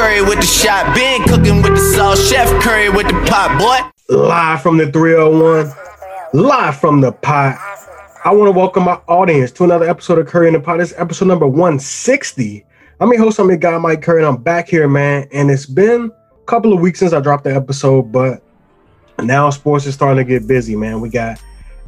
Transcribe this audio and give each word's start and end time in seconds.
Curry 0.00 0.22
with 0.22 0.40
the 0.40 0.46
shot. 0.46 0.96
Been 0.96 1.22
cooking 1.24 1.60
with 1.60 1.74
the 1.74 1.94
sauce. 1.94 2.26
Chef 2.26 2.48
Curry 2.62 2.88
with 2.88 3.06
the 3.06 3.12
pot, 3.28 3.58
boy. 3.58 4.16
Live 4.16 4.62
from 4.62 4.78
the 4.78 4.90
301. 4.90 5.70
Live 6.32 6.80
from 6.80 7.02
the 7.02 7.12
pot. 7.12 7.58
I 8.24 8.32
want 8.32 8.48
to 8.48 8.58
welcome 8.58 8.84
my 8.84 8.98
audience 9.08 9.52
to 9.52 9.64
another 9.64 9.86
episode 9.86 10.18
of 10.18 10.26
Curry 10.26 10.46
in 10.48 10.54
the 10.54 10.60
Pot. 10.60 10.78
This 10.78 10.94
episode 10.96 11.28
number 11.28 11.46
160. 11.46 12.64
I'm 12.98 13.12
your 13.12 13.18
host, 13.18 13.38
I'm 13.38 13.48
your 13.48 13.58
guy, 13.58 13.76
Mike 13.76 14.00
Curry, 14.00 14.20
and 14.20 14.26
I'm 14.26 14.42
back 14.42 14.70
here, 14.70 14.88
man. 14.88 15.28
And 15.34 15.50
it's 15.50 15.66
been 15.66 16.10
a 16.10 16.44
couple 16.46 16.72
of 16.72 16.80
weeks 16.80 17.00
since 17.00 17.12
I 17.12 17.20
dropped 17.20 17.44
the 17.44 17.54
episode, 17.54 18.10
but 18.10 18.42
now 19.18 19.50
sports 19.50 19.84
is 19.84 19.92
starting 19.92 20.24
to 20.24 20.24
get 20.24 20.48
busy, 20.48 20.76
man. 20.76 21.02
We 21.02 21.10
got 21.10 21.42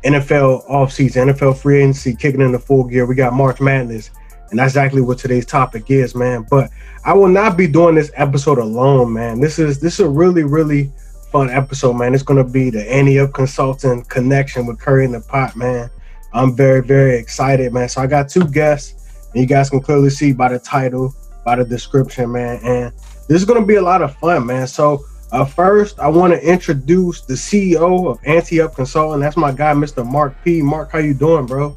NFL 0.05 0.69
offseason, 0.69 1.33
NFL 1.33 1.57
free 1.57 1.79
agency 1.79 2.15
kicking 2.15 2.43
into 2.43 2.59
full 2.59 2.85
gear. 2.85 3.07
We 3.07 3.15
got 3.15 3.33
March 3.33 3.59
Madness, 3.59 4.11
and 4.53 4.59
that's 4.59 4.73
exactly 4.73 5.01
what 5.01 5.17
today's 5.17 5.47
topic 5.47 5.91
is, 5.91 6.15
man. 6.15 6.47
But 6.49 6.69
I 7.07 7.15
will 7.15 7.29
not 7.29 7.57
be 7.57 7.67
doing 7.67 7.95
this 7.95 8.13
episode 8.17 8.59
alone, 8.59 9.15
man. 9.15 9.41
This 9.41 9.59
is 9.59 9.81
this 9.81 9.95
is 9.95 10.01
a 10.01 10.09
really, 10.09 10.45
really 10.45 10.93
fun 11.31 11.49
episode, 11.49 11.95
man. 11.95 12.13
It's 12.13 12.23
gonna 12.23 12.45
be 12.45 12.69
the 12.69 12.89
Ante 12.93 13.19
Up 13.19 13.33
Consulting 13.33 14.05
connection 14.05 14.67
with 14.67 14.79
Curry 14.79 15.07
in 15.07 15.13
the 15.13 15.21
Pot, 15.21 15.57
man. 15.57 15.89
I'm 16.35 16.55
very, 16.55 16.83
very 16.83 17.17
excited, 17.17 17.73
man. 17.73 17.89
So 17.89 18.03
I 18.03 18.07
got 18.07 18.29
two 18.29 18.45
guests, 18.45 19.31
and 19.33 19.41
you 19.41 19.47
guys 19.47 19.71
can 19.71 19.81
clearly 19.81 20.11
see 20.11 20.35
by 20.35 20.51
the 20.51 20.59
title, 20.59 21.15
by 21.47 21.57
the 21.57 21.65
description, 21.65 22.31
man. 22.31 22.61
And 22.63 22.93
this 23.29 23.41
is 23.41 23.47
gonna 23.47 23.65
be 23.65 23.77
a 23.77 23.83
lot 23.83 24.03
of 24.03 24.15
fun, 24.17 24.45
man. 24.45 24.67
So 24.67 25.03
uh, 25.31 25.47
first, 25.47 25.99
I 25.99 26.09
want 26.09 26.35
to 26.35 26.47
introduce 26.47 27.23
the 27.23 27.35
CEO 27.35 28.11
of 28.11 28.19
Ante 28.25 28.61
Up 28.61 28.75
Consulting. 28.75 29.21
That's 29.21 29.39
my 29.39 29.51
guy, 29.51 29.73
Mr. 29.73 30.07
Mark 30.07 30.35
P. 30.45 30.61
Mark, 30.61 30.93
how 30.93 30.99
you 30.99 31.15
doing, 31.15 31.47
bro? 31.47 31.75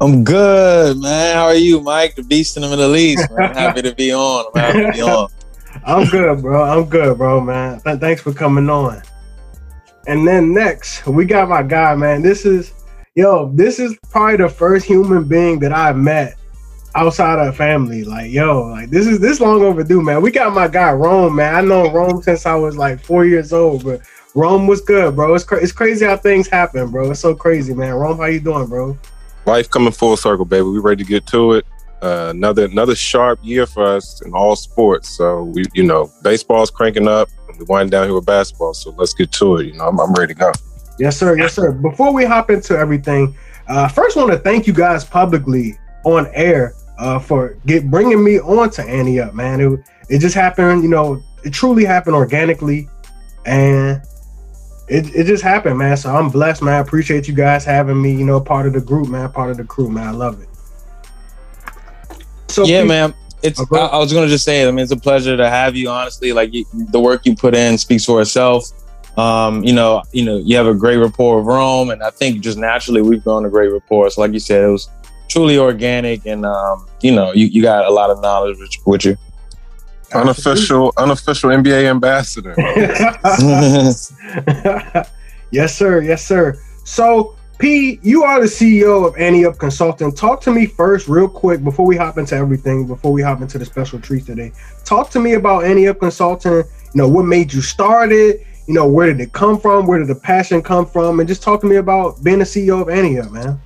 I'm 0.00 0.22
good, 0.22 0.98
man. 0.98 1.34
How 1.34 1.46
are 1.46 1.54
you, 1.54 1.80
Mike? 1.80 2.14
The 2.14 2.22
beast 2.22 2.56
in 2.56 2.62
the 2.62 2.68
Middle 2.68 2.94
East. 2.94 3.28
Man. 3.32 3.52
Happy 3.52 3.82
to 3.82 3.94
be 3.94 4.12
on. 4.12 4.46
I'm 4.54 4.60
happy 4.60 4.84
to 4.84 4.92
be 4.92 5.02
on. 5.02 5.28
I'm 5.84 6.08
good, 6.08 6.40
bro. 6.40 6.62
I'm 6.62 6.88
good, 6.88 7.18
bro, 7.18 7.40
man. 7.40 7.80
Th- 7.80 7.98
thanks 7.98 8.22
for 8.22 8.32
coming 8.32 8.70
on. 8.70 9.02
And 10.06 10.26
then 10.26 10.54
next, 10.54 11.06
we 11.06 11.24
got 11.24 11.48
my 11.48 11.62
guy, 11.62 11.96
man. 11.96 12.22
This 12.22 12.46
is, 12.46 12.72
yo, 13.16 13.50
this 13.54 13.80
is 13.80 13.98
probably 14.08 14.36
the 14.36 14.48
first 14.48 14.86
human 14.86 15.26
being 15.26 15.58
that 15.60 15.72
I've 15.72 15.96
met 15.96 16.36
outside 16.94 17.44
of 17.44 17.56
family. 17.56 18.04
Like, 18.04 18.30
yo, 18.30 18.62
like 18.68 18.90
this 18.90 19.06
is 19.06 19.18
this 19.18 19.40
long 19.40 19.62
overdue, 19.62 20.00
man. 20.00 20.22
We 20.22 20.30
got 20.30 20.54
my 20.54 20.68
guy 20.68 20.92
Rome, 20.92 21.36
man. 21.36 21.54
I 21.54 21.60
know 21.60 21.90
Rome 21.90 22.22
since 22.22 22.46
I 22.46 22.54
was 22.54 22.76
like 22.76 23.00
four 23.00 23.24
years 23.24 23.52
old, 23.52 23.84
but 23.84 24.00
Rome 24.34 24.68
was 24.68 24.80
good, 24.80 25.16
bro. 25.16 25.34
It's 25.34 25.44
cra- 25.44 25.62
it's 25.62 25.72
crazy 25.72 26.06
how 26.06 26.16
things 26.16 26.46
happen, 26.46 26.90
bro. 26.90 27.10
It's 27.10 27.20
so 27.20 27.34
crazy, 27.34 27.74
man. 27.74 27.94
Rome, 27.94 28.18
how 28.18 28.26
you 28.26 28.40
doing, 28.40 28.66
bro? 28.66 28.96
Life 29.48 29.70
coming 29.70 29.92
full 29.92 30.14
circle, 30.18 30.44
baby. 30.44 30.64
We 30.64 30.78
ready 30.78 31.02
to 31.02 31.08
get 31.08 31.26
to 31.28 31.54
it. 31.54 31.64
Uh, 32.02 32.26
another 32.28 32.66
another 32.66 32.94
sharp 32.94 33.40
year 33.42 33.64
for 33.64 33.82
us 33.82 34.20
in 34.20 34.34
all 34.34 34.54
sports. 34.54 35.08
So 35.08 35.44
we, 35.44 35.64
you 35.72 35.84
know, 35.84 36.12
baseball's 36.22 36.70
cranking 36.70 37.08
up. 37.08 37.30
We 37.58 37.64
wind 37.64 37.90
down 37.90 38.04
here 38.08 38.14
with 38.14 38.26
basketball. 38.26 38.74
So 38.74 38.90
let's 38.98 39.14
get 39.14 39.32
to 39.32 39.56
it. 39.56 39.68
You 39.68 39.72
know, 39.72 39.88
I'm, 39.88 39.98
I'm 40.00 40.12
ready 40.12 40.34
to 40.34 40.38
go. 40.38 40.52
Yes, 40.98 41.16
sir. 41.16 41.34
Yes, 41.38 41.54
sir. 41.54 41.72
Before 41.72 42.12
we 42.12 42.26
hop 42.26 42.50
into 42.50 42.76
everything, 42.76 43.34
uh, 43.68 43.88
first 43.88 44.16
want 44.16 44.30
to 44.32 44.38
thank 44.38 44.66
you 44.66 44.74
guys 44.74 45.02
publicly 45.02 45.78
on 46.04 46.26
air 46.34 46.74
uh, 46.98 47.18
for 47.18 47.56
get 47.64 47.90
bringing 47.90 48.22
me 48.22 48.38
on 48.40 48.68
to 48.72 48.82
Ante 48.82 49.18
Up, 49.18 49.32
man. 49.32 49.62
It, 49.62 49.80
it 50.10 50.18
just 50.18 50.34
happened, 50.34 50.82
you 50.82 50.90
know, 50.90 51.22
it 51.42 51.54
truly 51.54 51.86
happened 51.86 52.16
organically, 52.16 52.86
and 53.46 54.02
it, 54.88 55.14
it 55.14 55.26
just 55.26 55.42
happened, 55.42 55.78
man. 55.78 55.96
So 55.96 56.14
I'm 56.14 56.30
blessed, 56.30 56.62
man. 56.62 56.74
I 56.74 56.78
appreciate 56.78 57.28
you 57.28 57.34
guys 57.34 57.64
having 57.64 58.00
me, 58.00 58.12
you 58.12 58.24
know, 58.24 58.40
part 58.40 58.66
of 58.66 58.72
the 58.72 58.80
group, 58.80 59.08
man, 59.08 59.30
part 59.30 59.50
of 59.50 59.56
the 59.56 59.64
crew, 59.64 59.90
man. 59.90 60.08
I 60.08 60.10
love 60.12 60.40
it. 60.40 60.48
So 62.48 62.64
yeah, 62.64 62.80
please, 62.80 62.88
man. 62.88 63.14
It's. 63.42 63.60
I, 63.60 63.76
I, 63.76 63.98
was 63.98 64.12
gonna 64.12 64.28
just 64.28 64.44
say. 64.44 64.66
I 64.66 64.70
mean, 64.70 64.80
it's 64.80 64.92
a 64.92 64.96
pleasure 64.96 65.36
to 65.36 65.48
have 65.48 65.76
you. 65.76 65.90
Honestly, 65.90 66.32
like 66.32 66.52
you, 66.52 66.64
the 66.72 66.98
work 66.98 67.26
you 67.26 67.36
put 67.36 67.54
in 67.54 67.78
speaks 67.78 68.04
for 68.04 68.20
itself. 68.20 68.72
Um, 69.16 69.62
you 69.64 69.72
know, 69.72 70.02
you 70.12 70.24
know, 70.24 70.38
you 70.38 70.56
have 70.56 70.66
a 70.66 70.74
great 70.74 70.96
rapport 70.96 71.40
of 71.40 71.46
Rome, 71.46 71.90
and 71.90 72.02
I 72.02 72.10
think 72.10 72.40
just 72.40 72.56
naturally 72.56 73.02
we've 73.02 73.22
grown 73.22 73.44
a 73.44 73.50
great 73.50 73.72
rapport. 73.72 74.10
So, 74.10 74.20
like 74.20 74.32
you 74.32 74.38
said, 74.38 74.64
it 74.64 74.68
was 74.68 74.88
truly 75.28 75.58
organic, 75.58 76.26
and 76.26 76.46
um, 76.46 76.86
you 77.00 77.14
know, 77.14 77.32
you, 77.32 77.46
you 77.46 77.62
got 77.62 77.84
a 77.84 77.90
lot 77.90 78.10
of 78.10 78.20
knowledge 78.20 78.58
with, 78.58 78.70
with 78.86 79.04
you. 79.04 79.16
Unofficial, 80.14 80.92
unofficial 80.96 81.50
NBA 81.50 81.84
ambassador. 81.88 82.54
yes, 85.50 85.76
sir. 85.76 86.00
Yes, 86.02 86.26
sir. 86.26 86.58
So, 86.84 87.36
P, 87.58 87.98
you 88.02 88.22
are 88.22 88.40
the 88.40 88.46
CEO 88.46 89.06
of 89.06 89.16
Ante 89.18 89.44
Up 89.44 89.58
Consulting. 89.58 90.12
Talk 90.12 90.40
to 90.42 90.52
me 90.52 90.64
first, 90.66 91.08
real 91.08 91.28
quick, 91.28 91.62
before 91.62 91.84
we 91.84 91.96
hop 91.96 92.16
into 92.16 92.34
everything, 92.34 92.86
before 92.86 93.12
we 93.12 93.20
hop 93.20 93.42
into 93.42 93.58
the 93.58 93.64
special 93.64 94.00
treat 94.00 94.24
today. 94.24 94.52
Talk 94.84 95.10
to 95.10 95.20
me 95.20 95.34
about 95.34 95.64
Ante 95.64 95.88
Up 95.88 95.98
Consulting. 95.98 96.52
You 96.52 96.64
know, 96.94 97.08
what 97.08 97.24
made 97.24 97.52
you 97.52 97.60
start 97.60 98.12
it? 98.12 98.46
You 98.66 98.74
know, 98.74 98.88
where 98.88 99.08
did 99.08 99.20
it 99.20 99.32
come 99.32 99.58
from? 99.58 99.86
Where 99.86 99.98
did 99.98 100.08
the 100.08 100.14
passion 100.14 100.62
come 100.62 100.86
from? 100.86 101.20
And 101.20 101.28
just 101.28 101.42
talk 101.42 101.60
to 101.62 101.66
me 101.66 101.76
about 101.76 102.22
being 102.22 102.38
the 102.38 102.44
CEO 102.44 102.80
of 102.80 102.88
Ante 102.88 103.18
Up, 103.18 103.30
man. 103.30 103.60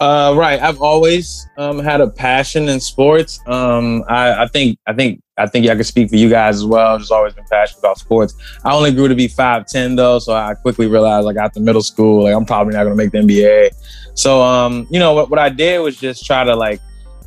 Uh, 0.00 0.34
right. 0.36 0.60
I've 0.60 0.80
always 0.80 1.48
um, 1.56 1.78
had 1.78 2.00
a 2.00 2.08
passion 2.08 2.68
in 2.68 2.80
sports. 2.80 3.40
Um, 3.46 4.04
I, 4.08 4.44
I, 4.44 4.46
think 4.46 4.78
I 4.86 4.92
think 4.92 5.22
I 5.38 5.46
think 5.46 5.68
I 5.68 5.74
can 5.74 5.84
speak 5.84 6.10
for 6.10 6.16
you 6.16 6.30
guys 6.30 6.56
as 6.56 6.64
well. 6.64 6.94
I've 6.94 7.00
just 7.00 7.12
always 7.12 7.34
been 7.34 7.44
passionate 7.50 7.80
about 7.80 7.98
sports. 7.98 8.34
I 8.64 8.72
only 8.72 8.92
grew 8.92 9.08
to 9.08 9.14
be 9.14 9.28
five 9.28 9.66
ten 9.66 9.96
though, 9.96 10.18
so 10.18 10.32
I 10.32 10.54
quickly 10.54 10.86
realized 10.86 11.24
like 11.24 11.36
after 11.36 11.60
middle 11.60 11.82
school, 11.82 12.24
like 12.24 12.34
I'm 12.34 12.44
probably 12.44 12.74
not 12.74 12.84
going 12.84 12.96
to 12.96 13.02
make 13.02 13.12
the 13.12 13.18
NBA. 13.18 13.70
So 14.14 14.42
um, 14.42 14.86
you 14.90 14.98
know 14.98 15.14
what 15.14 15.30
what 15.30 15.38
I 15.38 15.48
did 15.48 15.80
was 15.80 15.96
just 15.96 16.24
try 16.24 16.44
to 16.44 16.56
like 16.56 16.80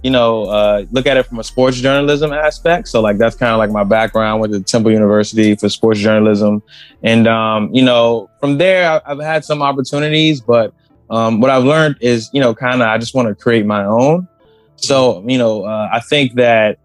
you 0.03 0.09
know 0.09 0.43
uh, 0.45 0.85
look 0.91 1.05
at 1.05 1.17
it 1.17 1.25
from 1.27 1.39
a 1.39 1.43
sports 1.43 1.77
journalism 1.77 2.33
aspect. 2.33 2.87
So 2.87 3.01
like 3.01 3.17
that's 3.17 3.35
kind 3.35 3.51
of 3.51 3.59
like 3.59 3.71
my 3.71 3.83
background 3.83 4.41
with 4.41 4.51
the 4.51 4.61
Temple 4.61 4.91
University 4.91 5.55
for 5.55 5.69
sports 5.69 5.99
journalism, 5.99 6.63
and 7.03 7.27
um, 7.27 7.73
you 7.73 7.83
know 7.83 8.29
from 8.39 8.57
there 8.57 9.01
I've 9.05 9.19
had 9.19 9.45
some 9.45 9.61
opportunities, 9.61 10.41
but 10.41 10.73
um, 11.09 11.39
what 11.39 11.49
I've 11.49 11.63
learned 11.63 11.97
is, 12.01 12.29
you 12.33 12.39
know, 12.39 12.53
kind 12.53 12.81
of, 12.81 12.87
I 12.87 12.97
just 12.97 13.15
want 13.15 13.27
to 13.27 13.35
create 13.35 13.65
my 13.65 13.83
own. 13.83 14.27
So, 14.75 15.23
you 15.27 15.37
know, 15.37 15.63
uh, 15.63 15.89
I 15.91 15.99
think 15.99 16.35
that, 16.35 16.77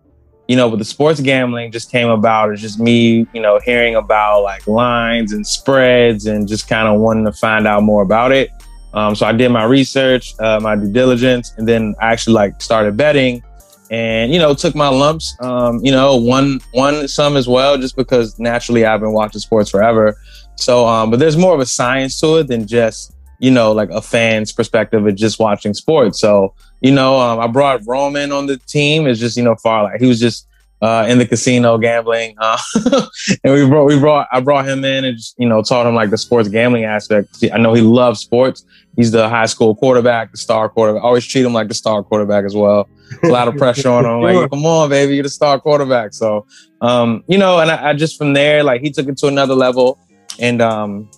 you 0.49 0.57
know, 0.57 0.69
with 0.69 0.79
the 0.79 0.85
sports 0.85 1.21
gambling 1.21 1.73
just 1.73 1.91
came 1.91 2.09
about, 2.09 2.51
it's 2.53 2.61
just 2.61 2.79
me, 2.79 3.27
you 3.33 3.41
know, 3.41 3.59
hearing 3.65 3.95
about 3.95 4.43
like 4.43 4.67
lines 4.67 5.33
and 5.33 5.47
spreads 5.47 6.27
and 6.27 6.47
just 6.47 6.69
kind 6.69 6.87
of 6.87 7.01
wanting 7.01 7.25
to 7.25 7.33
find 7.33 7.67
out 7.67 7.83
more 7.83 8.03
about 8.03 8.31
it. 8.31 8.51
Um, 8.93 9.15
so 9.15 9.27
I 9.27 9.33
did 9.33 9.49
my 9.49 9.65
research, 9.65 10.35
uh, 10.39 10.61
my 10.61 10.77
due 10.77 10.93
diligence, 10.93 11.55
and 11.57 11.67
then 11.67 11.95
I 12.01 12.13
actually 12.13 12.35
like 12.35 12.61
started 12.61 12.97
betting 12.97 13.43
and, 13.91 14.33
you 14.33 14.39
know, 14.39 14.55
took 14.55 14.75
my 14.75 14.89
lumps, 14.89 15.35
um, 15.41 15.81
you 15.83 15.91
know, 15.91 16.17
won, 16.17 16.61
won 16.75 17.09
some 17.09 17.37
as 17.37 17.49
well, 17.49 17.77
just 17.77 17.97
because 17.97 18.39
naturally 18.39 18.85
I've 18.85 19.01
been 19.01 19.13
watching 19.13 19.41
sports 19.41 19.71
forever. 19.71 20.17
So, 20.57 20.87
um, 20.87 21.11
but 21.11 21.19
there's 21.19 21.37
more 21.37 21.55
of 21.55 21.61
a 21.61 21.67
science 21.67 22.21
to 22.21 22.37
it 22.37 22.49
than 22.49 22.67
just, 22.67 23.15
you 23.41 23.51
know, 23.51 23.73
like 23.73 23.91
a 23.91 24.01
fan's 24.01 24.53
perspective 24.53 25.07
of 25.07 25.15
just 25.17 25.39
watching 25.39 25.75
sports. 25.75 26.21
So, 26.21 26.55
you 26.85 26.93
know, 26.93 27.19
um, 27.19 27.41
I 27.41 27.47
brought 27.47 27.81
Roman 27.87 28.31
on 28.31 28.45
the 28.45 28.59
team. 28.59 29.07
It's 29.07 29.19
just, 29.19 29.39
you 29.39 29.43
know, 29.43 29.55
far 29.55 29.85
like 29.85 30.03
he 30.03 30.07
was 30.07 30.21
just 30.21 30.47
uh, 30.83 31.07
in 31.09 31.17
the 31.17 31.25
casino 31.25 31.79
gambling, 31.79 32.35
uh, 32.37 32.59
and 33.43 33.55
we 33.55 33.67
brought 33.67 33.87
we 33.87 33.99
brought 33.99 34.29
I 34.31 34.41
brought 34.41 34.69
him 34.69 34.85
in 34.85 35.07
and 35.07 35.17
just, 35.17 35.35
you 35.39 35.49
know 35.49 35.63
taught 35.63 35.87
him 35.87 35.95
like 35.95 36.11
the 36.11 36.19
sports 36.19 36.47
gambling 36.51 36.85
aspect. 36.85 37.43
I 37.51 37.57
know 37.57 37.73
he 37.73 37.81
loves 37.81 38.21
sports. 38.21 38.67
He's 38.97 39.13
the 39.13 39.31
high 39.31 39.47
school 39.47 39.75
quarterback, 39.75 40.31
the 40.31 40.37
star 40.37 40.69
quarterback. 40.69 41.03
I 41.03 41.07
always 41.07 41.25
treat 41.25 41.47
him 41.47 41.55
like 41.55 41.69
the 41.69 41.75
star 41.75 42.03
quarterback 42.03 42.45
as 42.45 42.55
well. 42.55 42.87
A 43.23 43.29
lot 43.29 43.49
of 43.49 43.57
pressure 43.57 43.89
on 43.89 44.05
him. 44.05 44.21
Like, 44.21 44.51
come 44.51 44.67
on, 44.67 44.91
baby, 44.91 45.15
you're 45.15 45.23
the 45.23 45.31
star 45.31 45.59
quarterback. 45.59 46.13
So, 46.13 46.47
um, 46.83 47.25
you 47.29 47.39
know, 47.39 47.61
and 47.61 47.71
I, 47.71 47.91
I 47.91 47.93
just 47.95 48.19
from 48.19 48.35
there, 48.35 48.63
like 48.63 48.83
he 48.83 48.91
took 48.91 49.09
it 49.09 49.17
to 49.19 49.29
another 49.29 49.55
level, 49.55 49.99
and 50.39 50.61
um, 50.61 51.09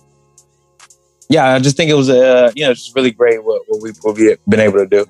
yeah, 1.27 1.55
I 1.55 1.59
just 1.59 1.75
think 1.75 1.91
it 1.91 1.95
was 1.95 2.07
a 2.07 2.53
you 2.55 2.63
know 2.63 2.73
just 2.73 2.95
really 2.95 3.11
great 3.11 3.43
what, 3.43 3.63
what 3.67 3.81
we've 3.81 3.99
been 4.47 4.61
able 4.61 4.77
to 4.77 4.87
do. 4.87 5.05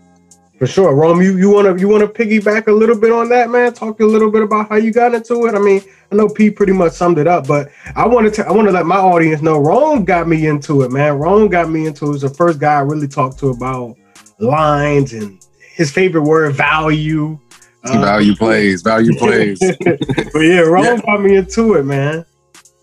For 0.58 0.66
sure, 0.66 0.96
Rome. 0.96 1.22
You 1.22 1.38
you 1.38 1.52
want 1.52 1.68
to 1.68 1.80
you 1.80 1.88
want 1.88 2.02
to 2.02 2.08
piggyback 2.08 2.68
a 2.68 2.72
little 2.72 3.00
bit 3.00 3.12
on 3.12 3.30
that, 3.30 3.52
man? 3.52 3.74
Talk 3.74 4.00
a 4.00 4.06
little 4.06 4.32
bit 4.32 4.42
about 4.42 4.70
how 4.70 4.76
you 4.76 4.92
got 4.92 5.14
into 5.14 5.46
it. 5.46 5.54
I 5.54 5.60
mean, 5.60 5.84
I 6.12 6.16
know 6.16 6.28
Pete 6.28 6.56
pretty 6.56 6.74
much 6.74 6.94
summed 6.94 7.20
it 7.20 7.28
up, 7.28 7.46
but 7.46 7.70
I 7.96 8.08
wanted 8.08 8.34
to 8.36 8.48
I 8.48 8.52
want 8.52 8.68
to 8.68 8.72
let 8.72 8.88
my 8.88 8.98
audience 8.98 9.44
know 9.44 9.60
Rome 9.60 10.04
got 10.04 10.28
me 10.28 10.48
into 10.48 10.82
it, 10.82 10.92
man. 10.92 11.20
Rome 11.20 11.48
got 11.48 11.70
me 11.70 11.86
into 11.86 12.06
it. 12.06 12.10
Was 12.10 12.22
the 12.22 12.30
first 12.30 12.60
guy 12.60 12.74
I 12.74 12.80
really 12.80 13.08
talked 13.08 13.38
to 13.40 13.50
about 13.50 13.98
lines 14.40 15.14
and 15.14 15.40
his 15.76 15.92
favorite 15.92 16.24
word 16.24 16.56
value. 16.56 17.40
value 17.84 18.34
uh, 18.34 18.38
plays, 18.38 18.82
value 18.82 19.16
plays. 19.18 19.60
but 19.60 20.40
yeah, 20.40 20.62
Rome 20.62 20.86
yeah. 20.86 21.02
got 21.06 21.22
me 21.22 21.36
into 21.36 21.76
it, 21.76 21.84
man. 21.84 22.26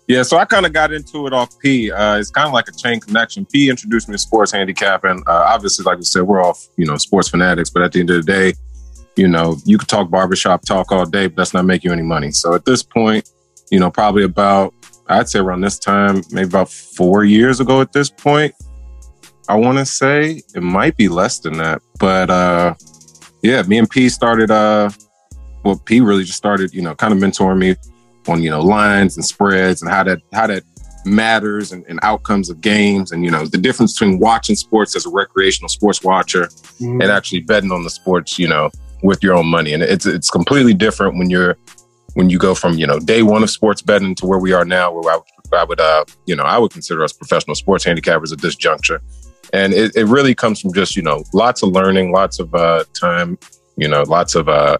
Yeah, 0.07 0.21
so 0.21 0.37
I 0.37 0.45
kind 0.45 0.67
of 0.67 0.73
got 0.73 0.93
into 0.93 1.25
it 1.25 1.33
off 1.33 1.57
P. 1.59 1.91
Uh, 1.91 2.19
it's 2.19 2.29
kind 2.29 2.47
of 2.47 2.53
like 2.53 2.67
a 2.67 2.71
chain 2.71 2.99
connection. 2.99 3.45
P 3.45 3.69
introduced 3.69 4.07
me 4.07 4.13
to 4.13 4.19
sports 4.19 4.51
handicapping. 4.51 5.23
Uh, 5.25 5.45
obviously, 5.47 5.83
like 5.83 5.97
we 5.97 6.03
said, 6.03 6.21
we're 6.23 6.41
all 6.41 6.57
you 6.77 6.85
know 6.85 6.97
sports 6.97 7.29
fanatics, 7.29 7.71
but 7.71 7.81
at 7.81 7.91
the 7.91 8.01
end 8.01 8.11
of 8.11 8.23
the 8.23 8.31
day, 8.31 8.53
you 9.15 9.27
know, 9.27 9.57
you 9.65 9.79
could 9.79 9.87
talk 9.87 10.11
barbershop 10.11 10.63
talk 10.63 10.91
all 10.91 11.05
day, 11.05 11.27
but 11.27 11.37
that's 11.37 11.53
not 11.53 11.65
make 11.65 11.83
you 11.83 11.91
any 11.91 12.03
money. 12.03 12.31
So 12.31 12.53
at 12.53 12.65
this 12.65 12.83
point, 12.83 13.27
you 13.71 13.79
know, 13.79 13.89
probably 13.89 14.23
about 14.23 14.73
I'd 15.07 15.27
say 15.27 15.39
around 15.39 15.61
this 15.61 15.79
time, 15.79 16.21
maybe 16.31 16.49
about 16.49 16.69
four 16.69 17.23
years 17.23 17.59
ago. 17.59 17.81
At 17.81 17.91
this 17.91 18.09
point, 18.09 18.53
I 19.49 19.55
want 19.55 19.79
to 19.79 19.85
say 19.85 20.43
it 20.53 20.61
might 20.61 20.97
be 20.97 21.07
less 21.07 21.39
than 21.39 21.57
that, 21.57 21.81
but 21.99 22.29
uh, 22.29 22.75
yeah, 23.41 23.63
me 23.63 23.79
and 23.79 23.89
P 23.89 24.09
started. 24.09 24.51
Uh, 24.51 24.91
well, 25.63 25.81
P 25.83 25.99
really 25.99 26.23
just 26.23 26.37
started, 26.37 26.75
you 26.75 26.83
know, 26.83 26.93
kind 26.93 27.11
of 27.11 27.17
mentoring 27.17 27.57
me 27.57 27.75
on 28.27 28.41
you 28.41 28.49
know 28.49 28.61
lines 28.61 29.15
and 29.17 29.25
spreads 29.25 29.81
and 29.81 29.91
how 29.91 30.03
that 30.03 30.19
how 30.33 30.47
that 30.47 30.63
matters 31.05 31.71
and, 31.71 31.85
and 31.87 31.99
outcomes 32.01 32.49
of 32.49 32.61
games 32.61 33.11
and 33.11 33.23
you 33.23 33.29
know 33.29 33.45
the 33.45 33.57
difference 33.57 33.93
between 33.93 34.17
watching 34.19 34.55
sports 34.55 34.95
as 34.95 35.05
a 35.05 35.09
recreational 35.09 35.69
sports 35.69 36.03
watcher 36.03 36.47
Mhm. 36.81 37.01
and 37.01 37.11
actually 37.11 37.41
betting 37.41 37.71
on 37.71 37.83
the 37.83 37.89
sports 37.89 38.39
you 38.39 38.47
know 38.47 38.71
with 39.03 39.21
your 39.21 39.35
own 39.35 39.45
money 39.45 39.73
and 39.73 39.83
it's 39.83 40.05
it's 40.07 40.29
completely 40.31 40.73
different 40.73 41.15
when 41.17 41.29
you're 41.29 41.57
when 42.15 42.29
you 42.29 42.39
go 42.39 42.55
from 42.55 42.77
you 42.77 42.87
know 42.87 42.97
day 42.99 43.21
one 43.21 43.43
of 43.43 43.49
sports 43.51 43.81
betting 43.83 44.15
to 44.15 44.25
where 44.25 44.39
we 44.39 44.51
are 44.51 44.65
now 44.65 44.91
where 44.91 45.13
I, 45.15 45.19
I 45.55 45.63
would 45.63 45.79
uh 45.79 46.05
you 46.25 46.35
know 46.35 46.43
I 46.43 46.57
would 46.57 46.71
consider 46.71 47.03
us 47.03 47.13
professional 47.13 47.53
sports 47.55 47.85
handicappers 47.85 48.33
at 48.33 48.41
this 48.41 48.55
juncture 48.55 48.99
and 49.53 49.73
it, 49.73 49.95
it 49.95 50.05
really 50.05 50.33
comes 50.33 50.59
from 50.59 50.73
just 50.73 50.95
you 50.95 51.03
know 51.03 51.23
lots 51.33 51.61
of 51.61 51.69
learning 51.69 52.11
lots 52.11 52.39
of 52.39 52.53
uh 52.55 52.83
time 52.99 53.37
you 53.77 53.87
know 53.87 54.01
lots 54.07 54.33
of 54.33 54.49
uh 54.49 54.77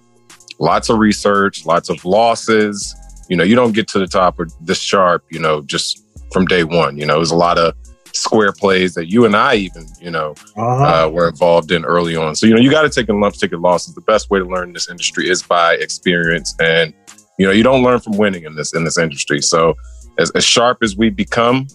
lots 0.57 0.89
of 0.89 0.97
research 0.97 1.67
lots 1.67 1.89
of 1.89 2.03
losses 2.03 2.95
you 3.29 3.35
know 3.35 3.43
you 3.43 3.55
don't 3.55 3.73
get 3.73 3.87
to 3.89 3.99
the 3.99 4.07
top 4.07 4.39
or 4.39 4.47
this 4.61 4.79
sharp 4.79 5.23
you 5.31 5.39
know 5.39 5.61
just 5.61 6.03
from 6.31 6.45
day 6.45 6.63
one 6.63 6.97
you 6.97 7.05
know 7.05 7.15
there's 7.15 7.31
a 7.31 7.35
lot 7.35 7.57
of 7.57 7.73
square 8.13 8.53
plays 8.53 8.93
that 8.93 9.07
you 9.11 9.25
and 9.25 9.35
I 9.35 9.55
even 9.55 9.85
you 9.99 10.09
know 10.09 10.35
Uh-huh. 10.55 11.05
uh, 11.05 11.09
were 11.09 11.27
involved 11.27 11.71
in 11.71 11.83
early 11.83 12.15
on. 12.15 12.33
So 12.35 12.47
you 12.47 12.53
know, 12.55 12.61
you 12.61 12.71
got 12.71 12.83
to 12.83 12.89
take 12.89 13.09
in 13.09 13.19
lumps, 13.19 13.39
ticket 13.39 13.59
losses. 13.59 13.93
The 13.93 13.99
best 14.01 14.29
way 14.29 14.39
to 14.39 14.45
learn 14.45 14.69
in 14.69 14.73
this 14.73 14.89
industry 14.89 15.29
is 15.29 15.43
by 15.43 15.73
experience, 15.75 16.55
and 16.61 16.93
you 17.37 17.45
know, 17.45 17.51
you 17.51 17.61
don't 17.61 17.83
learn 17.83 17.99
from 17.99 18.15
winning 18.17 18.45
in 18.45 18.55
this 18.55 18.73
in 18.73 18.85
this 18.85 18.97
industry. 18.97 19.41
So 19.41 19.73
as, 20.17 20.31
as 20.31 20.45
sharp 20.45 20.77
as 20.81 20.95
we 20.95 21.09
become, 21.09 21.67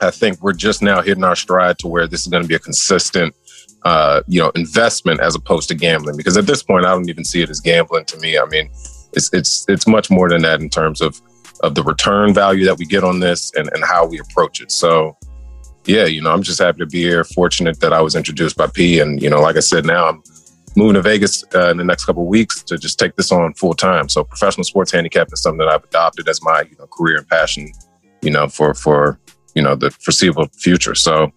I 0.00 0.12
think 0.12 0.40
we're 0.40 0.52
just 0.52 0.80
now 0.80 1.02
hitting 1.02 1.24
our 1.24 1.34
stride 1.34 1.76
to 1.80 1.88
where 1.88 2.06
this 2.06 2.20
is 2.20 2.28
going 2.28 2.44
to 2.44 2.48
be 2.48 2.54
a 2.54 2.60
consistent. 2.60 3.34
Uh, 3.84 4.22
you 4.28 4.40
know, 4.40 4.50
investment 4.54 5.20
as 5.20 5.34
opposed 5.34 5.68
to 5.68 5.74
gambling, 5.74 6.16
because 6.16 6.36
at 6.38 6.46
this 6.46 6.62
point, 6.62 6.86
I 6.86 6.90
don't 6.92 7.08
even 7.10 7.24
see 7.24 7.42
it 7.42 7.50
as 7.50 7.60
gambling 7.60 8.04
to 8.06 8.16
me. 8.18 8.38
I 8.38 8.44
mean, 8.46 8.70
it's 9.14 9.32
it's 9.32 9.64
it's 9.68 9.86
much 9.86 10.10
more 10.10 10.28
than 10.28 10.42
that 10.42 10.60
in 10.60 10.68
terms 10.68 11.00
of 11.00 11.20
of 11.62 11.74
the 11.74 11.82
return 11.82 12.34
value 12.34 12.64
that 12.64 12.78
we 12.78 12.84
get 12.84 13.04
on 13.04 13.20
this 13.20 13.52
and, 13.54 13.70
and 13.72 13.84
how 13.84 14.04
we 14.04 14.18
approach 14.18 14.60
it. 14.60 14.70
So, 14.70 15.16
yeah, 15.86 16.04
you 16.04 16.20
know, 16.20 16.30
I'm 16.30 16.42
just 16.42 16.60
happy 16.60 16.78
to 16.78 16.86
be 16.86 17.00
here. 17.00 17.24
Fortunate 17.24 17.80
that 17.80 17.92
I 17.92 18.00
was 18.00 18.16
introduced 18.16 18.56
by 18.56 18.66
P, 18.66 19.00
and 19.00 19.22
you 19.22 19.30
know, 19.30 19.40
like 19.40 19.56
I 19.56 19.60
said, 19.60 19.84
now 19.84 20.08
I'm 20.08 20.22
moving 20.76 20.94
to 20.94 21.02
Vegas 21.02 21.44
uh, 21.54 21.70
in 21.70 21.76
the 21.76 21.84
next 21.84 22.04
couple 22.04 22.26
weeks 22.26 22.62
to 22.64 22.76
just 22.76 22.98
take 22.98 23.14
this 23.16 23.30
on 23.32 23.54
full 23.54 23.74
time. 23.74 24.08
So, 24.08 24.24
professional 24.24 24.64
sports 24.64 24.92
handicap 24.92 25.28
is 25.32 25.42
something 25.42 25.58
that 25.58 25.68
I've 25.68 25.84
adopted 25.84 26.28
as 26.28 26.42
my 26.42 26.62
you 26.62 26.76
know 26.78 26.86
career 26.86 27.18
and 27.18 27.28
passion, 27.28 27.72
you 28.22 28.30
know, 28.30 28.48
for 28.48 28.74
for 28.74 29.18
you 29.54 29.62
know 29.62 29.74
the 29.74 29.90
foreseeable 29.90 30.48
future. 30.58 30.94
So, 30.94 31.30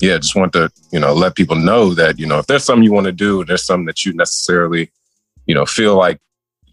yeah, 0.00 0.18
just 0.18 0.36
want 0.36 0.52
to 0.54 0.70
you 0.90 1.00
know 1.00 1.12
let 1.12 1.36
people 1.36 1.56
know 1.56 1.94
that 1.94 2.18
you 2.18 2.26
know 2.26 2.38
if 2.38 2.46
there's 2.46 2.64
something 2.64 2.84
you 2.84 2.92
want 2.92 3.06
to 3.06 3.12
do, 3.12 3.44
there's 3.44 3.64
something 3.64 3.86
that 3.86 4.04
you 4.04 4.12
necessarily 4.14 4.90
you 5.46 5.54
know 5.54 5.66
feel 5.66 5.96
like 5.96 6.18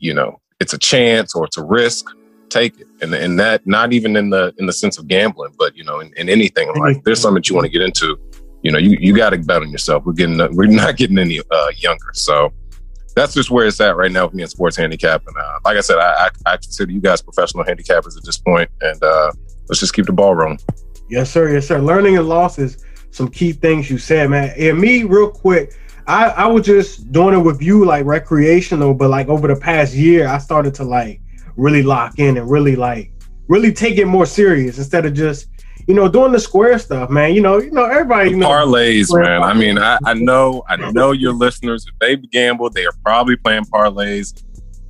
you 0.04 0.14
know 0.14 0.40
it's 0.60 0.74
a 0.74 0.78
chance 0.78 1.34
or 1.34 1.46
it's 1.46 1.58
a 1.58 1.64
risk 1.64 2.06
take 2.50 2.80
it. 2.80 2.88
And 3.02 3.14
and 3.14 3.40
that 3.40 3.66
not 3.66 3.94
even 3.94 4.16
in 4.16 4.30
the 4.30 4.54
in 4.60 4.66
the 4.66 4.74
sense 4.74 4.98
of 4.98 5.08
gambling 5.08 5.54
but 5.58 5.76
you 5.76 5.84
know 5.84 6.00
in, 6.00 6.14
in 6.18 6.30
anything 6.30 6.70
in 6.70 6.76
life 6.76 6.98
there's 7.04 7.22
something 7.22 7.36
that 7.36 7.50
you 7.50 7.56
want 7.56 7.66
to 7.66 7.72
get 7.72 7.82
into. 7.82 8.20
You 8.62 8.72
know 8.72 8.78
you, 8.78 8.98
you 9.00 9.16
got 9.16 9.32
to 9.32 9.38
bet 9.40 9.62
on 9.62 9.72
yourself. 9.72 10.06
We're 10.06 10.14
getting 10.14 10.38
we're 10.56 10.68
not 10.68 10.98
getting 10.98 11.18
any 11.18 11.40
uh, 11.40 11.72
younger. 11.76 12.12
So 12.14 12.54
that's 13.16 13.34
just 13.34 13.52
where 13.52 13.68
it's 13.68 13.80
at 13.82 13.96
right 13.96 14.12
now 14.12 14.26
with 14.26 14.34
me 14.34 14.44
in 14.44 14.50
sports 14.50 14.78
handicap. 14.78 15.24
And 15.28 15.36
uh, 15.38 15.60
like 15.66 15.78
i 15.78 15.82
said 15.82 15.98
I, 15.98 16.28
I 16.28 16.54
i 16.54 16.58
consider 16.58 16.92
you 16.92 17.02
guys 17.02 17.22
professional 17.22 17.64
handicappers 17.64 18.18
at 18.18 18.24
this 18.24 18.38
point. 18.38 18.70
And 18.82 19.02
uh 19.04 19.32
let's 19.68 19.80
just 19.80 19.94
keep 19.94 20.06
the 20.06 20.14
ball 20.14 20.36
rolling. 20.36 20.60
Yes, 21.10 21.32
sir. 21.32 21.52
Yes, 21.52 21.68
sir. 21.68 21.80
Learning 21.80 22.18
and 22.18 22.28
losses, 22.28 22.84
some 23.12 23.30
key 23.30 23.52
things 23.52 23.90
you 23.90 23.98
said, 23.98 24.30
man. 24.30 24.54
And 24.58 24.80
me, 24.80 25.04
real 25.04 25.30
quick, 25.30 25.74
I, 26.08 26.26
I 26.30 26.48
was 26.48 26.66
just 26.66 27.12
doing 27.12 27.34
it 27.34 27.42
with 27.42 27.62
you 27.62 27.86
like 27.86 28.06
recreational, 28.06 28.94
but 28.94 29.10
like 29.10 29.28
over 29.28 29.48
the 29.48 29.56
past 29.56 29.94
year, 29.94 30.28
I 30.28 30.38
started 30.38 30.74
to 30.76 30.84
like 30.84 31.22
really 31.56 31.84
lock 31.84 32.20
in 32.20 32.38
and 32.38 32.50
really 32.50 32.76
like 32.76 33.12
really 33.48 33.72
take 33.72 33.98
it 33.98 34.06
more 34.06 34.26
serious 34.26 34.78
instead 34.78 35.06
of 35.06 35.14
just, 35.14 35.48
you 35.88 35.94
know, 35.94 36.10
doing 36.10 36.32
the 36.32 36.40
square 36.40 36.78
stuff, 36.80 37.10
man. 37.10 37.34
You 37.34 37.42
know, 37.42 37.60
you 37.60 37.72
know, 37.72 37.86
everybody 37.86 38.32
you 38.32 38.38
know. 38.38 38.50
Parlays 38.50 39.08
man. 39.12 39.44
I 39.44 39.54
mean 39.54 39.78
I, 39.78 39.98
I 40.06 40.14
know 40.14 40.64
i 40.68 40.76
know 40.76 41.12
your 41.12 41.34
listeners 41.34 41.86
if 41.88 41.98
they 42.00 42.16
gamble 42.16 42.70
they 42.70 42.86
are 42.86 42.96
probably 43.04 43.36
playing 43.36 43.66
parlays. 43.66 44.44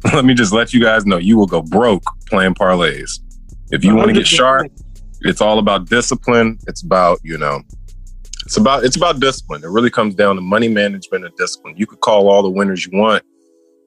Let 0.14 0.26
me 0.26 0.34
just 0.34 0.52
let 0.52 0.74
you 0.74 0.82
guys 0.82 1.06
know 1.06 1.18
you 1.18 1.38
will 1.38 1.48
go 1.48 1.62
broke 1.62 2.04
playing 2.28 2.56
parlays. 2.56 3.22
If 3.72 3.86
you 3.86 3.96
want 3.96 4.10
to 4.10 4.14
get 4.14 4.28
sharp 4.28 4.70
it's 5.24 5.42
all 5.42 5.60
about 5.60 5.90
discipline. 5.90 6.60
It's 6.68 6.84
about 6.84 7.20
you 7.24 7.38
know 7.38 7.62
it's 8.46 8.58
about 8.58 8.84
it's 8.84 8.96
about 8.96 9.20
discipline. 9.20 9.64
It 9.64 9.70
really 9.70 9.90
comes 9.90 10.16
down 10.16 10.36
to 10.36 10.42
money 10.42 10.68
management 10.68 11.26
and 11.26 11.36
discipline. 11.36 11.76
You 11.78 11.88
could 11.88 12.00
call 12.02 12.30
all 12.30 12.44
the 12.44 12.50
winners 12.50 12.86
you 12.86 12.98
want 12.98 13.24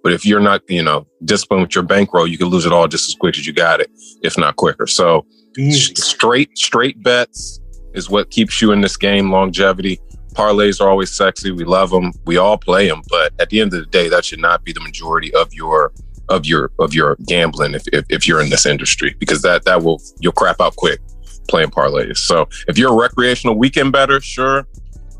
but 0.07 0.13
if 0.13 0.25
you're 0.25 0.39
not 0.39 0.63
you 0.69 0.85
know 0.85 1.05
disciplined 1.25 1.63
with 1.63 1.75
your 1.75 1.83
bankroll 1.83 2.29
you 2.29 2.39
could 2.39 2.47
lose 2.47 2.65
it 2.65 2.73
all 2.73 2.87
just 2.87 3.09
as 3.09 3.17
quick 3.17 3.37
as 3.37 3.45
you 3.45 3.53
got 3.53 3.81
it 3.81 3.91
if 4.23 4.39
not 4.39 4.55
quicker. 4.55 4.87
So 4.87 5.27
Easy. 5.59 5.97
straight 5.97 6.57
straight 6.57 7.03
bets 7.03 7.59
is 7.93 8.09
what 8.09 8.31
keeps 8.31 8.63
you 8.63 8.71
in 8.71 8.81
this 8.81 8.97
game 8.97 9.33
longevity. 9.33 9.99
Parlays 10.35 10.81
are 10.81 10.89
always 10.89 11.13
sexy. 11.13 11.51
We 11.51 11.65
love 11.65 11.91
them 11.91 12.13
we 12.25 12.37
all 12.37 12.57
play 12.57 12.87
them 12.87 13.03
but 13.09 13.33
at 13.41 13.51
the 13.51 13.61
end 13.61 13.75
of 13.75 13.81
the 13.81 13.87
day 13.87 14.09
that 14.09 14.25
should 14.25 14.39
not 14.39 14.63
be 14.63 14.73
the 14.73 14.79
majority 14.79 15.35
of 15.35 15.53
your 15.53 15.93
of 16.29 16.47
your 16.47 16.71
of 16.79 16.95
your 16.95 17.17
gambling 17.27 17.75
if, 17.75 17.83
if, 17.93 18.05
if 18.09 18.29
you're 18.29 18.41
in 18.41 18.51
this 18.51 18.65
industry 18.65 19.17
because 19.19 19.43
that 19.43 19.65
that 19.65 19.83
will 19.83 20.01
you'll 20.21 20.33
crap 20.33 20.61
out 20.61 20.77
quick 20.77 21.01
playing 21.47 21.71
parlays 21.71 22.19
so 22.19 22.49
if 22.69 22.79
you're 22.79 22.93
a 22.93 22.97
recreational 22.97 23.57
weekend 23.57 23.93
better 23.93 24.21
sure 24.21 24.67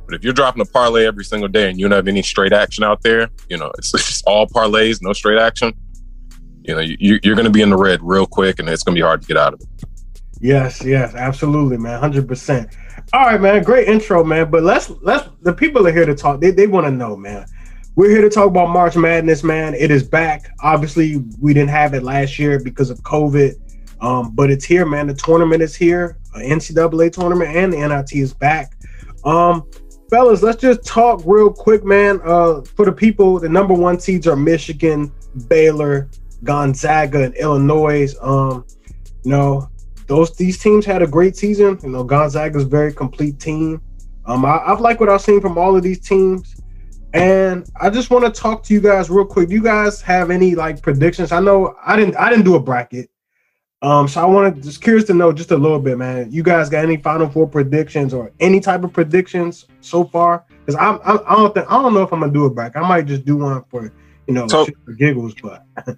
but 0.07 0.15
if 0.15 0.23
you're 0.23 0.33
dropping 0.33 0.63
a 0.63 0.67
parlay 0.67 1.07
every 1.07 1.25
single 1.25 1.49
day 1.49 1.69
and 1.69 1.79
you 1.79 1.89
don't 1.89 1.97
have 1.97 2.09
any 2.09 2.23
straight 2.23 2.53
action 2.53 2.85
out 2.85 3.03
there 3.03 3.29
you 3.49 3.57
know 3.57 3.71
it's 3.79 3.93
just 3.93 4.25
all 4.27 4.47
parlays 4.47 5.01
no 5.03 5.13
straight 5.13 5.39
action 5.39 5.73
you 6.63 6.75
know 6.75 6.81
you, 6.81 7.19
you're 7.23 7.37
going 7.37 7.45
to 7.47 7.51
be 7.51 7.63
in 7.63 7.71
the 7.71 7.77
red 7.77 8.01
real 8.03 8.27
quick 8.27 8.59
and 8.59 8.69
it's 8.69 8.83
going 8.83 8.95
to 8.95 8.99
be 8.99 9.05
hard 9.05 9.21
to 9.21 9.29
get 9.29 9.37
out 9.37 9.55
of 9.55 9.61
it 9.61 9.87
Yes, 10.41 10.85
yes, 10.85 11.15
absolutely, 11.15 11.79
man. 11.79 11.99
Hundred 11.99 12.29
percent. 12.29 12.77
All 13.13 13.27
right, 13.27 13.41
man. 13.41 13.63
Great 13.63 13.89
intro, 13.89 14.23
man. 14.23 14.51
But 14.51 14.63
let's 14.63 14.91
let's 15.03 15.29
the 15.43 15.53
people 15.53 15.87
are 15.87 15.93
here 15.93 16.07
to 16.07 16.15
talk. 16.15 16.41
They 16.41 16.51
they 16.51 16.67
want 16.67 16.87
to 16.87 16.91
know, 16.91 17.17
man. 17.17 17.47
We're 17.95 18.11
here 18.11 18.21
to 18.21 18.29
talk 18.29 18.49
about 18.49 18.69
March 18.69 18.95
Madness, 18.95 19.43
man. 19.43 19.75
It 19.75 19.91
is 19.91 20.03
back. 20.03 20.51
Obviously, 20.61 21.25
we 21.41 21.55
didn't 21.55 21.71
have 21.71 21.95
it 21.95 22.03
last 22.03 22.39
year 22.39 22.61
because 22.61 22.91
of 22.91 22.99
COVID. 23.01 23.55
Um, 24.01 24.35
but 24.35 24.51
it's 24.51 24.65
here, 24.65 24.87
man. 24.87 25.07
The 25.07 25.15
tournament 25.15 25.63
is 25.63 25.75
here. 25.75 26.19
Uh, 26.35 26.39
NCAA 26.39 27.13
tournament 27.13 27.55
and 27.57 27.73
the 27.73 27.89
NIT 27.89 28.13
is 28.13 28.35
back. 28.35 28.77
Um, 29.25 29.69
fellas, 30.11 30.43
let's 30.43 30.61
just 30.61 30.85
talk 30.85 31.23
real 31.25 31.53
quick, 31.53 31.85
man. 31.85 32.21
Uh, 32.25 32.63
for 32.63 32.85
the 32.85 32.93
people, 32.93 33.39
the 33.41 33.49
number 33.49 33.75
one 33.75 33.99
seeds 33.99 34.27
are 34.27 34.37
Michigan, 34.37 35.13
Baylor, 35.49 36.09
Gonzaga, 36.45 37.25
and 37.25 37.35
Illinois. 37.37 38.15
Um, 38.21 38.65
you 39.25 39.31
know, 39.31 39.69
those 40.07 40.37
these 40.37 40.59
teams 40.59 40.85
had 40.85 41.03
a 41.03 41.07
great 41.07 41.37
season. 41.37 41.79
You 41.83 41.91
know, 41.91 42.05
Gonzaga's 42.05 42.65
very 42.65 42.93
complete 42.93 43.41
team. 43.41 43.81
Um, 44.27 44.45
I, 44.45 44.59
I've 44.67 44.81
liked 44.81 45.01
what 45.01 45.09
I've 45.09 45.21
seen 45.21 45.41
from 45.41 45.59
all 45.59 45.77
of 45.77 45.83
these 45.83 46.01
teams, 46.01 46.57
and 47.13 47.69
I 47.81 47.91
just 47.91 48.11
want 48.11 48.25
to 48.25 48.41
talk 48.41 48.63
to 48.65 48.75
you 48.75 48.81
guys 48.81 49.11
real 49.11 49.25
quick. 49.25 49.49
Do 49.49 49.55
you 49.55 49.63
guys 49.63 50.01
have 50.03 50.31
any 50.31 50.55
like 50.55 50.83
predictions? 50.83 51.33
I 51.33 51.41
know 51.41 51.75
I 51.85 51.97
didn't 51.97 52.17
I 52.17 52.31
didn't 52.31 52.45
do 52.45 52.55
a 52.55 52.61
bracket, 52.61 53.11
um, 53.83 54.09
so 54.09 54.21
I 54.21 54.25
want 54.25 54.57
to 54.57 54.63
just 54.63 54.83
curious 54.83 55.05
to 55.05 55.15
know 55.15 55.33
just 55.33 55.51
a 55.51 55.57
little 55.57 55.79
bit, 55.79 55.99
man. 55.99 56.31
You 56.33 56.43
guys 56.43 56.69
got 56.71 56.85
any 56.85 56.97
Final 56.97 57.29
Four 57.29 57.47
predictions 57.47 58.15
or 58.15 58.33
any 58.41 58.59
type 58.61 58.83
of 58.85 58.93
predictions 58.93 59.67
so 59.81 60.05
far? 60.05 60.45
Because 60.65 60.75
I'm, 60.77 60.99
I'm 61.05 61.21
I 61.27 61.35
don't 61.37 61.55
think 61.55 61.71
I 61.71 61.81
don't 61.81 61.93
know 61.95 62.03
if 62.03 62.13
I'm 62.13 62.21
gonna 62.21 62.33
do 62.33 62.47
a 62.47 62.51
bracket. 62.51 62.83
I 62.83 62.89
might 62.89 63.07
just 63.07 63.25
do 63.25 63.37
one 63.37 63.63
for 63.71 63.93
you 64.27 64.35
know 64.35 64.49
So- 64.49 64.67
for 64.85 64.93
giggles, 64.93 65.35
but 65.43 65.65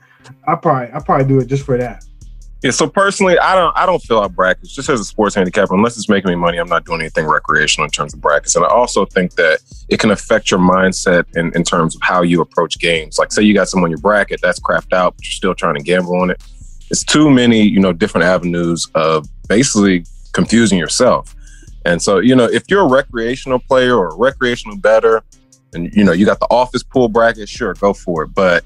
I 0.48 0.54
probably 0.56 0.92
I 0.92 1.00
probably 1.04 1.26
do 1.26 1.38
it 1.38 1.46
just 1.46 1.64
for 1.64 1.78
that. 1.78 2.04
Yeah, 2.64 2.72
so 2.72 2.88
personally, 2.88 3.38
I 3.38 3.54
don't 3.54 3.72
I 3.76 3.86
don't 3.86 4.02
fill 4.02 4.20
out 4.20 4.34
brackets 4.34 4.74
just 4.74 4.88
as 4.88 4.98
a 4.98 5.04
sports 5.04 5.36
handicapper. 5.36 5.72
Unless 5.76 5.96
it's 5.96 6.08
making 6.08 6.28
me 6.30 6.34
money, 6.34 6.58
I'm 6.58 6.68
not 6.68 6.84
doing 6.84 7.00
anything 7.00 7.24
recreational 7.26 7.84
in 7.84 7.90
terms 7.92 8.12
of 8.12 8.20
brackets. 8.20 8.56
And 8.56 8.64
I 8.64 8.68
also 8.68 9.04
think 9.06 9.34
that 9.36 9.60
it 9.88 10.00
can 10.00 10.10
affect 10.10 10.50
your 10.50 10.58
mindset 10.58 11.24
in, 11.36 11.52
in 11.54 11.62
terms 11.62 11.94
of 11.94 12.02
how 12.02 12.22
you 12.22 12.40
approach 12.40 12.80
games. 12.80 13.16
Like 13.16 13.30
say 13.30 13.42
you 13.42 13.54
got 13.54 13.68
someone 13.68 13.88
in 13.88 13.92
your 13.92 14.00
bracket 14.00 14.40
that's 14.42 14.58
crapped 14.58 14.92
out, 14.92 15.14
but 15.14 15.24
you're 15.24 15.30
still 15.30 15.54
trying 15.54 15.76
to 15.76 15.82
gamble 15.82 16.20
on 16.20 16.30
it. 16.30 16.42
It's 16.90 17.04
too 17.04 17.30
many, 17.30 17.62
you 17.62 17.80
know, 17.80 17.92
different 17.92 18.24
avenues 18.24 18.86
of 18.94 19.26
basically 19.48 20.04
confusing 20.32 20.78
yourself. 20.78 21.34
And 21.84 22.00
so, 22.02 22.18
you 22.18 22.34
know, 22.34 22.44
if 22.44 22.64
you're 22.68 22.82
a 22.82 22.88
recreational 22.88 23.58
player 23.60 23.96
or 23.96 24.08
a 24.08 24.16
recreational 24.16 24.76
better, 24.76 25.22
and 25.74 25.92
you 25.94 26.04
know, 26.04 26.12
you 26.12 26.24
got 26.26 26.40
the 26.40 26.46
office 26.50 26.82
pool 26.82 27.08
bracket, 27.08 27.48
sure, 27.48 27.74
go 27.74 27.92
for 27.92 28.24
it. 28.24 28.28
But 28.34 28.64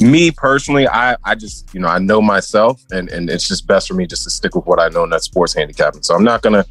me 0.00 0.30
personally, 0.30 0.86
I, 0.86 1.16
I 1.24 1.34
just, 1.34 1.72
you 1.74 1.80
know, 1.80 1.88
I 1.88 1.98
know 1.98 2.20
myself 2.20 2.82
and, 2.90 3.08
and 3.10 3.30
it's 3.30 3.48
just 3.48 3.66
best 3.66 3.88
for 3.88 3.94
me 3.94 4.06
just 4.06 4.24
to 4.24 4.30
stick 4.30 4.54
with 4.54 4.66
what 4.66 4.78
I 4.78 4.88
know, 4.88 5.04
and 5.04 5.12
that's 5.12 5.24
sports 5.24 5.54
handicapping. 5.54 6.02
So 6.02 6.14
I'm 6.14 6.24
not 6.24 6.42
going 6.42 6.52
to, 6.52 6.66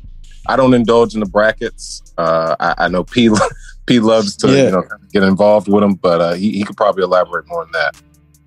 I 0.48 0.56
don't 0.56 0.74
indulge 0.76 1.16
in 1.16 1.20
the 1.20 1.26
brackets. 1.26 2.04
Uh, 2.18 2.56
I, 2.60 2.76
I 2.86 2.88
know 2.88 3.04
P, 3.04 3.30
P 3.88 4.00
loves 4.00 4.36
to, 4.38 4.48
Yeah. 4.48 4.64
you 4.66 4.72
know, 4.72 4.84
get 5.12 5.24
involved 5.24 5.68
with 5.68 5.82
them, 5.82 5.96
but 5.96 6.22
uh, 6.22 6.34
he, 6.34 6.52
he 6.52 6.64
could 6.64 6.78
probably 6.78 7.04
elaborate 7.04 7.48
more 7.48 7.62
on 7.64 7.72
that. 7.72 7.96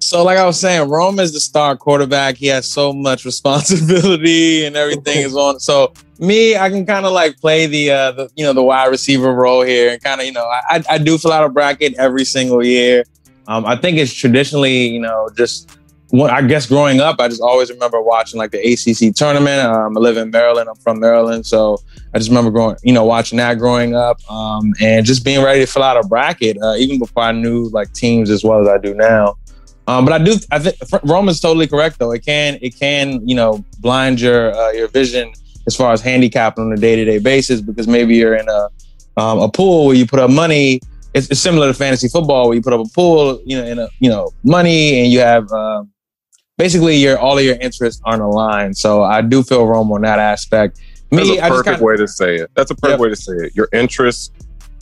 So, 0.01 0.23
like 0.23 0.39
I 0.39 0.47
was 0.47 0.59
saying, 0.59 0.89
Rome 0.89 1.19
is 1.19 1.33
the 1.33 1.41
star 1.41 1.77
quarterback. 1.77 2.37
He 2.37 2.47
has 2.47 2.69
so 2.69 2.93
much 2.93 3.25
responsibility, 3.25 4.65
and 4.65 4.77
everything 4.77 5.19
is 5.19 5.37
on. 5.37 5.61
So, 5.61 5.93
me, 6.19 6.57
I 6.57 6.71
can 6.71 6.87
kind 6.87 7.07
of 7.07 7.13
like 7.13 7.41
play 7.41 7.67
the, 7.67 7.91
uh, 7.91 8.13
the, 8.13 8.31
you 8.37 8.45
know, 8.45 8.53
the 8.53 8.63
wide 8.63 8.87
receiver 8.87 9.33
role 9.33 9.63
here, 9.63 9.91
and 9.91 10.03
kind 10.03 10.21
of, 10.21 10.27
you 10.27 10.33
know, 10.33 10.45
I, 10.45 10.83
I 10.89 10.99
do 10.99 11.19
fill 11.19 11.33
out 11.33 11.45
a 11.45 11.49
bracket 11.49 11.95
every 11.99 12.25
single 12.25 12.65
year. 12.65 13.05
Um, 13.49 13.65
I 13.65 13.77
think 13.77 13.99
it's 13.99 14.13
traditionally, 14.13 14.89
you 14.89 15.01
know, 15.01 15.31
just 15.37 15.79
when, 16.11 16.31
I 16.31 16.43
guess 16.43 16.67
growing 16.67 17.01
up, 17.01 17.17
I 17.19 17.29
just 17.29 17.41
always 17.41 17.71
remember 17.71 18.01
watching 18.01 18.39
like 18.39 18.51
the 18.51 18.59
ACC 18.59 19.15
tournament. 19.15 19.61
Um, 19.63 19.97
I 19.97 20.01
live 20.01 20.17
in 20.17 20.31
Maryland. 20.31 20.69
I'm 20.69 20.77
from 20.77 21.01
Maryland, 21.01 21.47
so 21.47 21.79
I 22.15 22.19
just 22.19 22.31
remember 22.31 22.51
going, 22.51 22.77
you 22.83 22.93
know, 22.93 23.05
watching 23.05 23.37
that 23.39 23.59
growing 23.59 23.95
up, 23.95 24.21
um, 24.31 24.75
and 24.81 25.05
just 25.05 25.25
being 25.25 25.43
ready 25.43 25.61
to 25.61 25.67
fill 25.67 25.83
out 25.83 26.03
a 26.03 26.07
bracket, 26.07 26.57
uh, 26.63 26.75
even 26.75 26.99
before 26.99 27.25
I 27.25 27.33
knew 27.33 27.69
like 27.71 27.93
teams 27.93 28.31
as 28.31 28.45
well 28.45 28.61
as 28.61 28.69
I 28.69 28.79
do 28.79 28.95
now. 28.95 29.37
Um, 29.89 30.05
but 30.05 30.13
I 30.13 30.23
do, 30.23 30.37
I 30.51 30.59
think 30.59 30.77
Rome 31.03 31.31
is 31.31 31.41
totally 31.41 31.67
correct 31.67 31.99
though. 31.99 32.13
It 32.13 32.23
can, 32.25 32.59
it 32.61 32.79
can, 32.79 33.27
you 33.27 33.35
know, 33.35 33.65
blind 33.79 34.21
your 34.21 34.55
uh, 34.55 34.71
your 34.73 34.89
vision 34.89 35.33
as 35.67 35.75
far 35.75 35.95
as 35.95 36.03
handicapping 36.03 36.65
on 36.65 36.73
a 36.75 36.77
day 36.77 36.95
to 36.95 37.07
day 37.07 37.19
basis 37.19 37.63
because 37.63 37.89
maybe 37.89 38.15
you're 38.15 38.37
in 38.37 38.47
a 38.51 38.69
um, 39.17 39.39
a 39.41 39.49
pool 39.49 39.87
where 39.87 39.97
you 39.97 40.07
put 40.07 40.21
up 40.21 40.31
money. 40.31 40.81
It's, 41.15 41.31
it's, 41.31 41.41
similar 41.41 41.69
to 41.69 41.75
fantasy 41.75 42.07
football 42.07 42.49
where 42.49 42.55
you 42.55 42.63
put 42.63 42.75
up 42.75 42.87
a 42.87 42.89
pool, 42.91 43.41
you 43.47 43.57
know, 43.57 43.65
in 43.65 43.79
a 43.79 43.89
you 43.99 44.11
know 44.11 44.31
money, 44.45 45.03
and 45.03 45.11
you 45.11 45.21
have 45.21 45.51
um, 45.53 45.91
basically 46.59 46.97
your 46.97 47.19
all 47.19 47.39
of 47.39 47.45
your 47.45 47.57
interests 47.57 48.03
aren't 48.05 48.21
aligned. 48.23 48.77
So 48.77 49.03
I 49.03 49.23
do 49.23 49.43
feel 49.43 49.67
Rome 49.67 49.91
on 49.91 50.03
that 50.03 50.19
aspect. 50.19 50.81
Me, 51.11 51.17
That's 51.17 51.31
a 51.31 51.49
perfect 51.49 51.65
kinda, 51.65 51.85
way 51.85 51.97
to 51.97 52.07
say 52.07 52.37
it. 52.37 52.51
That's 52.55 52.71
a 52.71 52.75
perfect 52.75 53.01
yep. 53.01 53.01
way 53.01 53.09
to 53.09 53.17
say 53.17 53.33
it. 53.33 53.57
Your 53.57 53.71
interests 53.73 54.33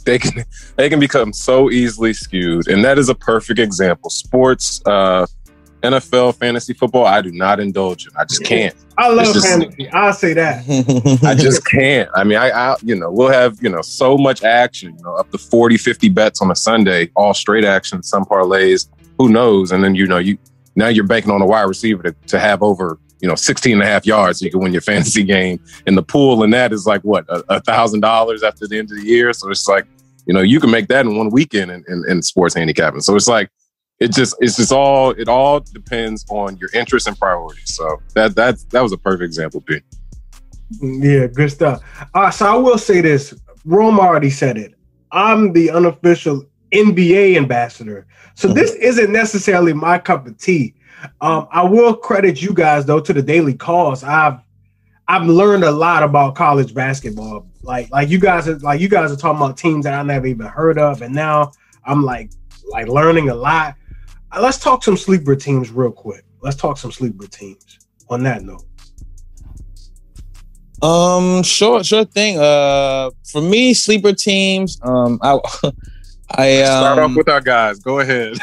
they 0.07 0.19
can 0.19 0.45
they 0.77 0.89
can 0.89 0.99
become 0.99 1.33
so 1.33 1.71
easily 1.71 2.15
skewed, 2.15 2.69
and 2.69 2.83
that 2.85 2.99
is 2.99 3.11
a 3.11 3.15
perfect 3.15 3.59
example. 3.59 4.09
Sports, 4.09 4.81
uh, 4.87 5.27
NFL, 5.83 6.37
fantasy 6.37 6.73
football, 6.73 7.07
I 7.07 7.21
do 7.23 7.31
not 7.31 7.61
indulge 7.61 8.07
in. 8.07 8.13
I 8.17 8.25
just 8.25 8.45
can't. 8.45 8.75
I 8.99 9.09
love 9.09 9.33
just, 9.35 9.47
fantasy. 9.47 9.89
I'll 9.91 10.13
say 10.13 10.33
that. 10.35 10.65
I 11.23 11.35
just 11.35 11.65
can't. 11.67 12.09
I 12.15 12.25
mean, 12.25 12.39
I, 12.39 12.51
I, 12.51 12.77
you 12.83 12.95
know, 12.95 13.11
we'll 13.11 13.31
have, 13.31 13.59
you 13.63 13.69
know, 13.69 13.83
so 13.83 14.17
much 14.17 14.43
action, 14.43 14.97
you 14.97 15.05
know, 15.05 15.15
up 15.15 15.31
to 15.33 15.39
40, 15.39 15.77
50 15.77 16.09
bets 16.09 16.43
on 16.43 16.51
a 16.51 16.57
Sunday, 16.57 17.11
all 17.15 17.35
straight 17.35 17.65
action, 17.65 18.03
some 18.03 18.25
parlays, 18.25 18.89
who 19.19 19.29
knows? 19.29 19.73
And 19.73 19.85
then, 19.85 19.95
you 19.95 20.07
know, 20.07 20.19
you 20.19 20.39
now 20.75 20.89
you're 20.89 21.07
banking 21.07 21.31
on 21.31 21.41
a 21.41 21.47
wide 21.47 21.63
receiver 21.63 22.03
to, 22.03 22.13
to 22.29 22.39
have 22.39 22.63
over, 22.63 22.99
you 23.21 23.29
know, 23.29 23.35
16 23.35 23.73
and 23.73 23.83
a 23.83 23.87
half 23.87 24.05
yards 24.05 24.41
so 24.41 24.45
you 24.45 24.51
can 24.51 24.61
win 24.61 24.73
your 24.73 24.83
fantasy 24.93 25.23
game. 25.23 25.61
And 25.87 25.97
the 25.97 26.03
pool 26.03 26.43
and 26.43 26.53
that 26.53 26.73
is 26.73 26.87
like 26.87 27.03
what, 27.03 27.25
a 27.29 27.61
thousand 27.61 28.01
dollars 28.01 28.43
after 28.43 28.67
the 28.67 28.79
end 28.79 28.91
of 28.91 28.99
the 28.99 29.07
year. 29.07 29.33
So 29.33 29.51
it's 29.51 29.69
like, 29.69 29.87
you 30.27 30.35
know, 30.35 30.43
you 30.43 30.61
can 30.61 30.71
make 30.71 30.89
that 30.89 31.07
in 31.07 31.17
one 31.17 31.31
weekend 31.31 31.71
in, 31.71 31.85
in, 31.89 32.05
in 32.09 32.23
sports 32.23 32.55
handicapping. 32.55 33.01
So 33.01 33.15
it's 33.15 33.29
like, 33.29 33.51
it 33.99 34.13
just 34.13 34.37
it's 34.41 34.57
just 34.57 34.73
all 34.73 35.11
it 35.13 35.29
all 35.29 35.61
depends 35.61 36.25
on 36.29 36.57
your 36.59 36.69
interests 36.75 37.09
and 37.09 37.19
priorities. 37.19 37.75
So 37.75 38.01
that 38.15 38.35
that 38.37 38.59
that 38.71 38.83
was 38.83 38.93
a 38.93 38.99
perfect 38.99 39.25
example, 39.25 39.61
P. 39.63 39.81
Yeah, 40.83 41.29
good 41.29 41.51
stuff. 41.51 41.83
Uh, 42.15 42.31
so 42.31 42.47
I 42.47 42.57
will 42.57 42.79
say 42.79 43.01
this: 43.01 43.35
Rome 43.65 43.99
already 43.99 44.31
said 44.31 44.59
it. 44.59 44.75
I'm 45.13 45.53
the 45.53 45.71
unofficial 45.71 46.45
NBA 46.73 47.37
ambassador, 47.37 48.07
so 48.35 48.49
this 48.49 48.73
mm-hmm. 48.73 48.83
isn't 48.83 49.13
necessarily 49.13 49.73
my 49.73 49.99
cup 49.99 50.27
of 50.27 50.37
tea. 50.37 50.75
Um, 51.21 51.49
I 51.51 51.63
will 51.65 51.95
credit 51.95 52.43
you 52.43 52.53
guys 52.53 52.85
though 52.85 53.01
to 53.01 53.13
the 53.13 53.23
daily 53.23 53.55
calls. 53.55 54.05
I've 54.05 54.39
I've 55.09 55.27
learned 55.27 55.65
a 55.65 55.71
lot 55.71 56.03
about 56.03 56.35
college 56.35 56.75
basketball. 56.75 57.47
Like 57.67 57.91
like 57.91 58.09
you 58.09 58.19
guys 58.21 58.49
are 58.49 58.59
like 58.59 58.81
you 58.81 58.89
guys 58.89 59.11
are 59.11 59.17
talking 59.17 59.43
about 59.43 59.59
teams 59.59 59.85
that 59.85 59.95
I 59.95 60.03
never 60.05 60.27
even 60.27 60.47
heard 60.47 60.79
of, 60.79 61.03
and 61.03 61.13
now 61.13 61.51
I'm 61.85 62.05
like 62.05 62.31
like 62.69 62.87
learning 62.87 63.29
a 63.29 63.35
lot. 63.35 63.75
Uh, 64.31 64.41
let's 64.41 64.59
talk 64.59 64.85
some 64.85 64.97
sleeper 64.97 65.35
teams 65.35 65.71
real 65.71 65.91
quick. 65.91 66.25
Let's 66.41 66.57
talk 66.57 66.79
some 66.79 66.93
sleeper 66.93 67.27
teams. 67.27 67.81
On 68.09 68.23
that 68.23 68.43
note. 68.45 68.65
Um, 70.81 71.43
sure, 71.43 71.83
sure 71.83 72.05
thing. 72.05 72.39
Uh, 72.39 73.11
for 73.25 73.43
me, 73.43 73.75
sleeper 73.75 74.13
teams. 74.13 74.79
Um, 74.83 75.19
I, 75.23 75.33
I 76.31 76.63
um, 76.63 76.67
start 76.67 76.99
off 77.01 77.17
with 77.17 77.29
our 77.29 77.41
guys. 77.41 77.81
Go 77.81 77.99
ahead. 77.99 78.39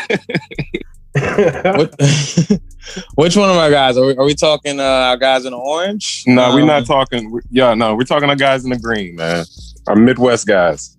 which 3.16 3.36
one 3.36 3.50
of 3.50 3.58
our 3.58 3.70
guys 3.70 3.98
are 3.98 4.06
we, 4.06 4.16
are 4.16 4.26
we 4.26 4.34
talking? 4.34 4.80
Uh, 4.80 4.84
our 4.84 5.18
guys 5.18 5.46
in 5.46 5.52
the 5.52 5.58
orange? 5.58 6.24
No, 6.28 6.46
um, 6.46 6.56
we're 6.56 6.66
not 6.66 6.86
talking. 6.86 7.40
Yeah, 7.50 7.74
no, 7.74 7.96
we're 7.96 8.04
talking 8.04 8.30
our 8.30 8.36
guys 8.36 8.64
in 8.64 8.70
the 8.70 8.78
green, 8.78 9.16
man. 9.16 9.46
Our 9.88 9.96
Midwest 9.96 10.48
guys. 10.48 10.98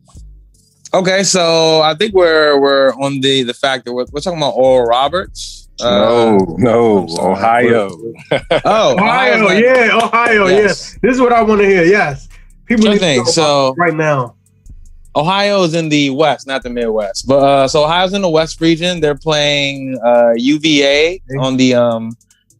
Okay, 0.92 1.24
so 1.24 1.80
I 1.82 1.94
think 1.94 2.14
we're 2.14 2.60
we're 2.60 2.94
on 2.94 3.20
the 3.20 3.42
the 3.42 3.54
fact 3.54 3.84
that 3.84 3.92
we're, 3.92 4.06
we're 4.12 4.20
talking 4.20 4.38
about 4.38 4.52
Oral 4.52 4.86
Roberts. 4.86 5.68
No, 5.80 6.36
uh, 6.36 6.54
no, 6.56 7.06
Ohio. 7.18 7.90
oh, 8.64 8.94
Ohio, 8.94 9.48
yeah, 9.48 9.98
Ohio, 10.00 10.46
yes. 10.46 10.92
Yeah. 10.92 10.98
This 11.02 11.16
is 11.16 11.20
what 11.20 11.32
I 11.32 11.42
want 11.42 11.60
to 11.62 11.66
hear. 11.66 11.84
Yes, 11.84 12.28
people 12.66 12.84
sure 12.84 12.96
thing. 12.96 13.24
So 13.24 13.74
right 13.76 13.94
now, 13.94 14.36
Ohio 15.16 15.62
is 15.62 15.74
in 15.74 15.88
the 15.88 16.10
West, 16.10 16.46
not 16.46 16.62
the 16.62 16.70
Midwest. 16.70 17.26
But 17.26 17.42
uh, 17.42 17.68
so 17.68 17.84
Ohio's 17.84 18.12
in 18.12 18.22
the 18.22 18.30
West 18.30 18.60
region. 18.60 19.00
They're 19.00 19.14
playing 19.14 19.98
uh, 20.04 20.32
UVA 20.36 21.22
on 21.40 21.56
the 21.56 21.74
um 21.74 22.16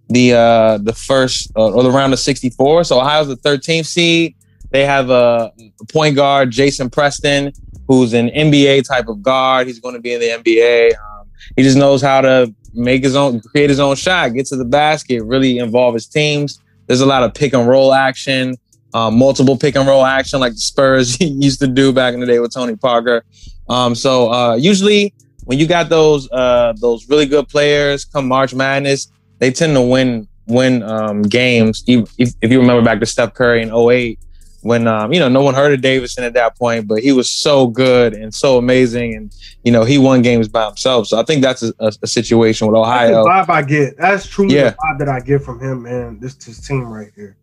the 0.09 0.35
uh 0.35 0.79
the 0.79 0.93
first 0.93 1.51
uh, 1.57 1.73
or 1.73 1.83
the 1.83 1.91
round 1.91 2.13
of 2.13 2.19
64. 2.19 2.85
So 2.85 3.01
Ohio's 3.01 3.29
the 3.29 3.37
13th 3.37 3.87
seed. 3.87 4.37
They 4.71 4.85
have 4.85 5.11
a 5.11 5.53
point 5.93 6.17
guard, 6.17 6.51
Jason 6.51 6.91
Preston, 6.91 7.53
who's 7.87 8.13
an 8.13 8.29
NBA 8.31 8.87
type 8.89 9.09
of 9.09 9.23
guard. 9.23 9.69
He's 9.69 9.79
going 9.79 9.95
to 9.95 10.01
be 10.01 10.15
in 10.15 10.21
the 10.21 10.29
NBA. 10.29 10.95
Um, 10.95 11.29
he 11.57 11.63
just 11.63 11.77
knows 11.77 12.03
how 12.03 12.21
to 12.21 12.53
make 12.73 13.05
his 13.05 13.15
own, 13.15 13.41
create 13.41 13.71
his 13.71 13.79
own 13.79 13.95
shot, 13.95 14.35
get 14.35 14.47
to 14.47 14.57
the 14.57 14.65
basket, 14.65 15.23
really 15.23 15.59
involve 15.59 15.95
his 15.95 16.07
teams. 16.07 16.61
There's 16.87 17.01
a 17.01 17.07
lot 17.07 17.23
of 17.23 17.35
pick 17.35 17.55
and 17.55 17.69
roll 17.69 17.95
action, 17.95 18.57
um, 18.95 19.19
multiple 19.19 19.59
pick 19.59 19.75
and 19.77 19.87
roll 19.87 20.05
action 20.05 20.41
like 20.41 20.53
the 20.53 20.59
Spurs 20.59 21.21
used 21.21 21.61
to 21.61 21.67
do 21.67 21.93
back 21.93 22.15
in 22.15 22.21
the 22.21 22.27
day 22.27 22.39
with 22.39 22.55
Tony 22.55 22.77
Parker. 22.77 23.25
Um, 23.69 23.95
so 23.95 24.33
uh, 24.33 24.55
usually 24.55 25.13
when 25.45 25.59
you 25.59 25.67
got 25.67 25.89
those 25.89 26.31
uh, 26.31 26.73
those 26.81 27.09
really 27.09 27.27
good 27.27 27.49
players 27.49 28.05
come 28.05 28.29
March 28.29 28.55
Madness, 28.55 29.11
they 29.39 29.51
tend 29.51 29.75
to 29.75 29.83
win 29.83 30.29
win 30.47 30.83
um, 30.83 31.23
games. 31.23 31.83
If, 31.87 32.11
if 32.19 32.51
you 32.51 32.61
remember 32.61 32.83
back 32.83 33.01
to 33.01 33.07
Steph 33.07 33.35
Curry 33.35 33.63
in 33.63 33.75
08, 33.75 34.19
when 34.61 34.87
um, 34.87 35.13
you 35.13 35.19
know 35.19 35.29
no 35.29 35.43
one 35.43 35.55
heard 35.55 35.73
of 35.73 35.81
Davidson 35.81 36.25
at 36.25 36.33
that 36.35 36.57
point, 36.57 36.87
but 36.87 37.01
he 37.01 37.13
was 37.13 37.31
so 37.31 37.67
good 37.67 38.15
and 38.15 38.33
so 38.33 38.59
amazing, 38.59 39.15
and 39.15 39.35
you 39.65 39.73
know 39.73 39.85
he 39.85 39.99
won 39.99 40.23
games 40.23 40.49
by 40.49 40.67
himself. 40.67 41.09
So 41.09 41.21
I 41.21 41.25
think 41.25 41.43
that's 41.43 41.63
a, 41.63 41.75
a, 41.81 41.93
a 42.03 42.07
situation 42.07 42.67
with 42.67 42.77
Ohio. 42.77 43.25
That's 43.25 43.47
the 43.47 43.53
vibe 43.53 43.55
I 43.55 43.63
get. 43.63 43.97
That's 43.99 44.27
truly 44.27 44.55
yeah. 44.55 44.71
the 44.71 44.77
vibe 44.77 44.99
that 45.01 45.09
I 45.09 45.21
get 45.21 45.43
from 45.43 45.61
him, 45.61 45.83
man. 45.83 46.19
This 46.21 46.35
this 46.37 46.67
team 46.67 46.85
right 46.85 47.11
here. 47.15 47.37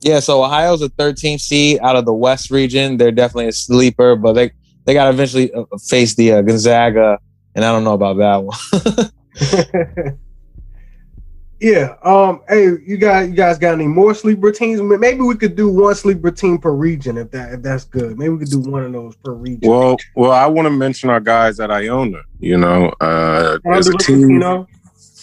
Yeah, 0.00 0.20
so 0.20 0.44
Ohio's 0.44 0.82
a 0.82 0.88
13th 0.90 1.40
seed 1.40 1.80
out 1.80 1.96
of 1.96 2.04
the 2.04 2.12
West 2.12 2.50
region. 2.50 2.96
They're 2.96 3.10
definitely 3.10 3.48
a 3.48 3.52
sleeper, 3.52 4.16
but 4.16 4.34
they 4.34 4.52
they 4.84 4.94
got 4.94 5.04
to 5.04 5.10
eventually 5.10 5.52
uh, 5.52 5.64
face 5.88 6.14
the 6.14 6.32
uh, 6.32 6.42
Gonzaga, 6.42 7.18
and 7.54 7.64
I 7.64 7.72
don't 7.72 7.82
know 7.82 7.94
about 7.94 8.18
that 8.18 8.42
one. 8.44 10.18
Yeah. 11.60 11.94
Um. 12.02 12.42
Hey, 12.48 12.64
you 12.86 12.98
guys, 12.98 13.30
you 13.30 13.34
guys 13.34 13.58
got 13.58 13.72
any 13.72 13.86
more 13.86 14.14
sleeper 14.14 14.52
teams? 14.52 14.80
Maybe 14.82 15.20
we 15.20 15.36
could 15.36 15.56
do 15.56 15.70
one 15.70 15.94
sleeper 15.94 16.30
team 16.30 16.58
per 16.58 16.72
region 16.72 17.16
if 17.16 17.30
that 17.30 17.54
if 17.54 17.62
that's 17.62 17.84
good. 17.84 18.18
Maybe 18.18 18.30
we 18.30 18.38
could 18.40 18.50
do 18.50 18.60
one 18.70 18.84
of 18.84 18.92
those 18.92 19.16
per 19.16 19.32
region. 19.32 19.70
Well, 19.70 19.96
well, 20.14 20.32
I 20.32 20.46
want 20.46 20.66
to 20.66 20.70
mention 20.70 21.08
our 21.08 21.20
guys 21.20 21.58
at 21.58 21.70
Iona. 21.70 22.20
You 22.38 22.58
know, 22.58 22.92
uh, 23.00 23.58
there's 23.64 23.88
a 23.88 23.96
team. 23.96 24.28
Pitino? 24.28 24.66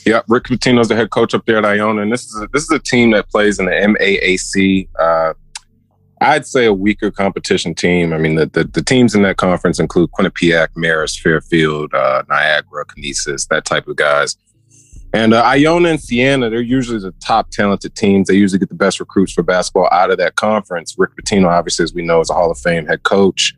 Yeah, 0.06 0.22
Rick 0.28 0.46
Pitino's 0.46 0.90
the 0.90 0.96
head 0.96 1.12
coach 1.12 1.34
up 1.34 1.46
there 1.46 1.58
at 1.58 1.66
Iona, 1.66 2.02
and 2.02 2.12
this 2.12 2.26
is 2.26 2.42
a, 2.42 2.48
this 2.52 2.64
is 2.64 2.72
a 2.72 2.80
team 2.80 3.12
that 3.12 3.30
plays 3.30 3.60
in 3.60 3.66
the 3.66 3.72
MAAC. 3.72 4.90
Uh, 5.00 5.34
I'd 6.20 6.46
say 6.46 6.66
a 6.66 6.74
weaker 6.74 7.12
competition 7.12 7.74
team. 7.76 8.14
I 8.14 8.18
mean, 8.18 8.36
the, 8.36 8.46
the, 8.46 8.64
the 8.64 8.82
teams 8.82 9.16
in 9.16 9.24
that 9.24 9.38
conference 9.38 9.80
include 9.80 10.12
Quinnipiac, 10.12 10.70
Marist, 10.78 11.20
Fairfield, 11.20 11.94
uh, 11.94 12.24
Niagara, 12.30 12.86
Canisius, 12.86 13.48
that 13.48 13.66
type 13.66 13.88
of 13.88 13.96
guys. 13.96 14.38
And 15.14 15.34
uh, 15.34 15.44
Iona 15.44 15.90
and 15.90 16.02
Siena, 16.02 16.50
they're 16.50 16.62
usually 16.62 17.00
the 17.00 17.14
top 17.24 17.52
talented 17.52 17.96
teams. 17.96 18.28
They 18.28 18.36
usually 18.36 18.60
get 18.60 18.70
the 18.70 18.76
best 18.76 19.00
recruits 19.00 19.34
for 19.34 19.44
basketball 19.44 19.88
out 19.92 20.10
of 20.10 20.18
that 20.18 20.36
conference. 20.36 20.96
Rick 20.98 21.12
Pitino, 21.16 21.48
obviously, 21.48 21.84
as 21.84 21.94
we 21.94 22.02
know, 22.02 22.20
is 22.20 22.30
a 22.30 22.34
Hall 22.34 22.50
of 22.50 22.58
Fame 22.58 22.88
head 22.88 23.04
coach. 23.04 23.54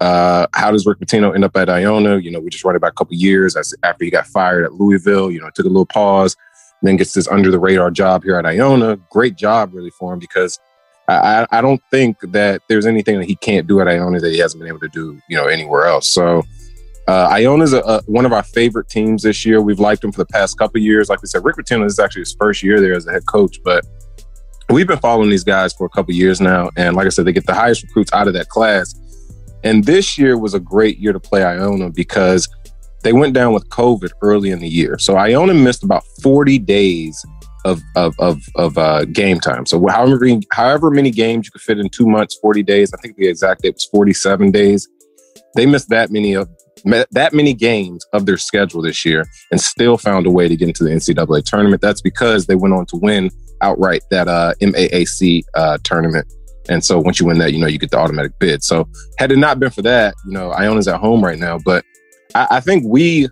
Uh, 0.00 0.46
how 0.54 0.70
does 0.70 0.86
Rick 0.86 0.98
Pitino 0.98 1.34
end 1.34 1.44
up 1.44 1.56
at 1.56 1.68
Iona? 1.68 2.18
You 2.18 2.30
know, 2.30 2.40
we 2.40 2.50
just 2.50 2.64
read 2.64 2.76
about 2.76 2.90
a 2.90 2.94
couple 2.94 3.14
years 3.16 3.56
as, 3.56 3.74
after 3.82 4.04
he 4.04 4.10
got 4.10 4.26
fired 4.26 4.64
at 4.64 4.74
Louisville. 4.74 5.30
You 5.30 5.40
know, 5.40 5.50
took 5.54 5.66
a 5.66 5.68
little 5.68 5.86
pause, 5.86 6.36
then 6.82 6.96
gets 6.96 7.12
this 7.12 7.28
under 7.28 7.50
the 7.50 7.58
radar 7.58 7.90
job 7.90 8.24
here 8.24 8.36
at 8.36 8.46
Iona. 8.46 8.96
Great 9.10 9.36
job, 9.36 9.72
really, 9.72 9.90
for 9.90 10.12
him 10.12 10.18
because 10.18 10.58
I, 11.08 11.46
I 11.50 11.60
don't 11.60 11.82
think 11.90 12.16
that 12.32 12.62
there's 12.68 12.86
anything 12.86 13.18
that 13.18 13.26
he 13.26 13.36
can't 13.36 13.66
do 13.66 13.80
at 13.80 13.88
Iona 13.88 14.20
that 14.20 14.32
he 14.32 14.38
hasn't 14.38 14.60
been 14.60 14.68
able 14.68 14.80
to 14.80 14.88
do, 14.88 15.20
you 15.28 15.36
know, 15.36 15.46
anywhere 15.46 15.86
else. 15.86 16.08
So 16.08 16.42
uh, 17.06 17.28
Iona 17.30 17.64
is 17.64 17.74
one 18.06 18.24
of 18.24 18.32
our 18.32 18.42
favorite 18.42 18.88
teams 18.88 19.22
this 19.22 19.44
year. 19.44 19.60
We've 19.60 19.80
liked 19.80 20.02
them 20.02 20.12
for 20.12 20.18
the 20.18 20.26
past 20.26 20.58
couple 20.58 20.80
years. 20.80 21.10
Like 21.10 21.20
we 21.20 21.28
said, 21.28 21.44
Rick 21.44 21.56
Pitino 21.56 21.84
is 21.84 21.98
actually 21.98 22.22
his 22.22 22.34
first 22.38 22.62
year 22.62 22.80
there 22.80 22.94
as 22.94 23.06
a 23.06 23.12
head 23.12 23.26
coach, 23.26 23.58
but 23.62 23.84
we've 24.70 24.86
been 24.86 24.98
following 24.98 25.28
these 25.28 25.44
guys 25.44 25.74
for 25.74 25.84
a 25.84 25.90
couple 25.90 26.14
years 26.14 26.40
now. 26.40 26.70
And 26.76 26.96
like 26.96 27.06
I 27.06 27.10
said, 27.10 27.26
they 27.26 27.32
get 27.32 27.46
the 27.46 27.54
highest 27.54 27.82
recruits 27.82 28.12
out 28.14 28.26
of 28.26 28.32
that 28.34 28.48
class. 28.48 28.94
And 29.64 29.84
this 29.84 30.16
year 30.18 30.38
was 30.38 30.54
a 30.54 30.60
great 30.60 30.98
year 30.98 31.12
to 31.12 31.20
play 31.20 31.42
Iona 31.42 31.90
because 31.90 32.48
they 33.02 33.12
went 33.12 33.34
down 33.34 33.52
with 33.52 33.68
COVID 33.70 34.10
early 34.22 34.50
in 34.50 34.60
the 34.60 34.68
year. 34.68 34.98
So 34.98 35.16
Iona 35.16 35.54
missed 35.54 35.82
about 35.82 36.04
40 36.22 36.58
days 36.60 37.24
of 37.64 37.80
of 37.96 38.14
of, 38.18 38.42
of 38.56 38.76
uh, 38.78 39.04
game 39.06 39.40
time. 39.40 39.66
So 39.66 39.86
however 39.88 40.26
however 40.52 40.90
many 40.90 41.10
games 41.10 41.46
you 41.46 41.52
could 41.52 41.62
fit 41.62 41.78
in 41.78 41.88
two 41.88 42.06
months, 42.06 42.38
40 42.40 42.62
days. 42.62 42.92
I 42.92 42.98
think 42.98 43.16
the 43.16 43.26
exact 43.26 43.62
date 43.62 43.74
was 43.74 43.86
47 43.86 44.50
days. 44.50 44.88
They 45.54 45.66
missed 45.66 45.88
that 45.88 46.10
many 46.10 46.34
of 46.34 46.48
that 47.12 47.32
many 47.32 47.54
games 47.54 48.04
of 48.12 48.26
their 48.26 48.36
schedule 48.36 48.82
this 48.82 49.04
year 49.06 49.24
and 49.50 49.60
still 49.60 49.96
found 49.96 50.26
a 50.26 50.30
way 50.30 50.48
to 50.48 50.56
get 50.56 50.68
into 50.68 50.84
the 50.84 50.90
NCAA 50.90 51.44
tournament. 51.44 51.80
That's 51.80 52.02
because 52.02 52.46
they 52.46 52.54
went 52.54 52.74
on 52.74 52.84
to 52.86 52.96
win 52.96 53.30
outright 53.62 54.02
that 54.10 54.28
uh, 54.28 54.52
MAAC 54.60 55.42
uh, 55.54 55.78
tournament. 55.82 56.30
And 56.68 56.84
so 56.84 56.98
once 56.98 57.20
you 57.20 57.26
win 57.26 57.38
that, 57.38 57.52
you 57.52 57.58
know, 57.58 57.66
you 57.66 57.78
get 57.78 57.90
the 57.90 57.98
automatic 57.98 58.38
bid. 58.38 58.62
So 58.62 58.88
had 59.18 59.32
it 59.32 59.38
not 59.38 59.60
been 59.60 59.70
for 59.70 59.82
that, 59.82 60.14
you 60.26 60.32
know, 60.32 60.50
Iona's 60.50 60.88
at 60.88 61.00
home 61.00 61.22
right 61.22 61.38
now. 61.38 61.58
But 61.58 61.84
I, 62.34 62.46
I 62.52 62.60
think 62.60 62.84
we, 62.86 63.28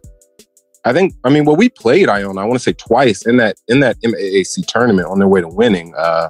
I 0.84 0.92
think, 0.92 1.14
I 1.24 1.30
mean, 1.30 1.44
well, 1.44 1.56
we 1.56 1.68
played 1.68 2.08
Iona, 2.08 2.40
I 2.40 2.44
want 2.44 2.54
to 2.54 2.62
say 2.62 2.72
twice 2.72 3.26
in 3.26 3.36
that 3.38 3.56
in 3.68 3.80
that 3.80 3.96
MAAC 4.02 4.66
tournament 4.66 5.08
on 5.08 5.18
their 5.18 5.28
way 5.28 5.40
to 5.40 5.48
winning. 5.48 5.94
Uh, 5.96 6.28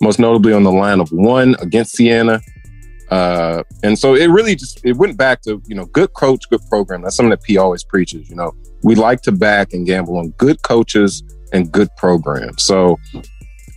most 0.00 0.18
notably 0.18 0.52
on 0.52 0.62
the 0.62 0.72
line 0.72 1.00
of 1.00 1.10
one 1.10 1.56
against 1.60 1.96
Siena. 1.96 2.40
Uh, 3.10 3.64
and 3.82 3.98
so 3.98 4.14
it 4.14 4.26
really 4.26 4.54
just 4.54 4.80
it 4.84 4.96
went 4.96 5.16
back 5.16 5.42
to 5.42 5.60
you 5.66 5.74
know 5.74 5.84
good 5.86 6.12
coach, 6.14 6.48
good 6.48 6.60
program. 6.70 7.02
That's 7.02 7.16
something 7.16 7.30
that 7.30 7.42
P 7.42 7.58
always 7.58 7.82
preaches. 7.82 8.30
You 8.30 8.36
know, 8.36 8.52
we 8.82 8.94
like 8.94 9.20
to 9.22 9.32
back 9.32 9.72
and 9.72 9.84
gamble 9.84 10.16
on 10.16 10.30
good 10.30 10.62
coaches 10.62 11.22
and 11.52 11.70
good 11.72 11.88
programs. 11.96 12.62
So 12.62 12.98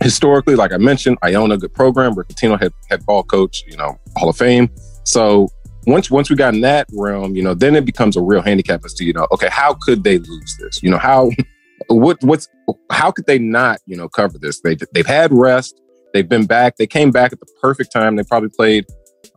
historically, 0.04 0.54
like 0.54 0.70
I 0.70 0.76
mentioned, 0.76 1.16
Iona, 1.24 1.56
good 1.56 1.72
program. 1.72 2.14
Rick 2.14 2.28
Pitino, 2.28 2.60
head, 2.60 2.72
head 2.90 3.04
ball 3.06 3.24
coach, 3.24 3.64
you 3.66 3.76
know, 3.76 3.98
Hall 4.16 4.28
of 4.28 4.36
Fame. 4.36 4.68
So 5.04 5.48
once 5.86 6.10
once 6.10 6.30
we 6.30 6.36
got 6.36 6.54
in 6.54 6.60
that 6.60 6.86
realm, 6.92 7.34
you 7.34 7.42
know, 7.42 7.54
then 7.54 7.74
it 7.74 7.86
becomes 7.86 8.16
a 8.16 8.20
real 8.20 8.42
handicap 8.42 8.84
as 8.84 8.92
to, 8.94 9.04
you 9.04 9.14
know, 9.14 9.26
okay, 9.32 9.48
how 9.48 9.74
could 9.80 10.04
they 10.04 10.18
lose 10.18 10.56
this? 10.60 10.82
You 10.82 10.90
know, 10.90 10.98
how 10.98 11.30
what 11.88 12.22
what's 12.22 12.48
how 12.90 13.10
could 13.10 13.26
they 13.26 13.38
not, 13.38 13.78
you 13.86 13.96
know, 13.96 14.08
cover 14.08 14.38
this? 14.38 14.60
They 14.60 14.76
they've 14.92 15.06
had 15.06 15.32
rest, 15.32 15.80
they've 16.12 16.28
been 16.28 16.44
back, 16.44 16.76
they 16.76 16.86
came 16.86 17.10
back 17.10 17.32
at 17.32 17.40
the 17.40 17.46
perfect 17.60 17.90
time. 17.90 18.16
They 18.16 18.24
probably 18.24 18.50
played 18.50 18.84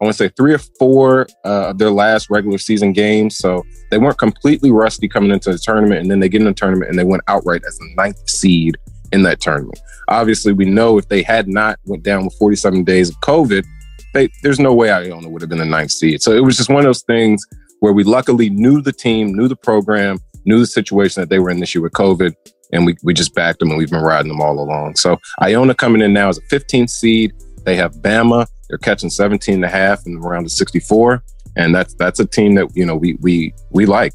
I 0.01 0.03
want 0.03 0.17
to 0.17 0.23
say 0.25 0.29
three 0.35 0.53
or 0.53 0.59
four 0.79 1.27
uh, 1.45 1.69
of 1.69 1.77
their 1.77 1.89
last 1.89 2.29
regular 2.29 2.57
season 2.57 2.91
games. 2.91 3.37
So 3.37 3.63
they 3.89 3.97
weren't 3.97 4.17
completely 4.17 4.69
rusty 4.69 5.07
coming 5.07 5.31
into 5.31 5.51
the 5.51 5.57
tournament. 5.57 6.01
And 6.01 6.11
then 6.11 6.19
they 6.19 6.29
get 6.29 6.41
in 6.41 6.47
the 6.47 6.53
tournament 6.53 6.89
and 6.89 6.99
they 6.99 7.05
went 7.05 7.23
outright 7.27 7.63
as 7.65 7.77
the 7.77 7.89
ninth 7.95 8.29
seed 8.29 8.77
in 9.11 9.23
that 9.23 9.41
tournament. 9.41 9.79
Obviously, 10.09 10.53
we 10.53 10.65
know 10.65 10.97
if 10.97 11.07
they 11.09 11.21
had 11.21 11.47
not 11.47 11.79
went 11.85 12.03
down 12.03 12.25
with 12.25 12.35
47 12.35 12.83
days 12.83 13.09
of 13.09 13.15
COVID, 13.21 13.65
they, 14.13 14.29
there's 14.43 14.59
no 14.59 14.73
way 14.73 14.89
Iona 14.89 15.29
would 15.29 15.41
have 15.41 15.49
been 15.49 15.59
the 15.59 15.65
ninth 15.65 15.91
seed. 15.91 16.21
So 16.21 16.31
it 16.31 16.43
was 16.43 16.57
just 16.57 16.69
one 16.69 16.79
of 16.79 16.85
those 16.85 17.03
things 17.03 17.45
where 17.79 17.93
we 17.93 18.03
luckily 18.03 18.49
knew 18.49 18.81
the 18.81 18.91
team, 18.91 19.35
knew 19.35 19.47
the 19.47 19.55
program, 19.55 20.19
knew 20.45 20.59
the 20.59 20.67
situation 20.67 21.21
that 21.21 21.29
they 21.29 21.39
were 21.39 21.49
in 21.49 21.59
this 21.59 21.75
year 21.75 21.81
with 21.81 21.93
COVID, 21.93 22.33
and 22.71 22.85
we, 22.85 22.95
we 23.03 23.13
just 23.13 23.33
backed 23.35 23.59
them 23.59 23.69
and 23.69 23.77
we've 23.77 23.89
been 23.89 24.01
riding 24.01 24.29
them 24.29 24.41
all 24.41 24.59
along. 24.59 24.95
So 24.95 25.17
Iona 25.41 25.75
coming 25.75 26.01
in 26.01 26.13
now 26.13 26.29
as 26.29 26.37
a 26.37 26.41
15th 26.43 26.89
seed. 26.89 27.33
They 27.65 27.75
have 27.75 27.93
Bama. 27.95 28.47
They're 28.69 28.77
catching 28.77 29.09
17 29.09 29.55
and 29.55 29.65
a 29.65 29.69
half 29.69 30.05
and 30.05 30.23
around 30.23 30.43
the 30.43 30.49
64. 30.49 31.23
And 31.55 31.73
that's 31.73 31.93
that's 31.95 32.19
a 32.19 32.25
team 32.25 32.55
that, 32.55 32.69
you 32.75 32.85
know, 32.85 32.95
we 32.95 33.17
we 33.21 33.53
we 33.71 33.85
like. 33.85 34.13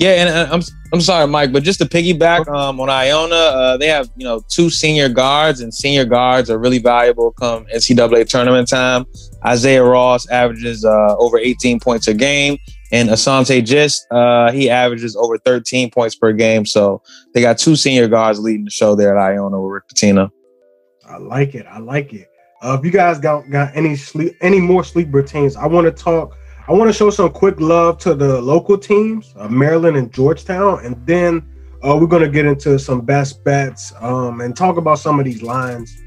Yeah, 0.00 0.12
and 0.12 0.28
uh, 0.30 0.48
I'm 0.50 0.62
I'm 0.94 1.00
sorry, 1.02 1.28
Mike, 1.28 1.52
but 1.52 1.62
just 1.62 1.78
to 1.80 1.84
piggyback 1.84 2.48
um, 2.48 2.80
on 2.80 2.88
Iona, 2.88 3.34
uh, 3.34 3.76
they 3.76 3.86
have 3.88 4.08
you 4.16 4.24
know 4.24 4.40
two 4.48 4.70
senior 4.70 5.10
guards, 5.10 5.60
and 5.60 5.72
senior 5.72 6.06
guards 6.06 6.48
are 6.48 6.58
really 6.58 6.78
valuable 6.78 7.32
come 7.32 7.66
NCAA 7.66 8.26
tournament 8.26 8.66
time. 8.66 9.04
Isaiah 9.44 9.84
Ross 9.84 10.26
averages 10.30 10.86
uh, 10.86 11.16
over 11.18 11.36
18 11.36 11.80
points 11.80 12.08
a 12.08 12.14
game, 12.14 12.56
and 12.92 13.10
Asante 13.10 13.62
Gist 13.62 14.06
uh, 14.10 14.50
he 14.50 14.70
averages 14.70 15.16
over 15.16 15.36
13 15.36 15.90
points 15.90 16.16
per 16.16 16.32
game. 16.32 16.64
So 16.64 17.02
they 17.34 17.42
got 17.42 17.58
two 17.58 17.76
senior 17.76 18.08
guards 18.08 18.38
leading 18.38 18.64
the 18.64 18.70
show 18.70 18.94
there 18.94 19.14
at 19.14 19.22
Iona 19.22 19.60
with 19.60 19.70
Rick 19.70 19.88
Pitino. 19.88 20.30
I 21.06 21.18
like 21.18 21.54
it. 21.54 21.66
I 21.66 21.78
like 21.78 22.14
it. 22.14 22.26
Uh, 22.62 22.74
if 22.78 22.86
you 22.86 22.90
guys 22.90 23.18
got 23.18 23.50
got 23.50 23.70
any 23.76 23.96
sleep, 23.96 24.34
any 24.40 24.60
more 24.60 24.82
sleeper 24.82 25.22
teams, 25.22 25.56
I 25.56 25.66
want 25.66 25.84
to 25.84 25.92
talk 25.92 26.38
I 26.68 26.72
want 26.72 26.88
to 26.88 26.92
show 26.92 27.10
some 27.10 27.30
quick 27.30 27.58
love 27.60 27.98
to 27.98 28.14
the 28.14 28.40
local 28.40 28.78
teams, 28.78 29.34
uh, 29.36 29.48
Maryland 29.48 29.96
and 29.96 30.12
Georgetown, 30.12 30.84
and 30.84 30.96
then 31.06 31.42
uh, 31.82 31.96
we're 31.98 32.06
going 32.06 32.22
to 32.22 32.28
get 32.28 32.44
into 32.44 32.78
some 32.78 33.00
best 33.00 33.42
bets 33.44 33.92
um, 34.00 34.40
and 34.40 34.56
talk 34.56 34.76
about 34.76 34.98
some 34.98 35.18
of 35.18 35.24
these 35.24 35.42
lines 35.42 36.00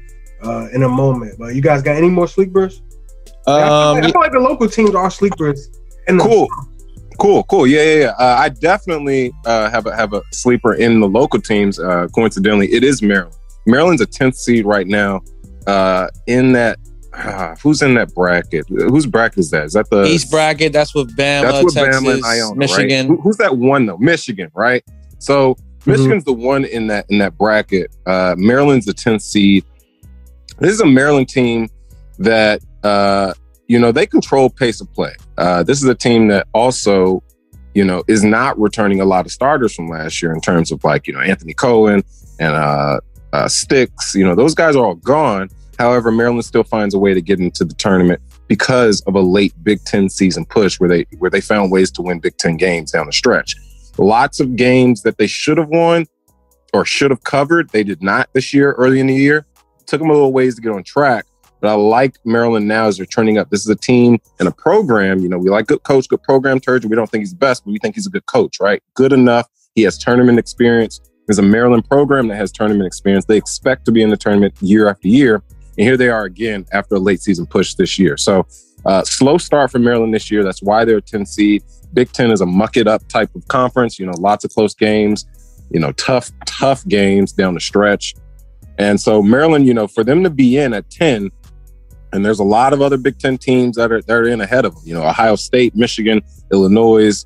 uh, 0.44 0.68
in 0.72 0.84
a 0.84 0.88
moment. 0.88 1.38
But 1.38 1.54
you 1.54 1.60
guys 1.60 1.82
got 1.82 1.96
any 1.96 2.08
more 2.08 2.28
sleepers? 2.28 2.82
Um, 3.46 3.54
I, 3.56 3.60
feel 3.60 3.66
like, 3.66 4.04
I, 4.04 4.10
feel 4.12 4.20
like, 4.20 4.32
the 4.32 4.40
local 4.40 4.68
teams 4.68 4.94
are 4.94 5.10
sleepers. 5.10 5.70
cool. 6.18 6.48
Cool, 7.16 7.44
cool, 7.44 7.64
yeah, 7.64 7.82
yeah, 7.82 8.00
yeah. 8.00 8.12
Uh, 8.18 8.36
I 8.40 8.48
definitely 8.48 9.32
uh, 9.46 9.70
have 9.70 9.86
a 9.86 9.94
have 9.94 10.14
a 10.14 10.22
sleeper 10.32 10.74
in 10.74 10.98
the 10.98 11.08
local 11.08 11.40
teams. 11.40 11.78
Uh, 11.78 12.08
coincidentally, 12.12 12.66
it 12.72 12.82
is 12.82 13.02
Maryland. 13.02 13.36
Maryland's 13.66 14.02
a 14.02 14.06
tenth 14.06 14.34
seed 14.34 14.66
right 14.66 14.88
now 14.88 15.20
in 16.26 16.52
that 16.52 16.78
uh, 17.16 17.54
who's 17.62 17.82
in 17.82 17.94
that 17.94 18.14
bracket? 18.14 18.66
Whose 18.68 19.06
bracket 19.06 19.38
is 19.38 19.50
that? 19.50 19.64
Is 19.64 19.72
that 19.74 19.88
the 19.90 20.04
East 20.04 20.30
bracket? 20.30 20.72
That's 20.72 20.94
with 20.94 21.16
Bama, 21.16 21.42
that's 21.42 21.64
with 21.64 21.74
Texas, 21.74 22.02
Bama 22.02 22.14
and 22.14 22.24
Iona, 22.24 22.54
Michigan. 22.56 23.08
Right? 23.08 23.16
Who, 23.16 23.22
who's 23.22 23.36
that 23.36 23.56
one 23.56 23.86
though? 23.86 23.98
Michigan, 23.98 24.50
right? 24.54 24.84
So 25.18 25.54
mm-hmm. 25.54 25.90
Michigan's 25.90 26.24
the 26.24 26.32
one 26.32 26.64
in 26.64 26.86
that 26.88 27.06
in 27.08 27.18
that 27.18 27.36
bracket. 27.38 27.94
Uh, 28.06 28.34
Maryland's 28.36 28.86
the 28.86 28.94
tenth 28.94 29.22
seed. 29.22 29.64
This 30.58 30.72
is 30.72 30.80
a 30.80 30.86
Maryland 30.86 31.28
team 31.28 31.68
that 32.18 32.60
uh, 32.82 33.34
you 33.68 33.78
know 33.78 33.92
they 33.92 34.06
control 34.06 34.50
pace 34.50 34.80
of 34.80 34.92
play. 34.92 35.14
Uh, 35.38 35.62
this 35.62 35.82
is 35.82 35.88
a 35.88 35.94
team 35.94 36.28
that 36.28 36.46
also 36.52 37.22
you 37.74 37.84
know 37.84 38.02
is 38.08 38.24
not 38.24 38.58
returning 38.58 39.00
a 39.00 39.04
lot 39.04 39.26
of 39.26 39.32
starters 39.32 39.74
from 39.74 39.88
last 39.88 40.22
year 40.22 40.32
in 40.32 40.40
terms 40.40 40.72
of 40.72 40.82
like 40.84 41.06
you 41.06 41.12
know 41.12 41.20
Anthony 41.20 41.54
Cowan 41.54 42.02
and 42.40 42.54
uh, 42.54 43.00
uh, 43.32 43.44
Stix. 43.44 44.14
You 44.14 44.24
know 44.24 44.34
those 44.34 44.54
guys 44.54 44.76
are 44.76 44.84
all 44.84 44.96
gone. 44.96 45.48
However, 45.78 46.10
Maryland 46.10 46.44
still 46.44 46.64
finds 46.64 46.94
a 46.94 46.98
way 46.98 47.14
to 47.14 47.20
get 47.20 47.40
into 47.40 47.64
the 47.64 47.74
tournament 47.74 48.20
because 48.48 49.00
of 49.02 49.14
a 49.14 49.20
late 49.20 49.52
Big 49.62 49.82
Ten 49.84 50.08
season 50.08 50.44
push 50.44 50.78
where 50.78 50.88
they 50.88 51.06
where 51.18 51.30
they 51.30 51.40
found 51.40 51.72
ways 51.72 51.90
to 51.92 52.02
win 52.02 52.20
Big 52.20 52.36
Ten 52.36 52.56
games 52.56 52.92
down 52.92 53.06
the 53.06 53.12
stretch. 53.12 53.56
Lots 53.98 54.40
of 54.40 54.56
games 54.56 55.02
that 55.02 55.18
they 55.18 55.26
should 55.26 55.58
have 55.58 55.68
won 55.68 56.06
or 56.74 56.84
should 56.84 57.10
have 57.12 57.22
covered, 57.22 57.70
they 57.70 57.84
did 57.84 58.02
not 58.02 58.28
this 58.32 58.52
year, 58.52 58.72
early 58.72 58.98
in 58.98 59.06
the 59.06 59.14
year. 59.14 59.46
took 59.86 60.00
them 60.00 60.10
a 60.10 60.12
little 60.12 60.32
ways 60.32 60.56
to 60.56 60.60
get 60.60 60.72
on 60.72 60.82
track. 60.82 61.24
But 61.60 61.68
I 61.70 61.74
like 61.74 62.16
Maryland 62.24 62.66
now 62.66 62.86
as 62.86 62.96
they're 62.96 63.06
turning 63.06 63.38
up. 63.38 63.48
This 63.50 63.60
is 63.60 63.68
a 63.68 63.76
team 63.76 64.18
and 64.40 64.48
a 64.48 64.52
program. 64.52 65.20
You 65.20 65.28
know, 65.28 65.38
we 65.38 65.48
like 65.50 65.66
good 65.66 65.82
coach, 65.84 66.08
good 66.08 66.22
program, 66.22 66.58
Turgeon. 66.58 66.86
We 66.86 66.96
don't 66.96 67.08
think 67.08 67.22
he's 67.22 67.30
the 67.30 67.38
best, 67.38 67.64
but 67.64 67.70
we 67.70 67.78
think 67.78 67.94
he's 67.94 68.06
a 68.06 68.10
good 68.10 68.26
coach, 68.26 68.58
right? 68.60 68.82
Good 68.94 69.12
enough. 69.12 69.48
He 69.74 69.82
has 69.82 69.96
tournament 69.96 70.38
experience. 70.38 71.00
There's 71.26 71.38
a 71.38 71.42
Maryland 71.42 71.88
program 71.88 72.28
that 72.28 72.36
has 72.36 72.50
tournament 72.52 72.86
experience. 72.86 73.24
They 73.24 73.36
expect 73.36 73.84
to 73.86 73.92
be 73.92 74.02
in 74.02 74.10
the 74.10 74.16
tournament 74.16 74.54
year 74.60 74.88
after 74.88 75.08
year. 75.08 75.42
And 75.76 75.86
here 75.86 75.96
they 75.96 76.08
are 76.08 76.24
again 76.24 76.66
after 76.72 76.96
a 76.96 76.98
late 76.98 77.20
season 77.20 77.46
push 77.46 77.74
this 77.74 77.98
year. 77.98 78.16
So 78.16 78.46
uh, 78.84 79.02
slow 79.02 79.38
start 79.38 79.70
for 79.70 79.78
Maryland 79.78 80.14
this 80.14 80.30
year. 80.30 80.44
That's 80.44 80.62
why 80.62 80.84
they're 80.84 80.98
a 80.98 81.02
10 81.02 81.26
seed. 81.26 81.62
Big 81.92 82.12
Ten 82.12 82.30
is 82.30 82.40
a 82.40 82.46
muck 82.46 82.76
it 82.76 82.88
up 82.88 83.06
type 83.08 83.34
of 83.34 83.46
conference. 83.48 83.98
You 83.98 84.06
know, 84.06 84.12
lots 84.18 84.44
of 84.44 84.50
close 84.50 84.74
games. 84.74 85.26
You 85.70 85.80
know, 85.80 85.92
tough, 85.92 86.30
tough 86.44 86.86
games 86.88 87.32
down 87.32 87.54
the 87.54 87.60
stretch. 87.60 88.14
And 88.78 89.00
so 89.00 89.22
Maryland, 89.22 89.66
you 89.66 89.74
know, 89.74 89.86
for 89.86 90.04
them 90.04 90.24
to 90.24 90.30
be 90.30 90.58
in 90.58 90.74
at 90.74 90.90
10, 90.90 91.30
and 92.12 92.24
there's 92.24 92.38
a 92.40 92.44
lot 92.44 92.72
of 92.72 92.80
other 92.80 92.96
Big 92.96 93.18
Ten 93.18 93.38
teams 93.38 93.76
that 93.76 93.90
are 93.90 94.00
that 94.02 94.14
are 94.14 94.28
in 94.28 94.40
ahead 94.40 94.64
of 94.64 94.74
them. 94.74 94.82
You 94.86 94.94
know, 94.94 95.02
Ohio 95.02 95.34
State, 95.34 95.74
Michigan, 95.74 96.20
Illinois, 96.52 97.24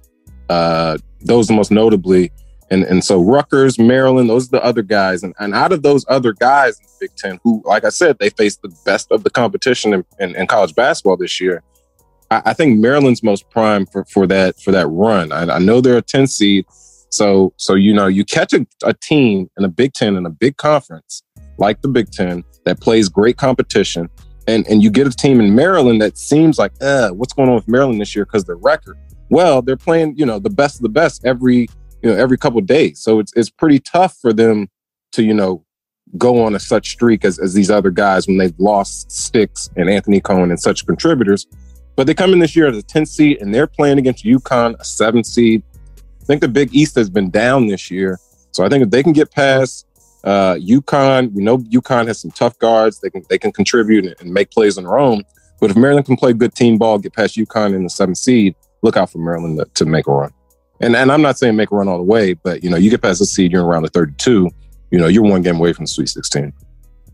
uh, 0.49 0.97
those 1.21 1.51
most 1.51 1.71
notably. 1.71 2.33
And 2.71 2.85
and 2.85 3.03
so 3.03 3.21
Rutgers, 3.21 3.79
Maryland, 3.79 4.29
those 4.29 4.49
are 4.49 4.59
the 4.59 4.65
other 4.65 4.83
guys. 4.83 5.23
And, 5.23 5.35
and 5.39 5.55
out 5.55 5.73
of 5.73 5.83
those 5.83 6.05
other 6.09 6.33
guys 6.33 6.79
in 6.79 6.87
the 6.87 6.93
Big 7.01 7.17
Ten, 7.17 7.41
who, 7.43 7.63
like 7.65 7.85
I 7.85 7.89
said, 7.89 8.19
they 8.19 8.31
faced 8.31 8.63
the 8.63 8.75
best 8.85 9.11
of 9.11 9.25
the 9.25 9.31
competition 9.31 9.95
in, 9.95 10.05
in, 10.19 10.37
in 10.37 10.47
college 10.47 10.75
basketball 10.75 11.17
this 11.17 11.41
year. 11.41 11.63
I, 12.31 12.43
I, 12.47 12.53
think 12.53 12.79
Maryland's 12.79 13.23
most 13.23 13.49
prime 13.49 13.87
for, 13.87 14.05
for 14.05 14.27
that 14.27 14.61
for 14.61 14.71
that 14.73 14.87
run. 14.89 15.33
I, 15.33 15.55
I 15.55 15.59
know 15.59 15.81
they're 15.81 15.97
a 15.97 16.03
10 16.03 16.27
seed. 16.27 16.67
So 17.11 17.55
so 17.57 17.75
you 17.75 17.95
know, 17.95 18.07
you 18.07 18.25
catch 18.25 18.53
a, 18.53 18.67
a 18.85 18.93
team 18.93 19.49
in 19.57 19.65
a 19.65 19.69
Big 19.69 19.95
Ten 19.95 20.17
in 20.17 20.27
a 20.27 20.31
big 20.31 20.59
conference 20.59 21.23
like 21.59 21.83
the 21.83 21.89
Big 21.89 22.11
Ten 22.11 22.45
that 22.65 22.81
plays 22.81 23.09
great 23.09 23.37
competition. 23.37 24.09
And, 24.47 24.67
and 24.67 24.83
you 24.83 24.91
get 24.91 25.07
a 25.07 25.11
team 25.11 25.41
in 25.41 25.55
Maryland 25.55 26.01
that 26.01 26.17
seems 26.17 26.59
like, 26.59 26.73
uh, 26.81 27.11
what's 27.11 27.35
going 27.35 27.51
on 27.51 27.57
with 27.57 27.69
Maryland 27.69 28.01
this 28.01 28.17
year 28.17 28.25
because 28.25 28.45
their 28.45 28.57
record? 28.57 28.97
Well, 29.29 29.61
they're 29.61 29.77
playing, 29.77 30.17
you 30.17 30.25
know, 30.25 30.39
the 30.39 30.51
best 30.51 30.77
of 30.77 30.83
the 30.83 30.89
best 30.89 31.27
every 31.27 31.69
you 32.03 32.11
know 32.11 32.17
every 32.17 32.39
couple 32.39 32.61
days. 32.61 33.01
So 33.01 33.19
it's 33.19 33.33
it's 33.35 33.51
pretty 33.51 33.79
tough 33.79 34.17
for 34.21 34.33
them 34.33 34.69
to 35.13 35.23
you 35.23 35.35
know 35.35 35.65
go 36.17 36.43
on 36.43 36.55
a 36.55 36.61
such 36.61 36.91
streak 36.91 37.25
as, 37.25 37.39
as 37.39 37.53
these 37.53 37.71
other 37.71 37.91
guys 37.91 38.27
when 38.27 38.39
they've 38.39 38.59
lost 38.59 39.09
Stix 39.09 39.71
and 39.77 39.91
Anthony 39.91 40.21
Cowan 40.21 40.51
and 40.51 40.61
such 40.61 40.87
contributors. 40.87 41.47
But 41.97 42.07
they 42.07 42.15
come 42.15 42.33
in 42.33 42.39
this 42.39 42.57
year 42.57 42.69
as 42.69 42.79
a 42.79 42.83
10th 42.83 43.09
seed 43.09 43.43
and 43.43 43.55
they're 43.55 43.67
playing 43.67 43.99
against 43.99 44.25
UConn, 44.25 44.79
a 44.79 44.85
seventh 44.85 45.27
seed. 45.27 45.63
I 45.99 46.25
think 46.25 46.41
the 46.41 46.49
Big 46.49 46.75
East 46.75 46.95
has 46.95 47.11
been 47.11 47.29
down 47.29 47.67
this 47.67 47.91
year. 47.91 48.19
So 48.53 48.65
I 48.65 48.69
think 48.69 48.85
if 48.85 48.91
they 48.91 49.03
can 49.03 49.13
get 49.13 49.31
past 49.33 49.87
uh, 50.25 50.55
UConn, 50.55 51.33
we 51.33 51.43
know 51.43 51.59
UConn 51.59 52.07
has 52.07 52.21
some 52.21 52.31
tough 52.31 52.59
guards. 52.59 53.01
They 53.01 53.11
can 53.11 53.25
they 53.29 53.39
can 53.39 53.53
contribute 53.53 54.07
and, 54.07 54.15
and 54.21 54.33
make 54.33 54.51
plays 54.51 54.79
on 54.79 54.85
their 54.85 54.99
own. 54.99 55.25
But 55.61 55.71
if 55.71 55.77
Maryland 55.77 56.07
can 56.07 56.17
play 56.17 56.33
good 56.33 56.55
team 56.55 56.79
ball, 56.79 56.99
get 56.99 57.13
past 57.13 57.37
UConn 57.37 57.75
in 57.75 57.83
the 57.83 57.91
seventh 57.91 58.19
seed, 58.19 58.55
look 58.83 58.97
out 58.97 59.11
for 59.11 59.19
Maryland 59.19 59.59
to, 59.59 59.65
to 59.75 59.85
make 59.85 60.07
a 60.07 60.13
run. 60.13 60.33
And 60.81 60.95
and 60.97 61.11
I'm 61.11 61.23
not 61.23 61.39
saying 61.39 61.57
make 61.57 61.71
a 61.71 61.75
run 61.75 61.89
all 61.89 61.99
the 61.99 62.05
way, 62.05 62.35
but 62.35 62.63
you 62.63 62.71
know, 62.71 62.77
you 62.77 62.91
get 62.91 63.03
past 63.03 63.19
the 63.19 63.27
seed, 63.27 63.53
you're 63.53 63.63
in 63.63 63.67
round 63.67 63.85
of 63.85 63.93
32. 63.93 64.51
You 64.91 64.99
know, 64.99 65.07
you're 65.07 65.23
one 65.23 65.43
game 65.43 65.57
away 65.57 65.73
from 65.73 65.85
the 65.85 65.89
Sweet 65.89 66.09
16. 66.09 66.53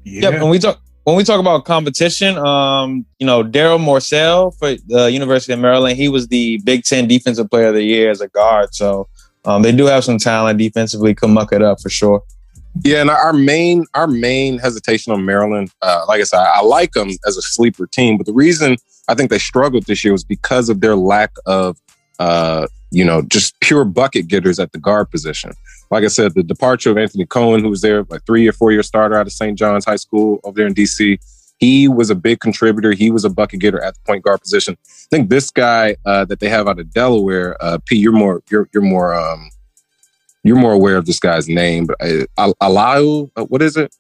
Yeah, 0.05 0.31
yep, 0.31 0.35
and 0.35 0.51
we 0.51 0.59
talk 0.59 0.81
when 1.05 1.17
we 1.17 1.25
talk 1.25 1.39
about 1.39 1.65
competition, 1.65 2.37
um, 2.39 3.05
you 3.19 3.27
know, 3.27 3.43
Darryl 3.45 3.79
Morsell 3.79 4.57
for 4.59 4.75
the 4.87 5.11
University 5.11 5.53
of 5.53 5.59
Maryland, 5.59 5.97
he 5.97 6.09
was 6.09 6.29
the 6.29 6.59
Big 6.65 6.85
Ten 6.85 7.07
Defensive 7.07 7.51
Player 7.51 7.69
of 7.69 7.75
the 7.75 7.83
Year 7.83 8.11
as 8.11 8.21
a 8.21 8.29
guard. 8.29 8.75
So 8.75 9.09
um, 9.45 9.63
they 9.63 9.73
do 9.73 9.87
have 9.87 10.05
some 10.05 10.19
talent 10.19 10.59
defensively. 10.59 11.15
Could 11.15 11.31
muck 11.31 11.53
it 11.53 11.63
up 11.63 11.81
for 11.81 11.91
sure. 11.91 12.23
Yeah, 12.83 13.03
and 13.03 13.11
our 13.11 13.33
main 13.33 13.85
our 13.95 14.09
main 14.09 14.59
hesitation 14.59 15.13
on 15.13 15.25
Maryland, 15.25 15.71
uh, 15.81 16.05
like 16.09 16.21
I 16.21 16.25
said, 16.25 16.41
I 16.41 16.61
like 16.63 16.93
them 16.93 17.11
as 17.27 17.37
a 17.37 17.43
sleeper 17.43 17.87
team, 17.87 18.17
but 18.17 18.27
the 18.27 18.33
reason 18.33 18.77
I 19.07 19.15
think 19.15 19.31
they 19.31 19.39
struggled 19.39 19.85
this 19.87 20.05
year 20.05 20.13
was 20.13 20.25
because 20.25 20.69
of 20.69 20.81
their 20.81 20.97
lack 20.97 21.33
of, 21.47 21.79
uh, 22.19 22.67
you 22.91 23.05
know, 23.05 23.23
just 23.23 23.59
pure 23.61 23.85
bucket 23.85 24.29
getters 24.29 24.59
at 24.59 24.73
the 24.73 24.79
guard 24.79 25.11
position. 25.11 25.53
Like 25.91 26.05
I 26.05 26.09
said, 26.09 26.35
the 26.35 26.43
departure 26.43 26.91
of 26.91 26.99
Anthony 26.99 27.27
Cowan, 27.27 27.63
who 27.63 27.71
was 27.71 27.83
there 27.83 28.05
like 28.05 28.25
three 28.25 28.49
or 28.49 28.53
four 28.53 28.73
year 28.73 28.83
starter 28.83 29.17
out 29.17 29.27
of 29.27 29.33
St. 29.33 29.59
John's 29.59 29.85
High 29.85 29.97
School 29.97 30.41
over 30.45 30.57
there 30.57 30.67
in 30.67 30.75
DC, 30.75 31.19
he 31.59 31.89
was 31.89 32.11
a 32.11 32.15
big 32.15 32.41
contributor. 32.41 32.93
He 32.93 33.11
was 33.11 33.25
a 33.25 33.31
bucket 33.31 33.61
getter 33.61 33.83
at 33.83 33.95
the 33.95 34.01
point 34.07 34.25
guard 34.25 34.41
position. 34.41 34.77
I 34.83 35.07
think 35.11 35.31
this 35.31 35.51
guy 35.51 35.97
uh, 36.05 36.25
that 36.27 36.41
they 36.41 36.49
have 36.49 36.69
out 36.69 36.79
of 36.79 36.93
Delaware, 36.93 37.57
uh, 37.61 37.79
P, 37.85 37.97
you're 37.97 38.13
more 38.13 38.43
you're 38.51 38.69
you're 38.73 38.83
more 38.83 39.15
um, 39.15 39.51
you're 40.43 40.57
more 40.57 40.73
aware 40.73 40.97
of 40.97 41.07
this 41.07 41.19
guy's 41.19 41.49
name, 41.49 41.87
but 41.87 41.97
uh, 42.01 42.53
Alau, 42.61 43.31
uh, 43.37 43.45
what 43.45 43.63
is 43.63 43.77
it? 43.77 43.95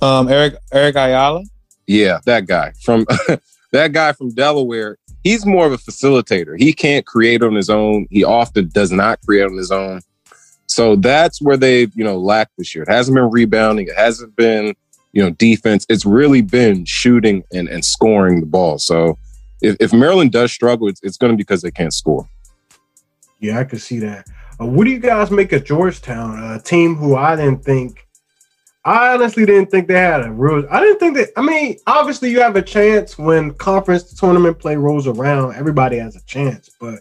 Um, 0.00 0.28
Eric 0.28 0.56
Eric 0.72 0.96
Ayala. 0.96 1.42
Yeah, 1.86 2.20
that 2.26 2.46
guy 2.46 2.72
from 2.82 3.06
that 3.72 3.92
guy 3.92 4.12
from 4.12 4.30
Delaware. 4.30 4.98
He's 5.24 5.44
more 5.46 5.66
of 5.66 5.72
a 5.72 5.78
facilitator. 5.78 6.58
He 6.58 6.72
can't 6.72 7.06
create 7.06 7.42
on 7.42 7.54
his 7.54 7.70
own. 7.70 8.06
He 8.10 8.22
often 8.22 8.68
does 8.68 8.92
not 8.92 9.20
create 9.22 9.44
on 9.44 9.56
his 9.56 9.70
own. 9.70 10.02
So 10.66 10.96
that's 10.96 11.40
where 11.40 11.56
they, 11.56 11.88
you 11.94 12.04
know, 12.04 12.18
lacked 12.18 12.52
this 12.58 12.74
year. 12.74 12.84
It 12.84 12.90
hasn't 12.90 13.14
been 13.14 13.30
rebounding. 13.30 13.88
It 13.88 13.96
hasn't 13.96 14.36
been, 14.36 14.74
you 15.12 15.22
know, 15.22 15.30
defense. 15.30 15.86
It's 15.88 16.04
really 16.04 16.42
been 16.42 16.84
shooting 16.84 17.42
and, 17.52 17.68
and 17.68 17.84
scoring 17.84 18.40
the 18.40 18.46
ball. 18.46 18.78
So 18.78 19.18
if, 19.62 19.76
if 19.80 19.92
Maryland 19.92 20.32
does 20.32 20.52
struggle, 20.52 20.88
it's, 20.88 21.00
it's 21.02 21.16
going 21.16 21.32
to 21.32 21.36
be 21.36 21.42
because 21.42 21.62
they 21.62 21.70
can't 21.70 21.94
score. 21.94 22.28
Yeah, 23.40 23.58
I 23.58 23.64
could 23.64 23.80
see 23.80 23.98
that. 24.00 24.26
Uh, 24.60 24.66
what 24.66 24.84
do 24.84 24.90
you 24.90 24.98
guys 24.98 25.30
make 25.30 25.52
of 25.52 25.64
Georgetown, 25.64 26.38
a 26.52 26.60
team 26.60 26.94
who 26.94 27.16
I 27.16 27.34
didn't 27.36 27.64
think, 27.64 28.03
I 28.86 29.14
honestly 29.14 29.46
didn't 29.46 29.70
think 29.70 29.88
they 29.88 29.94
had 29.94 30.22
a 30.22 30.30
real. 30.30 30.66
I 30.70 30.80
didn't 30.80 30.98
think 30.98 31.16
that. 31.16 31.30
I 31.36 31.42
mean, 31.42 31.78
obviously 31.86 32.30
you 32.30 32.40
have 32.40 32.56
a 32.56 32.62
chance 32.62 33.16
when 33.16 33.54
conference 33.54 34.12
tournament 34.12 34.58
play 34.58 34.76
rolls 34.76 35.06
around. 35.06 35.54
Everybody 35.54 35.96
has 35.98 36.16
a 36.16 36.24
chance, 36.24 36.70
but 36.78 37.00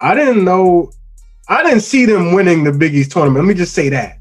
I 0.00 0.14
didn't 0.14 0.44
know. 0.44 0.92
I 1.48 1.62
didn't 1.62 1.80
see 1.80 2.04
them 2.04 2.32
winning 2.34 2.64
the 2.64 2.72
Big 2.72 2.94
East 2.94 3.12
tournament. 3.12 3.44
Let 3.44 3.48
me 3.48 3.54
just 3.54 3.74
say 3.74 3.88
that. 3.90 4.18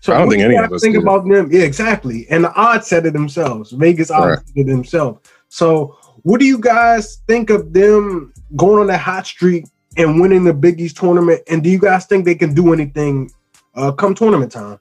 So 0.00 0.14
I 0.14 0.18
don't 0.18 0.30
think 0.30 0.42
any 0.42 0.56
of 0.56 0.72
us 0.72 0.80
think 0.80 0.94
did. 0.94 1.02
about 1.02 1.28
them. 1.28 1.52
Yeah, 1.52 1.62
exactly. 1.62 2.26
And 2.30 2.44
the 2.44 2.52
odds 2.54 2.86
said 2.86 3.06
it 3.06 3.12
themselves. 3.12 3.70
Vegas 3.72 4.10
odds 4.10 4.38
right. 4.38 4.46
said 4.46 4.56
it 4.56 4.66
themselves. 4.66 5.20
So, 5.48 5.98
what 6.22 6.40
do 6.40 6.46
you 6.46 6.58
guys 6.58 7.18
think 7.28 7.50
of 7.50 7.72
them 7.72 8.32
going 8.56 8.80
on 8.80 8.86
that 8.88 9.00
hot 9.00 9.26
streak 9.26 9.66
and 9.96 10.20
winning 10.20 10.44
the 10.44 10.54
Big 10.54 10.80
East 10.80 10.96
tournament? 10.96 11.42
And 11.48 11.62
do 11.62 11.70
you 11.70 11.78
guys 11.78 12.06
think 12.06 12.24
they 12.24 12.34
can 12.34 12.54
do 12.54 12.72
anything 12.72 13.30
uh, 13.74 13.92
come 13.92 14.14
tournament 14.14 14.52
time? 14.52 14.78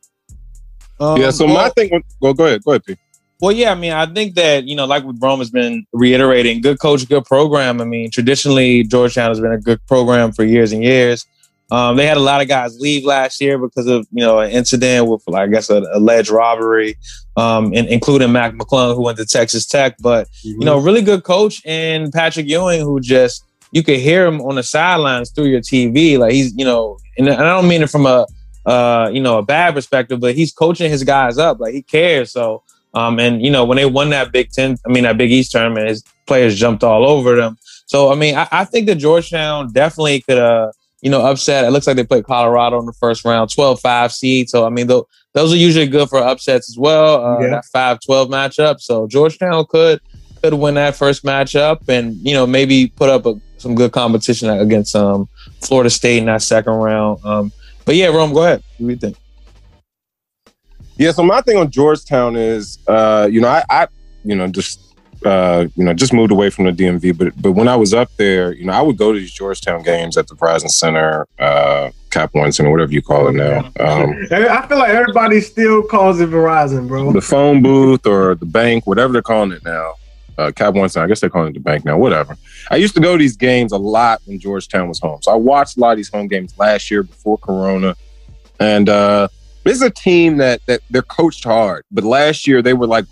Um, 0.99 1.19
yeah. 1.21 1.31
So 1.31 1.45
well, 1.45 1.55
my 1.55 1.69
thing. 1.69 2.03
Well, 2.19 2.33
go 2.33 2.45
ahead. 2.45 2.63
Go 2.63 2.71
ahead, 2.71 2.85
P. 2.85 2.95
Well, 3.41 3.51
yeah. 3.53 3.71
I 3.71 3.75
mean, 3.75 3.93
I 3.93 4.05
think 4.05 4.35
that 4.35 4.65
you 4.65 4.75
know, 4.75 4.85
like 4.85 5.03
what 5.03 5.15
Rome 5.19 5.39
has 5.39 5.49
been 5.49 5.85
reiterating, 5.93 6.61
good 6.61 6.79
coach, 6.79 7.07
good 7.07 7.25
program. 7.25 7.81
I 7.81 7.85
mean, 7.85 8.11
traditionally 8.11 8.83
Georgetown 8.83 9.29
has 9.29 9.39
been 9.39 9.53
a 9.53 9.59
good 9.59 9.85
program 9.87 10.31
for 10.31 10.43
years 10.43 10.71
and 10.71 10.83
years. 10.83 11.25
Um, 11.71 11.97
they 11.97 12.07
had 12.07 12.17
a 12.17 12.21
lot 12.21 12.41
of 12.41 12.47
guys 12.47 12.79
leave 12.79 13.05
last 13.05 13.39
year 13.39 13.59
because 13.59 13.85
of 13.85 14.07
you 14.11 14.23
know 14.23 14.39
an 14.39 14.49
incident 14.49 15.07
with, 15.07 15.23
I 15.33 15.47
guess, 15.47 15.69
an 15.69 15.85
alleged 15.93 16.31
robbery, 16.31 16.97
um, 17.37 17.73
and, 17.75 17.87
including 17.87 18.31
Mac 18.31 18.53
McClung, 18.53 18.95
who 18.95 19.03
went 19.03 19.17
to 19.19 19.25
Texas 19.25 19.67
Tech. 19.67 19.95
But 19.99 20.27
mm-hmm. 20.27 20.61
you 20.61 20.65
know, 20.65 20.79
really 20.79 21.03
good 21.03 21.23
coach, 21.23 21.61
and 21.65 22.11
Patrick 22.11 22.47
Ewing, 22.47 22.81
who 22.81 22.99
just 22.99 23.43
you 23.71 23.83
could 23.83 23.99
hear 23.99 24.25
him 24.25 24.41
on 24.41 24.55
the 24.55 24.63
sidelines 24.63 25.29
through 25.31 25.45
your 25.45 25.61
TV. 25.61 26.17
Like 26.17 26.31
he's, 26.31 26.53
you 26.55 26.65
know, 26.65 26.97
and, 27.17 27.29
I 27.29 27.43
don't 27.43 27.67
mean 27.67 27.83
it 27.83 27.89
from 27.89 28.05
a, 28.05 28.25
uh, 28.69 29.09
you 29.11 29.19
know, 29.19 29.39
a 29.39 29.41
bad 29.41 29.73
perspective, 29.73 30.19
but 30.19 30.35
he's 30.35 30.53
coaching 30.53 30.91
his 30.91 31.03
guys 31.03 31.39
up. 31.39 31.59
Like 31.59 31.73
he 31.73 31.81
cares. 31.81 32.31
So, 32.31 32.61
um, 32.93 33.19
and 33.19 33.41
you 33.41 33.49
know, 33.49 33.65
when 33.65 33.77
they 33.77 33.87
won 33.87 34.11
that 34.11 34.31
Big 34.31 34.51
Ten, 34.51 34.77
I 34.85 34.91
mean 34.91 35.03
that 35.03 35.17
Big 35.17 35.31
East 35.31 35.51
tournament, 35.51 35.87
his 35.87 36.03
players 36.27 36.55
jumped 36.55 36.83
all 36.83 37.03
over 37.03 37.35
them. 37.35 37.57
So, 37.87 38.11
I 38.11 38.15
mean, 38.15 38.35
I, 38.35 38.47
I 38.51 38.65
think 38.65 38.85
that 38.85 38.95
Georgetown 38.95 39.73
definitely 39.73 40.21
could, 40.21 40.37
uh, 40.37 40.71
you 41.01 41.09
know, 41.09 41.25
upset. 41.25 41.65
It 41.65 41.71
looks 41.71 41.87
like 41.87 41.95
they 41.95 42.03
played 42.03 42.25
Colorado 42.25 42.79
in 42.79 42.85
the 42.85 42.93
first 42.93 43.25
round, 43.25 43.49
12-5 43.49 44.11
seed. 44.11 44.49
So, 44.49 44.67
I 44.67 44.69
mean, 44.69 44.87
th- 44.87 45.03
those 45.33 45.51
are 45.51 45.57
usually 45.57 45.87
good 45.87 46.07
for 46.07 46.19
upsets 46.19 46.69
as 46.69 46.77
well. 46.77 47.25
Uh, 47.25 47.39
yeah. 47.39 47.61
That 47.73 47.99
5-12 48.07 48.29
matchup. 48.29 48.79
So 48.79 49.07
Georgetown 49.07 49.65
could 49.67 49.99
could 50.43 50.53
win 50.53 50.75
that 50.75 50.95
first 50.95 51.25
matchup 51.25 51.89
and 51.89 52.15
you 52.25 52.33
know 52.33 52.47
maybe 52.47 52.87
put 52.87 53.09
up 53.09 53.25
a 53.25 53.33
some 53.57 53.75
good 53.75 53.91
competition 53.91 54.49
against 54.49 54.95
um, 54.95 55.27
Florida 55.61 55.89
State 55.89 56.19
in 56.19 56.25
that 56.27 56.41
second 56.41 56.73
round. 56.73 57.19
Um, 57.25 57.51
but 57.85 57.95
yeah, 57.95 58.07
Rome, 58.07 58.33
go 58.33 58.43
ahead. 58.43 58.63
What 58.77 58.87
do 58.87 58.93
you 58.93 58.99
think? 58.99 59.17
Yeah, 60.97 61.11
so 61.11 61.23
my 61.23 61.41
thing 61.41 61.57
on 61.57 61.71
Georgetown 61.71 62.35
is, 62.35 62.77
uh, 62.87 63.27
you 63.31 63.39
know, 63.39 63.47
I, 63.47 63.63
I, 63.69 63.87
you 64.25 64.35
know, 64.35 64.47
just, 64.47 64.95
uh, 65.25 65.65
you 65.75 65.85
know, 65.85 65.93
just 65.93 66.11
moved 66.11 66.31
away 66.31 66.49
from 66.49 66.65
the 66.65 66.71
DMV, 66.71 67.17
but 67.17 67.41
but 67.41 67.53
when 67.53 67.67
I 67.69 67.75
was 67.75 67.93
up 67.93 68.09
there, 68.17 68.53
you 68.53 68.65
know, 68.65 68.73
I 68.73 68.81
would 68.81 68.97
go 68.97 69.13
to 69.13 69.19
these 69.19 69.31
Georgetown 69.31 69.81
games 69.81 70.17
at 70.17 70.27
the 70.27 70.35
Verizon 70.35 70.69
Center, 70.69 71.25
uh, 71.39 71.91
Cap 72.09 72.33
One 72.33 72.51
Center, 72.51 72.69
whatever 72.69 72.91
you 72.91 73.01
call 73.01 73.27
it 73.27 73.33
now. 73.33 73.59
Um, 73.79 74.27
I 74.31 74.65
feel 74.67 74.77
like 74.77 74.89
everybody 74.89 75.39
still 75.39 75.83
calls 75.83 76.19
it 76.19 76.29
Verizon, 76.29 76.87
bro. 76.87 77.13
The 77.13 77.21
phone 77.21 77.61
booth 77.61 78.05
or 78.05 78.35
the 78.35 78.45
bank, 78.45 78.85
whatever 78.85 79.13
they're 79.13 79.21
calling 79.21 79.51
it 79.51 79.63
now 79.63 79.93
uh, 80.39 80.51
Cap 80.51 80.73
One. 80.73 80.89
I 80.95 81.07
guess 81.07 81.19
they're 81.19 81.29
calling 81.29 81.49
it 81.49 81.53
the 81.53 81.59
bank 81.59 81.85
now. 81.85 81.97
Whatever. 81.97 82.37
I 82.71 82.77
used 82.77 82.95
to 82.95 83.01
go 83.01 83.13
to 83.13 83.17
these 83.17 83.35
games 83.35 83.71
a 83.71 83.77
lot 83.77 84.21
when 84.25 84.39
Georgetown 84.39 84.87
was 84.87 84.99
home. 84.99 85.21
So 85.21 85.31
I 85.31 85.35
watched 85.35 85.77
a 85.77 85.79
lot 85.79 85.91
of 85.91 85.97
these 85.97 86.09
home 86.09 86.27
games 86.27 86.57
last 86.57 86.89
year 86.89 87.03
before 87.03 87.37
Corona, 87.37 87.95
and 88.59 88.87
uh, 88.89 89.27
this 89.63 89.75
is 89.75 89.81
a 89.81 89.89
team 89.89 90.37
that 90.37 90.65
that 90.67 90.81
they're 90.89 91.01
coached 91.01 91.43
hard. 91.43 91.85
But 91.91 92.03
last 92.03 92.47
year 92.47 92.61
they 92.61 92.73
were 92.73 92.87
like 92.87 93.05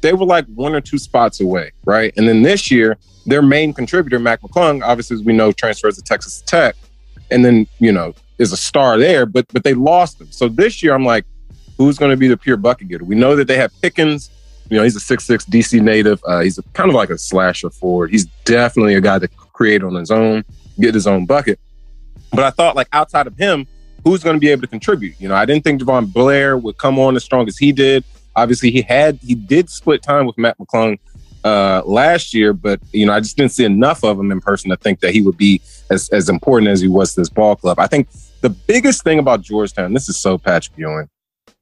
they 0.00 0.12
were 0.12 0.26
like 0.26 0.46
one 0.46 0.74
or 0.74 0.80
two 0.80 0.98
spots 0.98 1.40
away, 1.40 1.72
right? 1.84 2.12
And 2.16 2.28
then 2.28 2.42
this 2.42 2.70
year 2.70 2.96
their 3.26 3.42
main 3.42 3.74
contributor 3.74 4.18
Mac 4.18 4.40
McClung, 4.40 4.82
obviously 4.82 5.16
as 5.16 5.22
we 5.22 5.32
know, 5.32 5.52
transfers 5.52 5.96
to 5.96 6.02
Texas 6.02 6.42
Tech, 6.46 6.76
and 7.30 7.44
then 7.44 7.66
you 7.80 7.92
know 7.92 8.14
is 8.38 8.52
a 8.52 8.56
star 8.56 8.98
there. 8.98 9.26
But 9.26 9.46
but 9.52 9.64
they 9.64 9.74
lost 9.74 10.20
him. 10.20 10.30
So 10.30 10.48
this 10.48 10.82
year 10.82 10.94
I'm 10.94 11.04
like, 11.04 11.24
who's 11.76 11.98
going 11.98 12.10
to 12.12 12.16
be 12.16 12.28
the 12.28 12.36
pure 12.36 12.56
bucket 12.56 12.88
getter? 12.88 13.04
We 13.04 13.16
know 13.16 13.34
that 13.36 13.48
they 13.48 13.56
have 13.56 13.72
Pickett 13.82 14.28
you 14.70 14.76
know, 14.76 14.82
he's 14.82 14.96
a 14.96 15.00
six 15.00 15.24
six 15.24 15.44
DC 15.44 15.80
native. 15.80 16.20
Uh, 16.26 16.40
he's 16.40 16.58
a, 16.58 16.62
kind 16.74 16.88
of 16.88 16.94
like 16.94 17.10
a 17.10 17.18
slasher 17.18 17.70
forward. 17.70 18.10
He's 18.10 18.26
definitely 18.44 18.94
a 18.94 19.00
guy 19.00 19.18
to 19.18 19.28
create 19.28 19.82
on 19.82 19.94
his 19.94 20.10
own, 20.10 20.44
get 20.78 20.94
his 20.94 21.06
own 21.06 21.26
bucket. 21.26 21.58
But 22.30 22.44
I 22.44 22.50
thought, 22.50 22.76
like 22.76 22.88
outside 22.92 23.26
of 23.26 23.36
him, 23.36 23.66
who's 24.04 24.22
going 24.22 24.36
to 24.36 24.40
be 24.40 24.48
able 24.48 24.62
to 24.62 24.68
contribute? 24.68 25.14
You 25.18 25.28
know, 25.28 25.34
I 25.34 25.44
didn't 25.44 25.64
think 25.64 25.80
Jahvon 25.80 26.12
Blair 26.12 26.58
would 26.58 26.78
come 26.78 26.98
on 26.98 27.16
as 27.16 27.24
strong 27.24 27.48
as 27.48 27.56
he 27.56 27.72
did. 27.72 28.04
Obviously, 28.36 28.70
he 28.70 28.82
had 28.82 29.18
he 29.22 29.34
did 29.34 29.70
split 29.70 30.02
time 30.02 30.26
with 30.26 30.38
Matt 30.38 30.58
McClung 30.58 30.98
uh, 31.44 31.82
last 31.84 32.34
year, 32.34 32.52
but 32.52 32.80
you 32.92 33.06
know, 33.06 33.12
I 33.12 33.20
just 33.20 33.36
didn't 33.36 33.52
see 33.52 33.64
enough 33.64 34.04
of 34.04 34.18
him 34.18 34.30
in 34.30 34.40
person 34.40 34.70
to 34.70 34.76
think 34.76 35.00
that 35.00 35.12
he 35.12 35.22
would 35.22 35.36
be 35.36 35.60
as 35.90 36.08
as 36.10 36.28
important 36.28 36.70
as 36.70 36.80
he 36.80 36.88
was 36.88 37.14
to 37.14 37.20
this 37.22 37.30
ball 37.30 37.56
club. 37.56 37.78
I 37.78 37.86
think 37.86 38.08
the 38.40 38.50
biggest 38.50 39.02
thing 39.02 39.18
about 39.18 39.40
Georgetown, 39.40 39.92
this 39.94 40.08
is 40.08 40.18
so 40.18 40.38
Patrick 40.38 40.76
Ewing, 40.76 41.08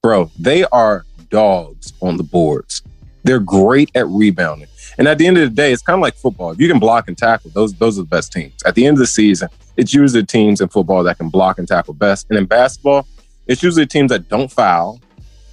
bro, 0.03 0.31
they 0.39 0.65
are 0.65 1.05
dogs 1.31 1.93
on 2.01 2.17
the 2.17 2.23
boards. 2.23 2.83
They're 3.27 3.41
great 3.41 3.91
at 3.97 4.07
rebounding. 4.07 4.69
And 4.99 5.09
at 5.09 5.19
the 5.19 5.27
end 5.27 5.37
of 5.37 5.49
the 5.49 5.55
day, 5.55 5.73
it's 5.73 5.83
kind 5.83 5.99
of 5.99 6.01
like 6.01 6.15
football. 6.15 6.53
If 6.53 6.61
you 6.61 6.69
can 6.69 6.79
block 6.79 7.09
and 7.09 7.19
tackle, 7.19 7.51
those 7.53 7.75
those 7.75 7.99
are 7.99 8.03
the 8.03 8.09
best 8.09 8.33
teams. 8.33 8.55
At 8.65 8.77
the 8.77 8.87
end 8.87 8.95
of 8.95 9.01
the 9.01 9.07
season, 9.07 9.49
it's 9.77 9.93
usually 9.93 10.25
teams 10.25 10.61
in 10.61 10.69
football 10.69 11.03
that 11.03 11.19
can 11.19 11.29
block 11.29 11.59
and 11.59 11.67
tackle 11.67 11.95
best. 11.95 12.27
And 12.31 12.39
in 12.39 12.47
basketball, 12.47 13.07
it's 13.49 13.65
usually 13.65 13.85
teams 13.85 14.11
that 14.11 14.29
don't 14.29 14.51
foul 14.51 15.01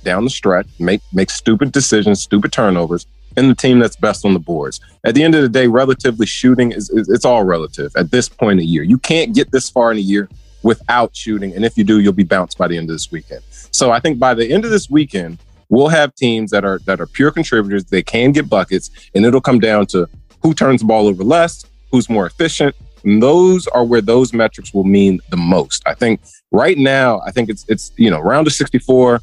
down 0.04 0.24
the 0.24 0.30
stretch, 0.30 0.68
make 0.80 1.02
make 1.12 1.32
stupid 1.32 1.72
decisions, 1.72 2.22
stupid 2.22 2.52
turnovers, 2.52 3.08
and 3.36 3.50
the 3.50 3.56
team 3.56 3.80
that's 3.80 3.96
best 3.96 4.24
on 4.24 4.34
the 4.34 4.40
boards. 4.40 4.80
At 5.04 5.16
the 5.16 5.24
end 5.24 5.34
of 5.34 5.42
the 5.42 5.50
day, 5.50 5.66
relatively 5.66 6.28
shooting 6.28 6.72
is, 6.72 6.92
is 6.92 7.10
it's 7.10 7.26
all 7.26 7.44
relative 7.44 7.92
at 7.96 8.12
this 8.12 8.30
point 8.30 8.54
in 8.54 8.58
the 8.60 8.66
year. 8.66 8.84
You 8.84 9.00
can't 9.00 9.34
get 9.34 9.52
this 9.52 9.68
far 9.68 9.92
in 9.92 9.98
a 9.98 10.02
year 10.02 10.30
without 10.62 11.16
shooting, 11.16 11.56
and 11.56 11.66
if 11.66 11.76
you 11.76 11.84
do, 11.84 12.00
you'll 12.00 12.14
be 12.14 12.24
bounced 12.24 12.60
by 12.60 12.68
the 12.68 12.78
end 12.78 12.92
of 12.92 12.94
this 12.94 13.12
weekend. 13.12 13.42
So 13.72 13.92
I 13.92 14.00
think 14.00 14.20
by 14.20 14.36
the 14.36 14.48
end 14.48 14.64
of 14.64 14.70
this 14.70 14.92
weekend, 14.92 15.40
we'll 15.74 15.88
have 15.88 16.14
teams 16.14 16.52
that 16.52 16.64
are 16.64 16.80
that 16.86 17.02
are 17.02 17.08
pure 17.08 17.32
contributors. 17.32 17.86
They 17.86 18.04
can 18.04 18.32
get 18.32 18.48
buckets, 18.48 18.90
and 19.16 19.26
it'll 19.26 19.42
come 19.42 19.60
down 19.60 19.88
to 19.88 20.08
who 20.42 20.54
turns 20.54 20.82
the 20.82 20.88
ball 20.88 21.08
over 21.08 21.24
less, 21.24 21.66
who's 21.92 22.10
more 22.10 22.28
efficient. 22.28 22.76
And 23.04 23.22
those 23.22 23.68
are 23.68 23.84
where 23.84 24.02
those 24.02 24.34
metrics 24.34 24.74
will 24.74 24.84
mean 24.84 25.20
the 25.30 25.38
most. 25.38 25.82
I 25.86 25.94
think 25.96 26.22
right 26.52 26.78
now, 26.78 27.22
I 27.26 27.32
think 27.32 27.50
it's 27.50 27.66
it's 27.68 27.92
you 27.98 28.10
know 28.10 28.20
round 28.20 28.48
of 28.48 28.54
64. 28.54 29.16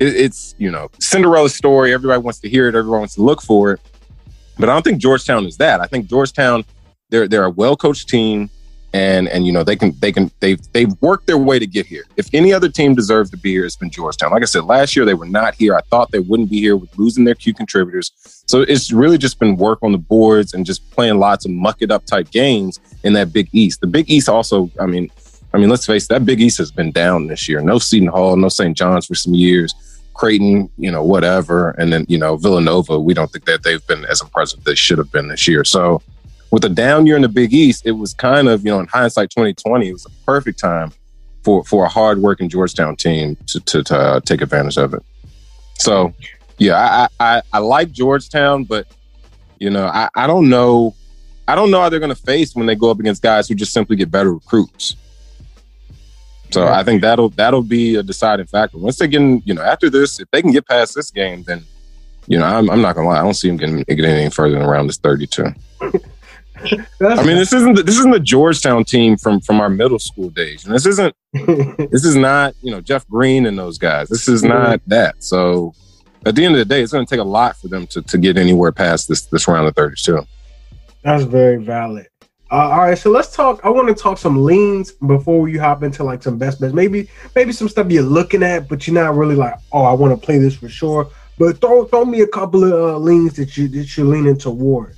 It, 0.00 0.16
it's 0.16 0.54
you 0.58 0.70
know 0.70 0.90
Cinderella 0.98 1.48
story. 1.48 1.94
Everybody 1.94 2.20
wants 2.20 2.40
to 2.40 2.48
hear 2.48 2.68
it. 2.68 2.74
Everyone 2.74 3.00
wants 3.00 3.14
to 3.14 3.22
look 3.22 3.40
for 3.40 3.72
it. 3.72 3.80
But 4.58 4.68
I 4.68 4.72
don't 4.72 4.82
think 4.82 5.00
Georgetown 5.00 5.46
is 5.46 5.56
that. 5.58 5.80
I 5.80 5.86
think 5.86 6.06
Georgetown 6.06 6.64
they're 7.10 7.28
they're 7.28 7.44
a 7.44 7.50
well 7.50 7.76
coached 7.76 8.08
team. 8.08 8.50
And 8.92 9.28
and 9.28 9.46
you 9.46 9.52
know 9.52 9.62
they 9.62 9.76
can 9.76 9.92
they 10.00 10.10
can 10.10 10.30
they've 10.40 10.60
they've 10.72 10.92
worked 11.00 11.26
their 11.26 11.38
way 11.38 11.58
to 11.58 11.66
get 11.66 11.86
here. 11.86 12.04
If 12.16 12.28
any 12.32 12.52
other 12.52 12.68
team 12.68 12.94
deserves 12.94 13.30
to 13.30 13.36
be 13.36 13.52
here, 13.52 13.64
it's 13.64 13.76
been 13.76 13.90
Georgetown. 13.90 14.32
Like 14.32 14.42
I 14.42 14.46
said, 14.46 14.64
last 14.64 14.96
year 14.96 15.04
they 15.04 15.14
were 15.14 15.26
not 15.26 15.54
here. 15.54 15.74
I 15.74 15.80
thought 15.82 16.10
they 16.10 16.18
wouldn't 16.18 16.50
be 16.50 16.60
here 16.60 16.76
with 16.76 16.96
losing 16.98 17.24
their 17.24 17.34
key 17.34 17.52
contributors. 17.52 18.12
So 18.46 18.62
it's 18.62 18.90
really 18.90 19.18
just 19.18 19.38
been 19.38 19.56
work 19.56 19.78
on 19.82 19.92
the 19.92 19.98
boards 19.98 20.54
and 20.54 20.66
just 20.66 20.90
playing 20.90 21.18
lots 21.18 21.44
of 21.44 21.52
muck 21.52 21.76
it 21.80 21.90
up 21.90 22.04
type 22.04 22.30
games 22.30 22.80
in 23.04 23.12
that 23.12 23.32
Big 23.32 23.48
East. 23.52 23.80
The 23.80 23.86
Big 23.86 24.10
East 24.10 24.28
also, 24.28 24.70
I 24.80 24.86
mean, 24.86 25.10
I 25.54 25.58
mean, 25.58 25.68
let's 25.68 25.86
face 25.86 26.04
it, 26.04 26.08
that 26.08 26.24
Big 26.24 26.40
East 26.40 26.58
has 26.58 26.70
been 26.70 26.90
down 26.90 27.26
this 27.26 27.48
year. 27.48 27.60
No 27.60 27.78
Seton 27.78 28.08
Hall, 28.08 28.36
no 28.36 28.48
St. 28.48 28.76
John's 28.76 29.06
for 29.06 29.14
some 29.14 29.34
years. 29.34 29.74
Creighton, 30.14 30.68
you 30.76 30.90
know, 30.90 31.02
whatever, 31.02 31.70
and 31.78 31.92
then 31.92 32.04
you 32.08 32.18
know 32.18 32.36
Villanova. 32.36 33.00
We 33.00 33.14
don't 33.14 33.30
think 33.32 33.46
that 33.46 33.62
they've 33.62 33.84
been 33.86 34.04
as 34.04 34.20
impressive 34.20 34.58
as 34.58 34.64
they 34.64 34.74
should 34.74 34.98
have 34.98 35.10
been 35.10 35.28
this 35.28 35.48
year. 35.48 35.64
So 35.64 36.02
with 36.50 36.64
a 36.64 36.68
down 36.68 37.06
year 37.06 37.16
in 37.16 37.22
the 37.22 37.28
Big 37.28 37.52
East, 37.52 37.86
it 37.86 37.92
was 37.92 38.14
kind 38.14 38.48
of, 38.48 38.64
you 38.64 38.70
know, 38.70 38.80
in 38.80 38.86
hindsight 38.86 39.30
2020, 39.30 39.88
it 39.88 39.92
was 39.92 40.06
a 40.06 40.10
perfect 40.26 40.58
time 40.58 40.92
for 41.42 41.64
for 41.64 41.84
a 41.84 41.88
hardworking 41.88 42.48
Georgetown 42.48 42.96
team 42.96 43.36
to 43.46 43.60
to, 43.60 43.82
to 43.84 43.96
uh, 43.96 44.20
take 44.20 44.42
advantage 44.42 44.76
of 44.76 44.94
it. 44.94 45.02
So, 45.78 46.12
yeah, 46.58 47.08
I, 47.20 47.36
I 47.36 47.42
I 47.52 47.58
like 47.58 47.92
Georgetown, 47.92 48.64
but 48.64 48.86
you 49.58 49.70
know, 49.70 49.86
I, 49.86 50.08
I 50.14 50.26
don't 50.26 50.48
know, 50.48 50.94
I 51.46 51.54
don't 51.54 51.70
know 51.70 51.80
how 51.80 51.88
they're 51.88 52.00
going 52.00 52.14
to 52.14 52.20
face 52.20 52.54
when 52.54 52.66
they 52.66 52.74
go 52.74 52.90
up 52.90 52.98
against 52.98 53.22
guys 53.22 53.48
who 53.48 53.54
just 53.54 53.72
simply 53.72 53.96
get 53.96 54.10
better 54.10 54.32
recruits. 54.32 54.96
So 56.50 56.66
I 56.66 56.82
think 56.82 57.00
that'll 57.02 57.28
that'll 57.30 57.62
be 57.62 57.94
a 57.94 58.02
deciding 58.02 58.46
factor. 58.46 58.76
Once 58.76 58.98
they 58.98 59.06
get, 59.06 59.20
in, 59.20 59.40
you 59.44 59.54
know, 59.54 59.62
after 59.62 59.88
this, 59.88 60.18
if 60.18 60.28
they 60.32 60.42
can 60.42 60.50
get 60.50 60.66
past 60.66 60.96
this 60.96 61.10
game, 61.12 61.44
then 61.44 61.64
you 62.26 62.38
know, 62.38 62.44
I'm, 62.44 62.68
I'm 62.70 62.80
not 62.80 62.96
gonna 62.96 63.08
lie, 63.08 63.20
I 63.20 63.22
don't 63.22 63.34
see 63.34 63.48
them 63.48 63.56
getting, 63.56 63.82
getting 63.82 64.04
any 64.04 64.30
further 64.30 64.58
than 64.58 64.66
around 64.66 64.88
this 64.88 64.98
32. 64.98 65.46
I 66.62 67.24
mean, 67.24 67.36
this 67.36 67.52
isn't 67.52 67.74
the, 67.74 67.82
this 67.82 67.98
isn't 67.98 68.10
the 68.10 68.20
Georgetown 68.20 68.84
team 68.84 69.16
from 69.16 69.40
from 69.40 69.60
our 69.60 69.68
middle 69.68 69.98
school 69.98 70.30
days, 70.30 70.64
and 70.64 70.74
this 70.74 70.86
isn't 70.86 71.14
this 71.32 72.04
is 72.04 72.16
not 72.16 72.54
you 72.62 72.70
know 72.70 72.80
Jeff 72.80 73.06
Green 73.08 73.46
and 73.46 73.58
those 73.58 73.78
guys. 73.78 74.08
This 74.08 74.28
is 74.28 74.42
not 74.42 74.80
that. 74.86 75.22
So 75.22 75.74
at 76.26 76.34
the 76.34 76.44
end 76.44 76.54
of 76.54 76.58
the 76.58 76.64
day, 76.64 76.82
it's 76.82 76.92
going 76.92 77.06
to 77.06 77.10
take 77.10 77.20
a 77.20 77.24
lot 77.24 77.56
for 77.56 77.68
them 77.68 77.86
to 77.88 78.02
to 78.02 78.18
get 78.18 78.36
anywhere 78.36 78.72
past 78.72 79.08
this 79.08 79.22
this 79.26 79.48
round 79.48 79.66
of 79.66 79.74
thirty 79.74 79.96
two. 79.96 80.22
That's 81.02 81.24
very 81.24 81.56
valid. 81.56 82.06
Uh, 82.52 82.68
all 82.68 82.78
right, 82.80 82.98
so 82.98 83.10
let's 83.10 83.34
talk. 83.34 83.60
I 83.64 83.68
want 83.70 83.88
to 83.88 83.94
talk 83.94 84.18
some 84.18 84.42
leans 84.42 84.90
before 84.92 85.48
you 85.48 85.60
hop 85.60 85.84
into 85.84 86.02
like 86.02 86.22
some 86.22 86.36
best 86.36 86.60
bets. 86.60 86.74
Maybe 86.74 87.08
maybe 87.36 87.52
some 87.52 87.68
stuff 87.68 87.90
you're 87.90 88.02
looking 88.02 88.42
at, 88.42 88.68
but 88.68 88.86
you're 88.86 88.94
not 88.94 89.14
really 89.14 89.36
like, 89.36 89.54
oh, 89.72 89.84
I 89.84 89.92
want 89.92 90.18
to 90.18 90.26
play 90.26 90.38
this 90.38 90.56
for 90.56 90.68
sure. 90.68 91.08
But 91.38 91.60
throw 91.60 91.84
throw 91.84 92.04
me 92.04 92.22
a 92.22 92.26
couple 92.26 92.64
of 92.64 92.72
uh, 92.72 92.98
leans 92.98 93.34
that 93.34 93.56
you 93.56 93.68
that 93.68 93.96
you're 93.96 94.06
leaning 94.06 94.36
toward. 94.36 94.96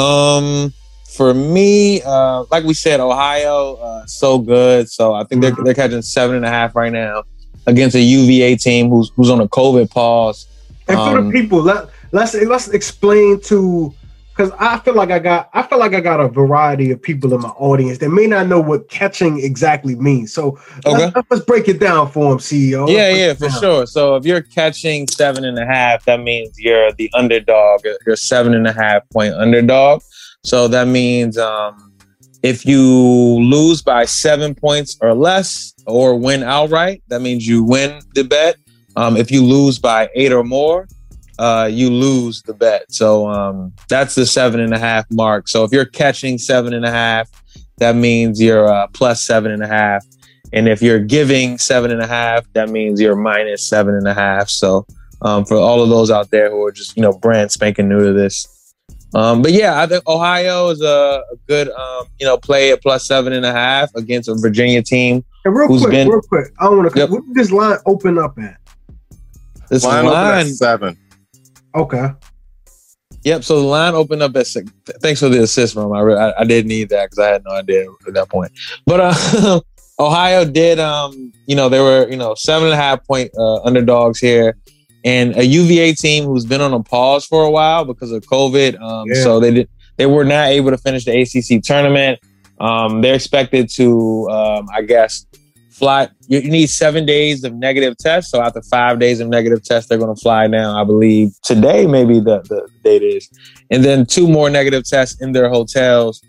Um, 0.00 0.72
for 1.04 1.34
me, 1.34 2.00
uh, 2.02 2.44
like 2.50 2.64
we 2.64 2.74
said, 2.74 3.00
Ohio, 3.00 3.74
uh, 3.74 4.06
so 4.06 4.38
good. 4.38 4.88
So 4.88 5.12
I 5.12 5.24
think 5.24 5.42
they're 5.42 5.54
they're 5.64 5.74
catching 5.74 6.02
seven 6.02 6.36
and 6.36 6.44
a 6.44 6.48
half 6.48 6.74
right 6.74 6.92
now 6.92 7.24
against 7.66 7.94
a 7.96 8.00
UVA 8.00 8.56
team 8.56 8.88
who's 8.88 9.12
who's 9.16 9.30
on 9.30 9.40
a 9.40 9.48
COVID 9.48 9.90
pause. 9.90 10.46
And 10.88 10.98
for 10.98 11.18
um, 11.18 11.26
the 11.26 11.32
people, 11.32 11.60
let 11.60 11.90
let's 12.12 12.34
let's 12.34 12.68
explain 12.68 13.40
to 13.42 13.94
because 14.40 14.56
I 14.58 14.78
feel 14.78 14.94
like 14.94 15.10
I 15.10 15.18
got 15.18 15.50
I 15.52 15.62
feel 15.62 15.78
like 15.78 15.92
I 15.92 16.00
got 16.00 16.18
a 16.18 16.28
variety 16.28 16.90
of 16.92 17.02
people 17.02 17.34
in 17.34 17.42
my 17.42 17.50
audience 17.50 17.98
that 17.98 18.08
may 18.08 18.26
not 18.26 18.46
know 18.46 18.58
what 18.58 18.88
catching 18.88 19.38
exactly 19.38 19.94
means. 19.96 20.32
So 20.32 20.58
okay. 20.86 21.12
let's, 21.14 21.30
let's 21.30 21.44
break 21.44 21.68
it 21.68 21.78
down 21.78 22.10
for 22.10 22.30
them, 22.30 22.38
CEO. 22.38 22.88
Yeah, 22.90 23.10
yeah, 23.10 23.34
for 23.34 23.50
sure. 23.50 23.86
So 23.86 24.16
if 24.16 24.24
you're 24.24 24.40
catching 24.40 25.06
seven 25.08 25.44
and 25.44 25.58
a 25.58 25.66
half, 25.66 26.06
that 26.06 26.20
means 26.20 26.58
you're 26.58 26.90
the 26.92 27.10
underdog. 27.12 27.82
You're 28.06 28.16
seven 28.16 28.54
and 28.54 28.66
a 28.66 28.72
half 28.72 29.02
point 29.10 29.34
underdog. 29.34 30.00
So 30.42 30.68
that 30.68 30.88
means 30.88 31.36
um, 31.36 31.92
if 32.42 32.64
you 32.64 32.82
lose 32.82 33.82
by 33.82 34.06
seven 34.06 34.54
points 34.54 34.96
or 35.02 35.12
less, 35.12 35.74
or 35.86 36.16
win 36.16 36.42
outright, 36.42 37.02
that 37.08 37.20
means 37.20 37.46
you 37.46 37.62
win 37.62 38.00
the 38.14 38.24
bet. 38.24 38.56
Um, 38.96 39.18
if 39.18 39.30
you 39.30 39.44
lose 39.44 39.78
by 39.78 40.08
eight 40.14 40.32
or 40.32 40.44
more, 40.44 40.88
uh, 41.40 41.64
you 41.64 41.90
lose 41.90 42.42
the 42.42 42.52
bet. 42.52 42.84
So 42.92 43.26
um, 43.26 43.72
that's 43.88 44.14
the 44.14 44.26
seven 44.26 44.60
and 44.60 44.74
a 44.74 44.78
half 44.78 45.06
mark. 45.10 45.48
So 45.48 45.64
if 45.64 45.72
you're 45.72 45.86
catching 45.86 46.36
seven 46.36 46.74
and 46.74 46.84
a 46.84 46.90
half, 46.90 47.30
that 47.78 47.96
means 47.96 48.42
you're 48.42 48.68
uh, 48.68 48.88
plus 48.88 49.22
seven 49.22 49.50
and 49.50 49.62
a 49.62 49.66
half. 49.66 50.04
And 50.52 50.68
if 50.68 50.82
you're 50.82 51.00
giving 51.00 51.56
seven 51.56 51.90
and 51.90 52.02
a 52.02 52.06
half, 52.06 52.44
that 52.52 52.68
means 52.68 53.00
you're 53.00 53.16
minus 53.16 53.66
seven 53.66 53.94
and 53.94 54.06
a 54.06 54.12
half. 54.12 54.50
So 54.50 54.86
um, 55.22 55.46
for 55.46 55.56
all 55.56 55.82
of 55.82 55.88
those 55.88 56.10
out 56.10 56.30
there 56.30 56.50
who 56.50 56.62
are 56.64 56.72
just 56.72 56.94
you 56.94 57.02
know 57.02 57.12
brand 57.12 57.50
spanking 57.50 57.88
new 57.88 58.00
to 58.04 58.12
this. 58.12 58.74
Um, 59.14 59.40
but 59.40 59.52
yeah, 59.52 59.80
I 59.80 59.86
think 59.86 60.06
Ohio 60.06 60.68
is 60.68 60.82
a, 60.82 61.22
a 61.32 61.36
good 61.48 61.70
um, 61.70 62.04
you 62.18 62.26
know 62.26 62.36
play 62.36 62.70
at 62.70 62.82
plus 62.82 63.06
seven 63.06 63.32
and 63.32 63.46
a 63.46 63.52
half 63.52 63.94
against 63.94 64.28
a 64.28 64.34
Virginia 64.34 64.82
team. 64.82 65.24
And 65.46 65.56
real 65.56 65.68
quick, 65.68 65.90
been, 65.90 66.08
real 66.08 66.20
quick, 66.20 66.52
I 66.60 66.68
want 66.68 66.92
to. 66.92 66.98
Yep. 66.98 67.08
What 67.08 67.24
did 67.24 67.34
this 67.34 67.50
line 67.50 67.78
open 67.86 68.18
up 68.18 68.38
at? 68.38 68.58
This 69.70 69.84
line, 69.84 70.04
line 70.04 70.46
seven. 70.48 70.98
Okay. 71.74 72.10
Yep. 73.24 73.44
So 73.44 73.60
the 73.60 73.66
line 73.66 73.94
opened 73.94 74.22
up 74.22 74.34
at 74.36 74.46
six. 74.46 74.70
Thanks 75.00 75.20
for 75.20 75.28
the 75.28 75.42
assist, 75.42 75.74
from 75.74 75.92
I, 75.92 76.00
I, 76.00 76.40
I 76.40 76.44
did 76.44 76.66
need 76.66 76.88
that 76.88 77.10
because 77.10 77.18
I 77.18 77.28
had 77.28 77.44
no 77.44 77.52
idea 77.52 77.86
at 78.06 78.14
that 78.14 78.28
point. 78.28 78.52
But 78.86 79.00
uh, 79.00 79.60
Ohio 79.98 80.44
did. 80.44 80.78
Um, 80.78 81.32
you 81.46 81.54
know, 81.54 81.68
there 81.68 81.82
were 81.82 82.08
you 82.08 82.16
know 82.16 82.34
seven 82.34 82.68
and 82.68 82.74
a 82.74 82.76
half 82.76 83.06
point 83.06 83.30
uh, 83.36 83.62
underdogs 83.62 84.18
here, 84.18 84.56
and 85.04 85.36
a 85.36 85.44
UVA 85.44 85.92
team 85.94 86.24
who's 86.24 86.46
been 86.46 86.60
on 86.60 86.72
a 86.72 86.82
pause 86.82 87.26
for 87.26 87.44
a 87.44 87.50
while 87.50 87.84
because 87.84 88.10
of 88.10 88.22
COVID. 88.24 88.80
Um, 88.80 89.08
yeah. 89.08 89.22
so 89.22 89.38
they 89.38 89.50
did. 89.52 89.68
They 89.96 90.06
were 90.06 90.24
not 90.24 90.48
able 90.48 90.70
to 90.70 90.78
finish 90.78 91.04
the 91.04 91.20
ACC 91.20 91.62
tournament. 91.62 92.20
Um, 92.58 93.00
they're 93.02 93.14
expected 93.14 93.68
to, 93.74 94.28
um, 94.30 94.66
I 94.72 94.82
guess, 94.82 95.26
fly. 95.80 96.08
You, 96.28 96.42
need 96.42 96.68
seven 96.68 97.06
days 97.06 97.42
of 97.42 97.54
negative 97.54 97.96
tests. 97.96 98.30
So 98.30 98.40
after 98.40 98.60
five 98.62 99.00
days 99.00 99.18
of 99.18 99.28
negative 99.28 99.64
tests, 99.64 99.88
they're 99.88 99.98
going 99.98 100.14
to 100.14 100.20
fly 100.20 100.46
now. 100.46 100.80
I 100.80 100.84
believe 100.84 101.32
today, 101.42 101.86
maybe 101.86 102.20
the, 102.20 102.40
the 102.42 102.68
date 102.84 103.02
is, 103.02 103.28
and 103.70 103.82
then 103.82 104.04
two 104.04 104.28
more 104.28 104.50
negative 104.50 104.84
tests 104.84 105.20
in 105.20 105.32
their 105.32 105.48
hotels 105.48 106.22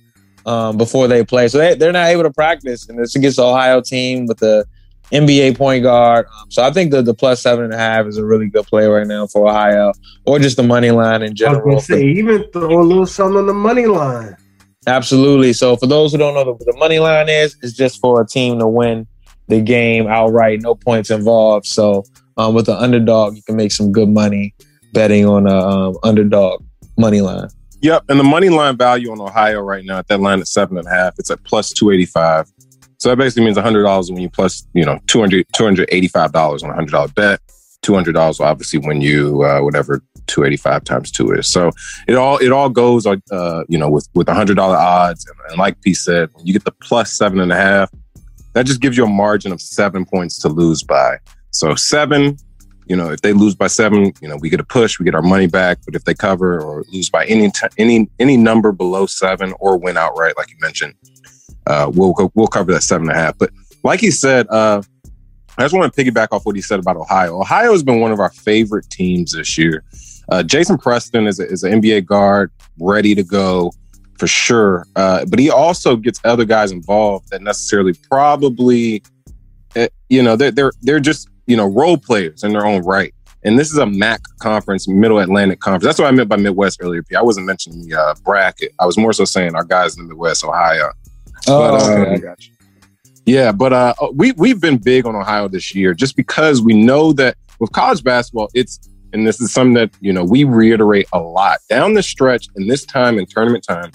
um, 0.46 0.78
before 0.78 1.08
they 1.08 1.24
play. 1.24 1.50
So 1.50 1.58
they, 1.58 1.76
they're 1.76 1.92
not 1.92 2.08
able 2.08 2.24
to 2.24 2.32
practice. 2.32 2.88
And 2.88 2.98
this 2.98 3.16
against 3.16 3.38
the 3.38 3.44
Ohio 3.44 3.82
team 3.82 4.26
with 4.26 4.38
the 4.38 4.66
NBA 5.12 5.58
point 5.58 5.84
guard. 5.84 6.28
Um, 6.40 6.50
so 6.50 6.64
I 6.64 6.72
think 6.72 6.92
the, 6.92 7.02
the 7.02 7.14
plus 7.14 7.42
seven 7.42 7.66
and 7.66 7.74
a 7.74 7.78
half 7.78 8.06
is 8.08 8.18
a 8.18 8.26
really 8.26 8.50
good 8.50 8.66
play 8.66 8.88
right 8.88 9.06
now 9.06 9.28
for 9.28 9.48
Ohio, 9.48 9.92
or 10.26 10.40
just 10.40 10.56
the 10.56 10.64
money 10.64 10.92
line 10.92 11.22
in 11.22 11.36
general. 11.36 11.72
I 11.72 11.76
was 11.76 11.88
say, 11.88 12.02
even 12.04 12.46
throw 12.52 12.82
a 12.82 12.84
little 12.84 13.06
something 13.06 13.38
on 13.38 13.48
the 13.48 13.54
money 13.54 13.86
line. 13.86 14.38
Absolutely. 14.88 15.54
So 15.54 15.76
for 15.76 15.86
those 15.86 16.14
who 16.14 16.18
don't 16.18 16.34
know 16.34 16.54
what 16.54 16.60
the 16.60 16.76
money 16.78 17.00
line 17.00 17.28
is, 17.30 17.56
it's 17.62 17.74
just 17.74 18.00
for 18.00 18.22
a 18.22 18.26
team 18.26 18.58
to 18.60 18.68
win 18.68 19.06
the 19.52 19.62
game 19.62 20.08
outright, 20.08 20.62
no 20.62 20.74
points 20.74 21.12
involved. 21.12 21.66
So 21.66 22.06
um, 22.38 22.56
with 22.56 22.68
the 22.68 22.76
underdog, 22.76 23.36
you 23.36 23.44
can 23.44 23.58
make 23.58 23.74
some 23.74 23.92
good 23.92 24.08
money 24.08 24.56
betting 24.94 25.26
on 25.26 25.46
a 25.46 25.58
um, 25.58 25.98
underdog 26.04 26.64
money 26.98 27.20
line. 27.20 27.50
Yep, 27.82 28.06
and 28.08 28.18
the 28.18 28.24
money 28.24 28.48
line 28.48 28.78
value 28.78 29.12
on 29.12 29.20
Ohio 29.20 29.60
right 29.60 29.84
now 29.84 29.98
at 29.98 30.08
that 30.08 30.22
line 30.22 30.40
at 30.40 30.48
seven 30.48 30.78
and 30.78 30.88
a 30.88 30.90
half, 30.90 31.16
it's 31.20 31.30
at 31.30 31.44
plus 31.44 31.74
two 31.74 31.92
eighty 31.92 32.06
five. 32.06 32.48
So 32.98 33.10
that 33.10 33.18
basically 33.18 33.44
means 33.44 33.58
hundred 33.58 33.84
dollars 33.84 34.10
when 34.10 34.22
you 34.22 34.30
plus, 34.30 34.66
you 34.74 34.86
know, 34.86 35.00
200 35.08 35.46
$285 35.50 36.64
on 36.64 36.70
a 36.70 36.74
hundred 36.74 36.92
dollar 36.92 37.08
bet. 37.10 37.42
Two 37.82 37.96
hundred 37.96 38.14
dollars 38.14 38.40
will 38.40 38.46
obviously 38.46 38.80
when 38.80 39.02
you 39.02 39.44
uh, 39.44 39.60
whatever 39.60 40.02
two 40.28 40.46
eighty 40.46 40.56
five 40.56 40.84
times 40.86 41.12
two 41.12 41.32
is. 41.32 41.48
So 41.48 41.72
it 42.08 42.16
all 42.16 42.38
it 42.38 42.52
all 42.52 42.70
goes 42.70 43.06
uh, 43.06 43.64
you 43.68 43.78
know 43.78 43.90
with 43.90 44.08
with 44.14 44.30
hundred 44.30 44.56
dollar 44.56 44.78
odds, 44.78 45.26
and, 45.26 45.36
and 45.50 45.58
like 45.58 45.82
P 45.82 45.96
said, 45.96 46.30
you 46.44 46.54
get 46.54 46.64
the 46.64 46.72
plus 46.84 47.12
seven 47.12 47.40
and 47.40 47.52
a 47.52 47.56
half, 47.56 47.90
that 48.54 48.66
just 48.66 48.82
gives 48.82 48.98
you 48.98 49.06
a 49.06 49.10
margin 49.10 49.52
of 49.52 49.62
seven 49.62 50.06
points 50.06 50.40
to 50.40 50.50
lose 50.50 50.84
by. 50.84 51.18
So 51.52 51.76
seven, 51.76 52.38
you 52.86 52.96
know, 52.96 53.12
if 53.12 53.22
they 53.22 53.34
lose 53.34 53.56
by 53.56 53.68
seven, 53.68 54.12
you 54.22 54.28
know, 54.28 54.38
we 54.38 54.50
get 54.50 54.60
a 54.60 54.66
push, 54.66 55.00
we 55.00 55.06
get 55.06 55.16
our 55.16 55.22
money 55.22 55.48
back. 55.48 55.80
But 55.86 55.96
if 55.96 56.04
they 56.04 56.14
cover 56.14 56.62
or 56.62 56.84
lose 56.92 57.10
by 57.10 57.26
any 57.26 57.50
t- 57.52 57.68
any 57.78 58.10
any 58.20 58.38
number 58.38 58.72
below 58.72 59.06
seven 59.06 59.54
or 59.60 59.78
win 59.78 59.98
outright, 59.98 60.34
like 60.38 60.50
you 60.50 60.58
mentioned, 60.60 60.96
uh, 61.68 61.92
we'll 61.94 62.14
we'll 62.36 62.48
cover 62.48 62.72
that 62.74 62.84
seven 62.84 63.10
and 63.10 63.18
a 63.18 63.22
half. 63.22 63.38
But 63.38 63.52
like 63.84 64.00
he 64.00 64.12
said, 64.12 64.48
uh, 64.50 64.82
I 65.58 65.64
just 65.64 65.76
want 65.76 65.94
to 65.94 66.04
piggyback 66.04 66.30
off 66.32 66.46
what 66.46 66.56
he 66.56 66.62
said 66.62 66.80
about 66.80 66.98
Ohio. 66.98 67.40
Ohio 67.40 67.72
has 67.72 67.84
been 67.84 68.00
one 68.00 68.12
of 68.12 68.20
our 68.20 68.32
favorite 68.32 68.90
teams 68.90 69.34
this 69.34 69.58
year. 69.58 69.84
Uh, 70.30 70.42
Jason 70.44 70.78
Preston 70.78 71.28
is, 71.28 71.40
a, 71.40 71.48
is 71.48 71.64
an 71.64 71.82
NBA 71.82 72.06
guard, 72.06 72.52
ready 72.80 73.14
to 73.16 73.24
go 73.24 73.72
for 74.22 74.28
sure. 74.28 74.86
Uh, 74.96 75.26
but 75.26 75.40
he 75.40 75.50
also 75.50 75.96
gets 75.96 76.22
other 76.24 76.46
guys 76.46 76.72
involved 76.72 77.32
that 77.32 77.42
necessarily 77.42 77.94
probably, 78.08 79.02
uh, 79.76 79.88
you 80.10 80.22
know, 80.22 80.36
they're 80.36 80.52
they're 80.52 80.72
they're 80.84 81.00
just 81.00 81.28
you 81.48 81.58
know 81.58 81.66
role 81.66 81.98
players 81.98 82.44
in 82.44 82.54
their 82.54 82.64
own 82.64 82.84
right. 82.84 83.16
And 83.44 83.58
this 83.58 83.72
is 83.72 83.80
a 83.80 83.88
MAC 83.88 84.22
conference, 84.38 84.88
Middle 84.88 85.18
Atlantic 85.18 85.60
Conference. 85.60 85.86
That's 85.86 85.98
what 85.98 86.08
I 86.08 86.12
meant 86.12 86.30
by 86.30 86.36
Midwest 86.36 86.78
earlier. 86.84 87.02
P. 87.02 87.16
I 87.16 87.24
wasn't 87.24 87.48
mentioning 87.48 87.90
the 87.90 88.00
uh, 88.00 88.14
bracket. 88.24 88.76
I 88.80 88.86
was 88.86 88.96
more 88.96 89.12
so 89.12 89.26
saying 89.26 89.56
our 89.56 89.64
guys 89.64 89.98
in 89.98 90.04
the 90.04 90.10
Midwest, 90.10 90.46
Ohio. 90.46 90.92
Oh, 91.48 91.72
but, 91.72 91.82
okay, 91.82 92.10
um, 92.10 92.14
I 92.14 92.18
got 92.18 92.48
you. 92.48 92.54
Yeah, 93.26 93.52
but 93.52 93.74
uh, 93.74 93.96
we 94.14 94.34
we've 94.34 94.62
been 94.62 94.78
big 94.78 95.08
on 95.08 95.16
Ohio 95.16 95.48
this 95.48 95.74
year 95.74 95.96
just 95.96 96.16
because 96.16 96.62
we 96.62 96.74
know 96.74 97.12
that 97.14 97.38
with 97.60 97.72
college 97.72 98.04
basketball, 98.04 98.50
it's 98.54 98.88
and 99.14 99.28
this 99.28 99.42
is 99.42 99.52
something 99.52 99.74
that 99.74 99.90
you 100.00 100.14
know 100.14 100.24
we 100.24 100.44
reiterate 100.44 101.08
a 101.14 101.20
lot 101.20 101.58
down 101.70 101.96
the 101.96 102.04
stretch 102.04 102.46
in 102.56 102.68
this 102.68 102.86
time 102.86 103.18
in 103.18 103.26
tournament 103.26 103.66
time 103.68 103.92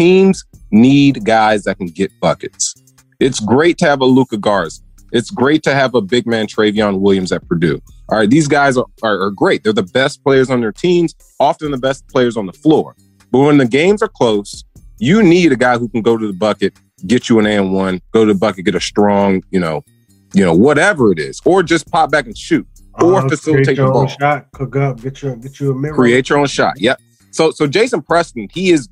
teams 0.00 0.46
need 0.70 1.24
guys 1.26 1.64
that 1.64 1.76
can 1.76 1.88
get 1.88 2.10
buckets. 2.20 2.74
It's 3.18 3.38
great 3.38 3.76
to 3.78 3.84
have 3.84 4.00
a 4.00 4.06
Luka 4.06 4.38
Garza. 4.38 4.80
It's 5.12 5.30
great 5.30 5.62
to 5.64 5.74
have 5.74 5.94
a 5.94 6.00
big 6.00 6.26
man 6.26 6.46
Trevion 6.46 7.00
Williams 7.00 7.32
at 7.32 7.46
Purdue. 7.46 7.82
All 8.08 8.16
right, 8.18 8.30
these 8.30 8.48
guys 8.48 8.78
are, 8.78 8.86
are, 9.02 9.20
are 9.20 9.30
great. 9.30 9.62
They're 9.62 9.74
the 9.74 9.82
best 9.82 10.24
players 10.24 10.48
on 10.48 10.62
their 10.62 10.72
teams, 10.72 11.14
often 11.38 11.70
the 11.70 11.76
best 11.76 12.08
players 12.08 12.38
on 12.38 12.46
the 12.46 12.52
floor. 12.54 12.96
But 13.30 13.40
when 13.40 13.58
the 13.58 13.66
games 13.66 14.00
are 14.00 14.08
close, 14.08 14.64
you 14.98 15.22
need 15.22 15.52
a 15.52 15.56
guy 15.56 15.76
who 15.76 15.86
can 15.88 16.00
go 16.00 16.16
to 16.16 16.26
the 16.26 16.32
bucket, 16.32 16.72
get 17.06 17.28
you 17.28 17.38
an 17.38 17.46
and 17.46 17.74
one, 17.74 18.00
go 18.12 18.24
to 18.24 18.32
the 18.32 18.38
bucket, 18.38 18.64
get 18.64 18.74
a 18.74 18.80
strong, 18.80 19.42
you 19.50 19.60
know, 19.60 19.84
you 20.32 20.42
know, 20.44 20.54
whatever 20.54 21.12
it 21.12 21.18
is, 21.18 21.42
or 21.44 21.62
just 21.62 21.90
pop 21.90 22.10
back 22.10 22.24
and 22.24 22.38
shoot, 22.38 22.66
or 22.94 23.16
Uh, 23.16 23.28
facilitate 23.28 23.76
the 23.76 23.84
ball. 23.84 24.06
shot, 24.06 24.46
cook 24.52 24.76
up, 24.76 25.02
get 25.02 25.20
your 25.20 25.36
get 25.36 25.60
you 25.60 25.72
a 25.72 25.74
mirror. 25.74 25.94
Create 25.94 26.30
your 26.30 26.38
own 26.38 26.46
shot. 26.46 26.80
Yep. 26.80 26.98
So 27.32 27.50
so 27.50 27.66
Jason 27.66 28.00
Preston, 28.00 28.48
he 28.50 28.70
is. 28.70 28.88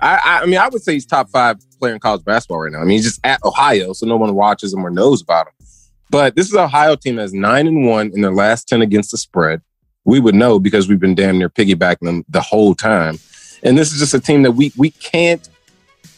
I, 0.00 0.16
I 0.16 0.42
I 0.42 0.46
mean 0.46 0.58
I 0.58 0.68
would 0.68 0.82
say 0.82 0.94
he's 0.94 1.06
top 1.06 1.28
five 1.30 1.58
player 1.78 1.94
in 1.94 2.00
college 2.00 2.24
basketball 2.24 2.60
right 2.60 2.72
now. 2.72 2.78
I 2.78 2.82
mean 2.82 2.96
he's 2.96 3.04
just 3.04 3.20
at 3.24 3.42
Ohio, 3.44 3.92
so 3.92 4.06
no 4.06 4.16
one 4.16 4.34
watches 4.34 4.72
him 4.72 4.84
or 4.84 4.90
knows 4.90 5.22
about 5.22 5.48
him. 5.48 5.66
But 6.10 6.34
this 6.34 6.46
is 6.46 6.54
an 6.54 6.60
Ohio 6.60 6.96
team 6.96 7.16
that's 7.16 7.32
nine 7.32 7.66
and 7.66 7.86
one 7.86 8.10
in 8.14 8.20
their 8.20 8.34
last 8.34 8.68
ten 8.68 8.82
against 8.82 9.12
the 9.12 9.18
spread. 9.18 9.62
We 10.04 10.18
would 10.18 10.34
know 10.34 10.58
because 10.58 10.88
we've 10.88 10.98
been 10.98 11.14
damn 11.14 11.38
near 11.38 11.48
piggybacking 11.48 12.04
them 12.04 12.24
the 12.28 12.40
whole 12.40 12.74
time. 12.74 13.18
And 13.62 13.76
this 13.76 13.92
is 13.92 14.00
just 14.00 14.14
a 14.14 14.20
team 14.20 14.42
that 14.42 14.52
we 14.52 14.72
we 14.76 14.90
can't. 14.90 15.48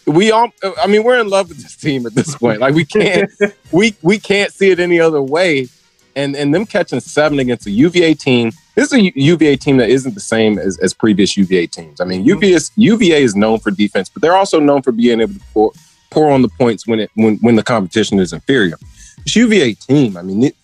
We 0.06 0.30
all. 0.30 0.50
I 0.80 0.86
mean, 0.86 1.04
we're 1.04 1.20
in 1.20 1.28
love 1.28 1.48
with 1.48 1.58
this 1.58 1.76
team 1.76 2.06
at 2.06 2.14
this 2.14 2.34
point. 2.36 2.60
Like 2.60 2.74
we 2.74 2.84
can't. 2.84 3.30
we 3.72 3.94
we 4.02 4.18
can't 4.18 4.52
see 4.52 4.70
it 4.70 4.80
any 4.80 5.00
other 5.00 5.22
way. 5.22 5.68
And 6.14 6.36
and 6.36 6.54
them 6.54 6.66
catching 6.66 7.00
seven 7.00 7.38
against 7.38 7.66
a 7.66 7.70
UVA 7.70 8.14
team. 8.14 8.52
This 8.74 8.92
is 8.92 8.92
a 8.92 9.12
UVA 9.18 9.56
team 9.56 9.76
that 9.78 9.90
isn't 9.90 10.14
the 10.14 10.20
same 10.20 10.58
as, 10.58 10.78
as 10.78 10.94
previous 10.94 11.36
UVA 11.36 11.66
teams. 11.66 12.00
I 12.00 12.04
mean, 12.04 12.20
mm-hmm. 12.20 12.42
UVA 12.42 12.52
is, 12.52 12.70
UVA 12.76 13.22
is 13.22 13.36
known 13.36 13.58
for 13.58 13.70
defense, 13.70 14.08
but 14.08 14.22
they're 14.22 14.36
also 14.36 14.60
known 14.60 14.82
for 14.82 14.92
being 14.92 15.20
able 15.20 15.34
to 15.34 15.40
pour, 15.52 15.72
pour 16.10 16.30
on 16.30 16.42
the 16.42 16.48
points 16.48 16.86
when 16.86 17.00
it 17.00 17.10
when 17.14 17.36
when 17.38 17.56
the 17.56 17.62
competition 17.62 18.18
is 18.18 18.32
inferior. 18.32 18.76
This 19.24 19.36
UVA 19.36 19.74
team, 19.74 20.16
I 20.16 20.22
mean, 20.22 20.44
it, 20.44 20.56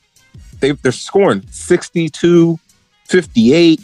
they 0.61 0.73
they're 0.73 0.93
scoring 0.93 1.43
62, 1.51 2.59
58, 3.05 3.81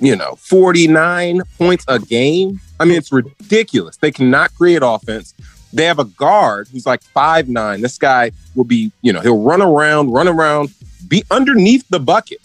you 0.00 0.16
know, 0.16 0.36
49 0.36 1.42
points 1.58 1.84
a 1.88 1.98
game. 1.98 2.60
I 2.78 2.84
mean, 2.84 2.98
it's 2.98 3.12
ridiculous. 3.12 3.96
They 3.96 4.10
cannot 4.10 4.54
create 4.54 4.82
offense. 4.82 5.34
They 5.76 5.84
have 5.84 5.98
a 5.98 6.04
guard 6.04 6.68
who's 6.72 6.86
like 6.86 7.02
five 7.02 7.48
nine. 7.50 7.82
This 7.82 7.98
guy 7.98 8.30
will 8.54 8.64
be, 8.64 8.90
you 9.02 9.12
know, 9.12 9.20
he'll 9.20 9.42
run 9.42 9.60
around, 9.60 10.10
run 10.10 10.26
around, 10.26 10.70
be 11.06 11.22
underneath 11.30 11.86
the 11.90 12.00
bucket, 12.00 12.38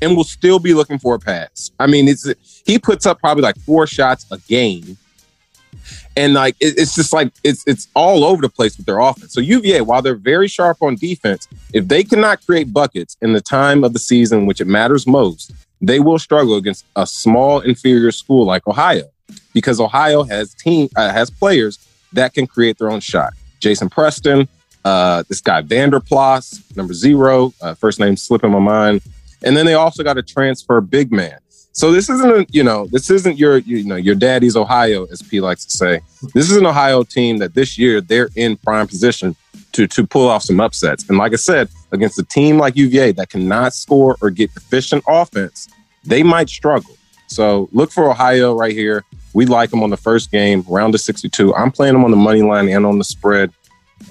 and 0.00 0.16
will 0.16 0.24
still 0.24 0.58
be 0.58 0.72
looking 0.72 0.98
for 0.98 1.14
a 1.14 1.18
pass. 1.18 1.70
I 1.78 1.86
mean, 1.86 2.08
it's 2.08 2.26
he 2.64 2.78
puts 2.78 3.04
up 3.04 3.20
probably 3.20 3.42
like 3.42 3.58
four 3.58 3.86
shots 3.86 4.24
a 4.30 4.38
game, 4.38 4.96
and 6.16 6.32
like 6.32 6.56
it- 6.60 6.78
it's 6.78 6.94
just 6.94 7.12
like 7.12 7.30
it's 7.44 7.62
it's 7.66 7.88
all 7.94 8.24
over 8.24 8.40
the 8.40 8.48
place 8.48 8.78
with 8.78 8.86
their 8.86 9.00
offense. 9.00 9.34
So 9.34 9.40
UVA, 9.42 9.82
while 9.82 10.00
they're 10.00 10.14
very 10.14 10.48
sharp 10.48 10.78
on 10.80 10.94
defense, 10.96 11.48
if 11.74 11.88
they 11.88 12.02
cannot 12.02 12.44
create 12.46 12.72
buckets 12.72 13.18
in 13.20 13.34
the 13.34 13.42
time 13.42 13.84
of 13.84 13.92
the 13.92 13.98
season 13.98 14.46
which 14.46 14.62
it 14.62 14.66
matters 14.66 15.06
most, 15.06 15.52
they 15.82 16.00
will 16.00 16.18
struggle 16.18 16.56
against 16.56 16.86
a 16.96 17.06
small 17.06 17.60
inferior 17.60 18.12
school 18.12 18.46
like 18.46 18.66
Ohio, 18.66 19.10
because 19.52 19.78
Ohio 19.78 20.22
has 20.22 20.54
team 20.54 20.88
uh, 20.96 21.10
has 21.12 21.28
players 21.30 21.78
that 22.12 22.34
can 22.34 22.46
create 22.46 22.78
their 22.78 22.90
own 22.90 23.00
shot. 23.00 23.32
Jason 23.60 23.88
Preston, 23.88 24.48
uh, 24.84 25.22
this 25.28 25.40
guy 25.40 25.60
Vander 25.60 26.00
Plas, 26.00 26.62
number 26.76 26.94
zero, 26.94 27.52
uh, 27.60 27.74
first 27.74 28.00
name 28.00 28.16
slipping 28.16 28.50
my 28.50 28.58
mind, 28.58 29.00
and 29.42 29.56
then 29.56 29.66
they 29.66 29.74
also 29.74 30.02
got 30.02 30.18
a 30.18 30.22
transfer 30.22 30.80
big 30.80 31.12
man. 31.12 31.38
So 31.74 31.90
this 31.90 32.10
isn't 32.10 32.30
a, 32.30 32.46
you 32.50 32.62
know 32.62 32.86
this 32.86 33.10
isn't 33.10 33.38
your 33.38 33.58
you 33.58 33.84
know 33.84 33.96
your 33.96 34.14
daddy's 34.14 34.56
Ohio 34.56 35.06
as 35.06 35.22
P 35.22 35.40
likes 35.40 35.64
to 35.64 35.70
say. 35.70 36.00
This 36.34 36.50
is 36.50 36.56
an 36.56 36.66
Ohio 36.66 37.02
team 37.02 37.38
that 37.38 37.54
this 37.54 37.78
year 37.78 38.00
they're 38.00 38.28
in 38.36 38.56
prime 38.58 38.86
position 38.86 39.34
to 39.72 39.86
to 39.86 40.06
pull 40.06 40.28
off 40.28 40.42
some 40.42 40.60
upsets. 40.60 41.08
And 41.08 41.16
like 41.16 41.32
I 41.32 41.36
said, 41.36 41.70
against 41.90 42.18
a 42.18 42.24
team 42.24 42.58
like 42.58 42.76
UVA 42.76 43.12
that 43.12 43.30
cannot 43.30 43.72
score 43.72 44.16
or 44.20 44.28
get 44.30 44.50
efficient 44.54 45.02
offense, 45.08 45.68
they 46.04 46.22
might 46.22 46.50
struggle. 46.50 46.96
So 47.28 47.70
look 47.72 47.90
for 47.90 48.10
Ohio 48.10 48.54
right 48.54 48.72
here. 48.72 49.04
We 49.34 49.46
like 49.46 49.70
them 49.70 49.82
on 49.82 49.90
the 49.90 49.96
first 49.96 50.30
game, 50.30 50.64
round 50.68 50.94
of 50.94 51.00
62. 51.00 51.54
I'm 51.54 51.70
playing 51.70 51.94
them 51.94 52.04
on 52.04 52.10
the 52.10 52.16
money 52.16 52.42
line 52.42 52.68
and 52.68 52.84
on 52.84 52.98
the 52.98 53.04
spread. 53.04 53.52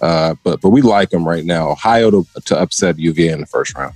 Uh, 0.01 0.35
but 0.43 0.61
but 0.61 0.69
we 0.69 0.81
like 0.81 1.09
them 1.09 1.27
right 1.27 1.45
now. 1.45 1.69
Ohio 1.69 2.09
to, 2.11 2.25
to 2.45 2.57
upset 2.57 2.97
UVA 2.97 3.29
in 3.33 3.41
the 3.41 3.45
first 3.45 3.75
round. 3.77 3.93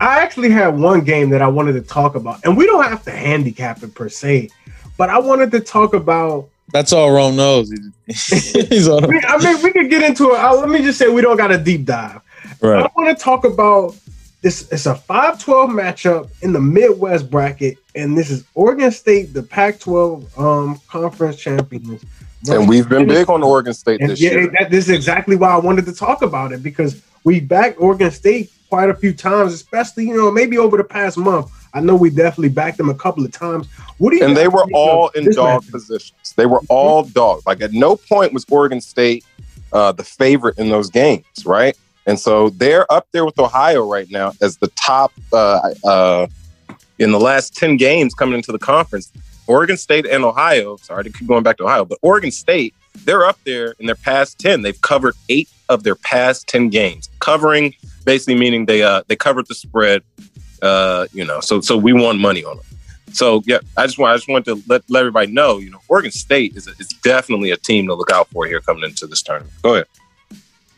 I 0.00 0.20
actually 0.20 0.50
had 0.50 0.78
one 0.78 1.02
game 1.02 1.28
that 1.30 1.42
I 1.42 1.48
wanted 1.48 1.72
to 1.72 1.82
talk 1.82 2.14
about, 2.14 2.40
and 2.44 2.56
we 2.56 2.64
don't 2.64 2.84
have 2.84 3.02
to 3.04 3.10
handicap 3.10 3.82
it 3.82 3.94
per 3.94 4.08
se, 4.08 4.48
but 4.96 5.10
I 5.10 5.18
wanted 5.18 5.50
to 5.52 5.60
talk 5.60 5.92
about. 5.92 6.48
That's 6.72 6.92
all 6.92 7.10
Rome 7.10 7.36
knows. 7.36 7.70
He's 8.06 8.88
on. 8.88 9.04
I 9.04 9.38
mean, 9.38 9.62
we 9.62 9.72
could 9.72 9.90
get 9.90 10.02
into 10.02 10.30
it. 10.30 10.38
Let 10.38 10.68
me 10.68 10.82
just 10.82 10.98
say 10.98 11.08
we 11.08 11.20
don't 11.20 11.36
got 11.36 11.50
a 11.50 11.58
deep 11.58 11.84
dive. 11.84 12.20
Right. 12.62 12.84
I 12.84 12.88
want 12.96 13.16
to 13.16 13.22
talk 13.22 13.44
about 13.44 13.96
this. 14.40 14.70
It's 14.70 14.86
a 14.86 14.94
5-12 14.94 15.68
matchup 15.70 16.30
in 16.42 16.52
the 16.52 16.60
Midwest 16.60 17.30
bracket, 17.30 17.76
and 17.94 18.16
this 18.16 18.30
is 18.30 18.44
Oregon 18.54 18.90
State, 18.90 19.32
the 19.34 19.42
Pac-12 19.42 20.38
um, 20.38 20.80
conference 20.88 21.36
champions. 21.36 22.04
And 22.50 22.68
we've 22.68 22.88
been 22.88 23.06
big 23.06 23.28
on 23.28 23.42
Oregon 23.42 23.74
State 23.74 24.00
And 24.00 24.10
this 24.10 24.20
yeah, 24.20 24.30
year. 24.30 24.52
that, 24.58 24.70
this 24.70 24.88
is 24.88 24.94
exactly 24.94 25.36
why 25.36 25.50
I 25.50 25.58
wanted 25.58 25.84
to 25.86 25.92
talk 25.92 26.22
about 26.22 26.52
it 26.52 26.62
because 26.62 27.02
we 27.24 27.40
backed 27.40 27.80
Oregon 27.80 28.10
State 28.10 28.50
quite 28.70 28.88
a 28.88 28.94
few 28.94 29.12
times, 29.12 29.52
especially 29.52 30.06
you 30.06 30.16
know 30.16 30.30
maybe 30.30 30.56
over 30.56 30.76
the 30.76 30.84
past 30.84 31.18
month. 31.18 31.50
I 31.74 31.80
know 31.80 31.94
we 31.94 32.10
definitely 32.10 32.48
backed 32.48 32.78
them 32.78 32.88
a 32.88 32.94
couple 32.94 33.24
of 33.24 33.30
times. 33.30 33.68
What 33.98 34.10
do 34.10 34.16
you? 34.16 34.24
and 34.24 34.36
they 34.36 34.48
were 34.48 34.64
all 34.72 35.08
in 35.10 35.30
dog 35.32 35.70
positions. 35.70 36.32
They 36.36 36.46
were 36.46 36.60
all 36.68 37.04
dogs. 37.04 37.44
Like 37.46 37.60
at 37.60 37.72
no 37.72 37.96
point 37.96 38.32
was 38.32 38.46
Oregon 38.50 38.80
State 38.80 39.24
uh, 39.72 39.92
the 39.92 40.04
favorite 40.04 40.58
in 40.58 40.68
those 40.68 40.90
games, 40.90 41.24
right? 41.44 41.76
And 42.06 42.18
so 42.18 42.50
they're 42.50 42.90
up 42.92 43.06
there 43.12 43.24
with 43.24 43.38
Ohio 43.38 43.88
right 43.88 44.10
now 44.10 44.32
as 44.40 44.56
the 44.56 44.68
top 44.68 45.12
uh, 45.32 45.74
uh, 45.84 46.26
in 47.00 47.10
the 47.10 47.18
last 47.18 47.56
ten 47.56 47.76
games 47.76 48.14
coming 48.14 48.36
into 48.36 48.52
the 48.52 48.58
conference. 48.58 49.10
Oregon 49.48 49.76
State 49.76 50.06
and 50.06 50.24
Ohio. 50.24 50.76
Sorry 50.76 51.02
to 51.02 51.10
keep 51.10 51.26
going 51.26 51.42
back 51.42 51.56
to 51.56 51.64
Ohio, 51.64 51.84
but 51.84 51.98
Oregon 52.02 52.30
State 52.30 52.74
they're 53.04 53.24
up 53.24 53.38
there 53.44 53.74
in 53.78 53.86
their 53.86 53.94
past 53.94 54.38
ten. 54.38 54.62
They've 54.62 54.80
covered 54.80 55.14
eight 55.28 55.48
of 55.68 55.82
their 55.82 55.94
past 55.94 56.46
ten 56.46 56.68
games, 56.68 57.08
covering 57.18 57.74
basically 58.04 58.34
meaning 58.36 58.66
they 58.66 58.82
uh, 58.82 59.02
they 59.08 59.16
covered 59.16 59.48
the 59.48 59.54
spread. 59.54 60.02
Uh, 60.62 61.06
you 61.12 61.24
know, 61.24 61.40
so 61.40 61.60
so 61.60 61.76
we 61.76 61.92
won 61.92 62.18
money 62.18 62.44
on 62.44 62.56
them. 62.56 62.66
So 63.12 63.42
yeah, 63.46 63.58
I 63.76 63.86
just 63.86 63.98
want 63.98 64.12
I 64.12 64.16
just 64.16 64.28
want 64.28 64.44
to 64.44 64.62
let, 64.68 64.82
let 64.88 65.00
everybody 65.00 65.32
know, 65.32 65.58
you 65.58 65.70
know, 65.70 65.80
Oregon 65.88 66.10
State 66.10 66.56
is, 66.56 66.68
a, 66.68 66.72
is 66.78 66.88
definitely 67.02 67.50
a 67.50 67.56
team 67.56 67.86
to 67.86 67.94
look 67.94 68.10
out 68.10 68.28
for 68.28 68.46
here 68.46 68.60
coming 68.60 68.84
into 68.84 69.06
this 69.06 69.22
tournament. 69.22 69.52
Go 69.62 69.74
ahead. 69.74 69.86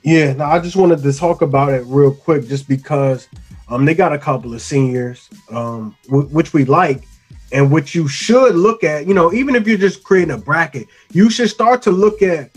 Yeah, 0.03 0.33
no, 0.33 0.45
I 0.45 0.59
just 0.59 0.77
wanted 0.77 1.03
to 1.03 1.13
talk 1.13 1.43
about 1.43 1.73
it 1.73 1.85
real 1.87 2.13
quick, 2.13 2.49
just 2.49 2.69
because 2.69 3.29
um 3.73 3.87
they 3.87 3.95
got 3.95 4.13
a 4.13 4.19
couple 4.19 4.53
of 4.53 4.61
seniors, 4.61 5.31
um, 5.51 5.97
w- 6.07 6.29
which 6.29 6.53
we 6.53 6.65
like, 6.67 7.05
and 7.53 7.73
which 7.73 7.95
you 7.95 8.07
should 8.07 8.55
look 8.55 8.85
at. 8.85 9.07
You 9.07 9.15
know, 9.15 9.33
even 9.33 9.55
if 9.55 9.67
you're 9.67 9.79
just 9.79 10.05
creating 10.05 10.35
a 10.35 10.39
bracket, 10.39 10.87
you 11.13 11.31
should 11.31 11.49
start 11.49 11.81
to 11.83 11.91
look 11.91 12.21
at 12.21 12.51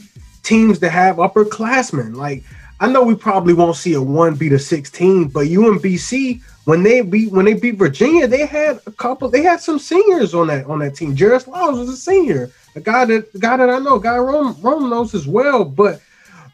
teams 0.43 0.79
that 0.79 0.89
have 0.89 1.15
upperclassmen. 1.15 2.15
Like 2.15 2.43
I 2.81 2.91
know 2.91 3.01
we 3.01 3.15
probably 3.15 3.53
won't 3.53 3.77
see 3.77 3.93
a 3.93 4.01
one 4.01 4.35
beat 4.35 4.51
a 4.51 4.59
sixteen, 4.59 5.29
but 5.29 5.47
UMBC 5.47 6.41
when 6.65 6.83
they 6.83 6.99
beat 7.01 7.31
when 7.31 7.45
they 7.45 7.53
beat 7.53 7.75
Virginia, 7.75 8.27
they 8.27 8.45
had 8.45 8.81
a 8.85 8.91
couple. 8.91 9.29
They 9.29 9.41
had 9.41 9.61
some 9.61 9.79
seniors 9.79 10.33
on 10.33 10.47
that 10.47 10.65
on 10.65 10.79
that 10.79 10.95
team. 10.95 11.15
Jairus 11.15 11.47
Lyles 11.47 11.79
was 11.79 11.89
a 11.89 11.97
senior, 11.97 12.51
a 12.75 12.81
guy 12.81 13.05
that 13.05 13.39
guy 13.39 13.55
that 13.55 13.69
I 13.69 13.79
know, 13.79 13.99
guy 13.99 14.17
Rome 14.17 14.57
Rome 14.61 14.89
knows 14.89 15.15
as 15.15 15.25
well, 15.27 15.63
but. 15.63 16.01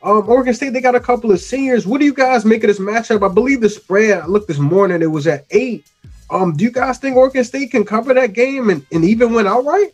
Um, 0.04 0.28
Oregon 0.28 0.54
State, 0.54 0.74
they 0.74 0.82
got 0.82 0.96
a 0.96 1.00
couple 1.00 1.32
of 1.32 1.40
seniors. 1.40 1.86
What 1.86 2.00
do 2.00 2.06
you 2.06 2.14
guys 2.14 2.44
make 2.44 2.64
of 2.64 2.70
this 2.70 2.80
matchup? 2.80 3.30
I 3.30 3.32
believe 3.34 3.62
the 3.62 3.70
spread, 3.70 4.20
I 4.20 4.26
looked 4.26 4.48
this 4.48 4.58
morning, 4.58 5.02
it 5.02 5.08
was 5.08 5.28
at 5.28 5.46
eight. 5.52 5.86
Um, 6.30 6.56
do 6.56 6.64
you 6.64 6.72
guys 6.72 6.98
think 6.98 7.16
Oregon 7.16 7.44
State 7.44 7.72
can 7.72 7.84
cover 7.84 8.14
that 8.14 8.34
game 8.34 8.70
and, 8.70 8.86
and 8.92 9.04
even 9.06 9.34
win 9.34 9.46
outright? 9.46 9.94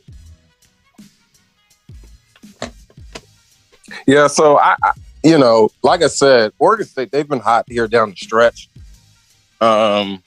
Yeah, 4.06 4.28
so 4.28 4.58
I, 4.60 4.76
I 4.84 4.92
you 5.24 5.38
know, 5.38 5.70
like 5.82 6.02
I 6.04 6.08
said, 6.08 6.54
Oregon 6.60 6.86
State 6.86 7.12
they've 7.12 7.28
been 7.28 7.40
hot 7.40 7.66
here 7.68 7.88
down 7.88 8.12
the 8.12 8.16
stretch. 8.16 8.70
Um, 9.60 10.24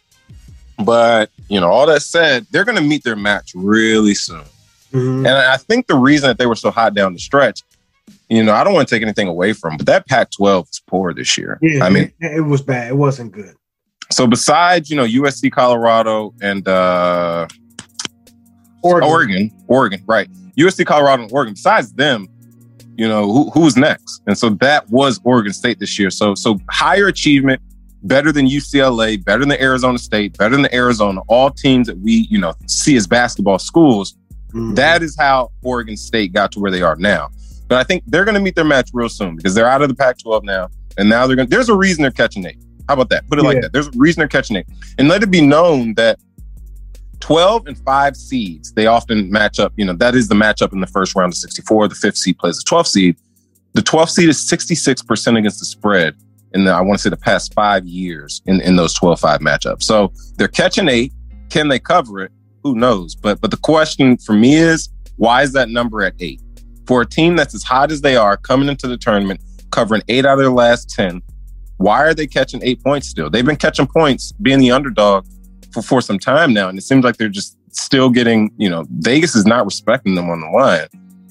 but 0.85 1.31
you 1.49 1.61
know, 1.61 1.71
all 1.71 1.87
that 1.87 2.03
said, 2.03 2.47
they're 2.51 2.65
going 2.65 2.77
to 2.77 2.85
meet 2.85 3.05
their 3.05 3.17
match 3.17 3.53
really 3.55 4.15
soon. 4.15 4.45
Mhm. 4.93 5.19
And 5.19 5.29
I 5.29 5.57
think 5.57 5.87
the 5.87 5.95
reason 5.95 6.29
that 6.29 6.39
they 6.39 6.47
were 6.47 6.57
so 6.57 6.71
hot 6.71 6.95
down 6.95 7.13
the 7.13 7.19
stretch, 7.21 7.63
you 8.31 8.45
know, 8.45 8.55
I 8.55 8.63
don't 8.63 8.73
want 8.73 8.89
to 8.89 8.95
take 8.95 9.03
anything 9.03 9.27
away 9.27 9.53
from, 9.53 9.77
but 9.77 9.87
that 9.87 10.07
Pac-12 10.07 10.71
is 10.71 10.81
poor 10.87 11.13
this 11.13 11.37
year. 11.37 11.59
Yeah, 11.61 11.85
I 11.85 11.91
mean, 11.91 12.13
it, 12.21 12.47
was 12.47 12.63
bad. 12.63 12.89
It 12.89 12.97
wasn't 12.97 13.33
good. 13.33 13.55
so 14.11 14.27
besides 14.27 14.89
you 14.89 14.97
know 14.97 15.05
USC, 15.05 15.51
Colorado, 15.51 16.33
and 16.41 16.67
uh, 16.67 17.49
Oregon. 18.83 19.11
Oregon, 19.11 19.51
Oregon, 19.67 20.03
right? 20.07 20.29
USC, 20.57 20.87
Colorado, 20.87 21.25
and 21.25 21.33
Oregon. 21.33 21.55
Besides 21.55 21.93
them, 21.93 22.29
you 22.97 23.09
know 23.09 23.31
who, 23.33 23.51
who's 23.51 23.77
next? 23.77 24.23
And 24.29 24.39
so 24.39 24.51
that 24.61 24.89
was 24.91 25.21
Oregon 25.25 25.53
State 25.53 25.81
this 25.81 25.99
year. 25.99 26.11
So 26.11 26.37
so 26.37 26.59
higher 26.71 27.09
achievement, 27.09 27.61
better 28.05 28.31
than 28.31 28.47
UCLA, 28.47 29.23
better 29.23 29.45
than 29.45 29.61
Arizona 29.61 29.99
State, 29.99 30.39
better 30.39 30.57
than 30.57 30.73
Arizona. 30.73 31.21
All 31.27 31.51
teams 31.51 31.89
that 31.89 31.99
we 31.99 32.29
you 32.31 32.39
know 32.39 32.55
see 32.67 32.95
as 32.95 33.09
basketball 33.09 33.59
schools. 33.59 34.17
Mm-hmm. 34.51 34.75
That 34.75 35.03
is 35.03 35.17
how 35.19 35.51
Oregon 35.63 35.97
State 35.97 36.33
got 36.33 36.53
to 36.53 36.61
where 36.61 36.71
they 36.71 36.83
are 36.83 36.97
now. 36.97 37.31
But 37.71 37.79
I 37.79 37.85
think 37.85 38.03
they're 38.09 38.25
going 38.25 38.35
to 38.35 38.41
meet 38.41 38.57
their 38.57 38.65
match 38.65 38.91
real 38.93 39.09
soon 39.09 39.37
because 39.37 39.55
they're 39.55 39.69
out 39.69 39.81
of 39.81 39.89
the 39.89 39.95
Pac-12 39.95 40.43
now, 40.43 40.69
and 40.99 41.09
now 41.09 41.29
they're 41.29 41.37
going. 41.37 41.49
There's 41.49 41.69
a 41.69 41.75
reason 41.75 42.03
they're 42.03 42.11
catching 42.11 42.45
eight. 42.45 42.59
How 42.89 42.95
about 42.95 43.11
that? 43.11 43.29
Put 43.29 43.39
it 43.39 43.43
yeah. 43.43 43.49
like 43.49 43.63
that. 43.63 43.73
There's 43.73 43.87
a 43.87 43.93
reason 43.95 44.19
they're 44.21 44.29
catching 44.29 44.57
eight, 44.57 44.67
and 44.99 45.09
let 45.09 45.23
it 45.23 45.31
be 45.31 45.41
known 45.41 45.95
that 45.95 46.19
12 47.21 47.69
and 47.69 47.79
5 47.79 48.17
seeds, 48.17 48.73
they 48.73 48.87
often 48.87 49.31
match 49.31 49.61
up. 49.61 49.73
You 49.77 49.85
know, 49.85 49.93
that 49.95 50.17
is 50.17 50.27
the 50.27 50.35
matchup 50.35 50.73
in 50.73 50.81
the 50.81 50.87
first 50.89 51.15
round 51.15 51.33
of 51.33 51.37
64. 51.37 51.89
The 51.89 51.95
fifth 51.95 52.17
seed 52.17 52.39
plays 52.39 52.57
the 52.57 52.69
12th 52.69 52.89
seed. 52.89 53.17
The 53.75 53.83
12th 53.83 54.11
seed 54.11 54.29
is 54.29 54.39
66% 54.39 55.39
against 55.39 55.61
the 55.61 55.67
spread 55.67 56.17
in 56.55 56.65
the, 56.65 56.73
I 56.73 56.81
want 56.81 56.99
to 56.99 57.03
say, 57.05 57.11
the 57.11 57.17
past 57.17 57.55
five 57.55 57.87
years 57.87 58.43
in, 58.47 58.61
in 58.63 58.75
those 58.75 58.95
12 58.95 59.21
5 59.21 59.41
matchups. 59.41 59.85
So 59.85 60.13
they're 60.39 60.49
catching 60.49 60.89
eight. 60.89 61.13
Can 61.51 61.69
they 61.69 61.79
cover 61.79 62.21
it? 62.21 62.33
Who 62.65 62.75
knows? 62.75 63.15
But 63.15 63.41
but 63.41 63.53
the 63.53 63.57
question 63.59 64.19
for 64.19 64.33
me 64.33 64.57
is 64.57 64.89
why 65.17 65.43
is 65.43 65.53
that 65.53 65.69
number 65.69 66.03
at 66.03 66.15
eight? 66.19 66.41
For 66.91 67.03
a 67.03 67.07
team 67.07 67.37
that's 67.37 67.55
as 67.55 67.63
hot 67.63 67.93
as 67.93 68.01
they 68.01 68.17
are 68.17 68.37
coming 68.37 68.69
into 68.69 68.89
the 68.89 68.97
tournament, 68.97 69.41
covering 69.71 70.03
eight 70.09 70.27
out 70.27 70.33
of 70.33 70.39
their 70.41 70.51
last 70.51 70.91
10, 70.91 71.23
why 71.77 72.03
are 72.03 72.15
they 72.15 72.27
catching 72.27 72.61
eight 72.65 72.83
points 72.83 73.07
still? 73.07 73.31
They've 73.31 73.47
been 73.47 73.55
catching 73.55 73.87
points 73.87 74.33
being 74.43 74.59
the 74.59 74.73
underdog 74.73 75.25
for, 75.73 75.83
for 75.83 76.01
some 76.01 76.19
time 76.19 76.53
now. 76.53 76.69
And 76.69 76.77
it 76.77 76.83
seems 76.83 77.05
like 77.05 77.17
they're 77.17 77.29
just 77.29 77.57
still 77.71 78.11
getting, 78.11 78.51
you 78.57 78.69
know, 78.69 78.87
Vegas 78.91 79.37
is 79.37 79.47
not 79.47 79.67
respecting 79.67 80.17
them 80.17 80.29
on 80.31 80.41
the 80.41 80.49
line. 80.49 80.89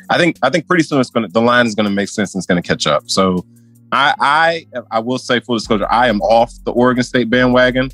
I 0.10 0.18
think 0.18 0.38
I 0.41 0.49
think 0.49 0.66
pretty 0.66 0.86
soon 0.86 1.01
it's 1.01 1.10
gonna 1.10 1.28
the 1.28 1.41
line 1.41 1.68
is 1.68 1.76
gonna 1.76 1.89
make 1.89 2.07
sense 2.07 2.34
and 2.34 2.39
it's 2.39 2.47
gonna 2.47 2.62
catch 2.62 2.88
up. 2.88 3.10
So 3.10 3.45
I 3.91 4.66
I 4.72 4.84
I 4.91 4.99
will 4.99 5.18
say 5.18 5.41
full 5.41 5.57
disclosure, 5.57 5.91
I 5.91 6.07
am 6.07 6.22
off 6.22 6.53
the 6.64 6.72
Oregon 6.72 7.03
State 7.03 7.30
bandwagon. 7.30 7.91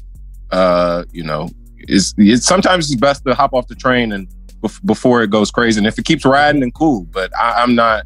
Uh, 0.52 1.06
you 1.12 1.24
know, 1.24 1.50
it's, 1.80 2.14
it's 2.20 2.46
sometimes 2.46 2.92
it's 2.92 3.02
best 3.02 3.26
to 3.26 3.34
hop 3.34 3.56
off 3.56 3.66
the 3.66 3.76
train 3.76 4.12
and 4.12 4.28
before 4.84 5.24
it 5.24 5.30
goes 5.30 5.52
crazy. 5.52 5.80
And 5.80 5.88
if 5.88 5.98
it 6.00 6.06
keeps 6.06 6.26
riding, 6.26 6.62
then 6.62 6.72
cool. 6.72 7.04
But 7.04 7.36
I, 7.38 7.64
am 7.64 7.76
not, 7.76 8.06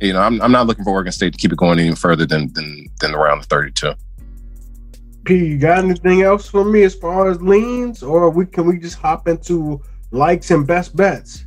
you 0.00 0.12
know, 0.12 0.20
I'm, 0.20 0.40
I'm 0.42 0.52
not 0.52 0.66
looking 0.66 0.84
for 0.84 0.90
Oregon 0.90 1.12
State 1.12 1.32
to 1.32 1.38
keep 1.38 1.52
it 1.52 1.58
going 1.58 1.78
any 1.78 1.94
further 1.94 2.26
than 2.26 2.52
than 2.52 2.86
than 3.00 3.12
the 3.12 3.18
round 3.18 3.40
of 3.40 3.46
32. 3.46 3.92
P, 5.24 5.36
you 5.36 5.58
got 5.58 5.78
anything 5.78 6.22
else 6.22 6.48
for 6.48 6.64
me 6.64 6.82
as 6.82 6.94
far 6.94 7.30
as 7.30 7.40
leans, 7.40 8.02
or 8.02 8.28
we 8.28 8.46
can 8.46 8.66
we 8.66 8.78
just 8.78 8.98
hop 8.98 9.26
into 9.26 9.82
likes 10.10 10.50
and 10.50 10.66
best 10.66 10.94
bets? 10.94 11.44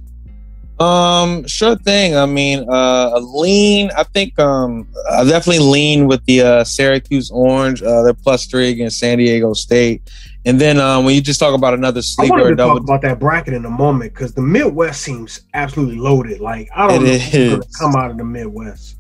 Um, 0.79 1.47
sure 1.47 1.75
thing. 1.75 2.15
I 2.15 2.25
mean, 2.27 2.69
uh, 2.69 3.11
a 3.15 3.19
lean. 3.19 3.89
I 3.97 4.03
think 4.03 4.37
um, 4.37 4.87
I 5.09 5.23
definitely 5.23 5.65
lean 5.65 6.07
with 6.07 6.23
the 6.25 6.41
uh, 6.41 6.63
Syracuse 6.63 7.31
Orange. 7.31 7.81
Uh, 7.81 8.03
they're 8.03 8.13
plus 8.13 8.45
three 8.45 8.69
against 8.69 8.99
San 8.99 9.17
Diego 9.17 9.53
State. 9.53 10.09
And 10.47 10.61
then 10.61 10.79
um, 10.79 11.03
when 11.03 11.13
you 11.13 11.19
just 11.19 11.41
talk 11.41 11.53
about 11.53 11.73
another 11.73 12.01
sleeper, 12.01 12.33
I 12.33 12.41
wanted 12.41 12.49
to 12.51 12.55
talk 12.55 12.79
about 12.79 13.01
that 13.01 13.19
bracket 13.19 13.53
in 13.53 13.65
a 13.65 13.69
moment 13.69 14.13
because 14.13 14.33
the 14.33 14.41
Midwest 14.41 15.01
seems 15.01 15.41
absolutely 15.53 15.97
loaded. 15.97 16.39
Like 16.39 16.69
I 16.73 16.87
don't 16.87 17.03
know 17.03 17.17
who's 17.17 17.49
going 17.49 17.61
to 17.61 17.67
come 17.77 17.95
out 17.97 18.11
of 18.11 18.17
the 18.17 18.23
Midwest. 18.23 18.95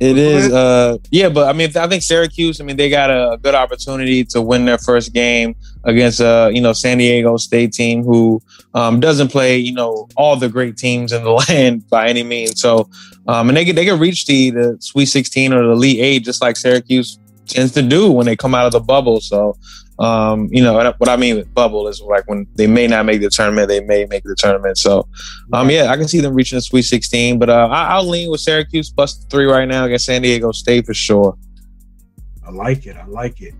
It 0.00 0.16
is, 0.16 0.50
uh, 0.50 0.96
yeah, 1.10 1.28
but 1.28 1.48
I 1.48 1.52
mean, 1.52 1.76
I 1.76 1.88
think 1.88 2.04
Syracuse. 2.04 2.60
I 2.60 2.64
mean, 2.64 2.76
they 2.76 2.88
got 2.88 3.10
a 3.10 3.36
good 3.36 3.54
opportunity 3.54 4.24
to 4.26 4.40
win 4.40 4.64
their 4.64 4.78
first 4.78 5.12
game 5.12 5.56
against, 5.84 6.22
uh, 6.22 6.50
you 6.50 6.62
know, 6.62 6.72
San 6.72 6.96
Diego 6.98 7.36
State 7.36 7.72
team 7.72 8.02
who 8.02 8.40
um, 8.72 8.98
doesn't 8.98 9.28
play, 9.28 9.58
you 9.58 9.74
know, 9.74 10.08
all 10.16 10.36
the 10.36 10.48
great 10.48 10.78
teams 10.78 11.12
in 11.12 11.22
the 11.22 11.32
land 11.48 11.86
by 11.90 12.08
any 12.08 12.22
means. 12.22 12.62
So, 12.62 12.88
um, 13.26 13.50
and 13.50 13.56
they 13.58 13.64
can 13.66 13.74
they 13.74 13.84
can 13.84 13.98
reach 13.98 14.24
the 14.24 14.50
the 14.50 14.76
Sweet 14.80 15.06
16 15.06 15.52
or 15.52 15.64
the 15.64 15.72
Elite 15.72 16.00
Eight 16.00 16.24
just 16.24 16.40
like 16.40 16.56
Syracuse 16.56 17.18
tends 17.46 17.72
to 17.72 17.82
do 17.82 18.10
when 18.10 18.24
they 18.24 18.36
come 18.36 18.54
out 18.54 18.66
of 18.66 18.72
the 18.72 18.80
bubble. 18.80 19.20
So, 19.20 19.58
um, 19.98 20.48
you 20.52 20.62
know, 20.62 20.74
what 20.74 21.08
I 21.08 21.16
mean 21.16 21.36
with 21.36 21.52
bubble 21.54 21.88
is 21.88 22.00
like 22.00 22.28
when 22.28 22.46
they 22.54 22.68
may 22.68 22.86
not 22.86 23.04
make 23.04 23.20
the 23.20 23.30
tournament, 23.30 23.68
they 23.68 23.80
may 23.80 24.04
make 24.06 24.22
the 24.22 24.36
tournament. 24.36 24.78
So, 24.78 25.08
um, 25.52 25.70
yeah, 25.70 25.90
I 25.90 25.96
can 25.96 26.06
see 26.06 26.20
them 26.20 26.34
reaching 26.34 26.56
the 26.56 26.62
Sweet 26.62 26.82
16, 26.82 27.38
but 27.38 27.50
uh, 27.50 27.68
I, 27.70 27.98
will 27.98 28.08
lean 28.08 28.30
with 28.30 28.40
Syracuse 28.40 28.90
plus 28.90 29.24
three 29.28 29.46
right 29.46 29.66
now 29.66 29.86
against 29.86 30.06
San 30.06 30.22
Diego 30.22 30.52
State 30.52 30.86
for 30.86 30.94
sure. 30.94 31.36
I 32.46 32.50
like 32.50 32.86
it. 32.86 32.96
I 32.96 33.06
like 33.06 33.40
it. 33.40 33.54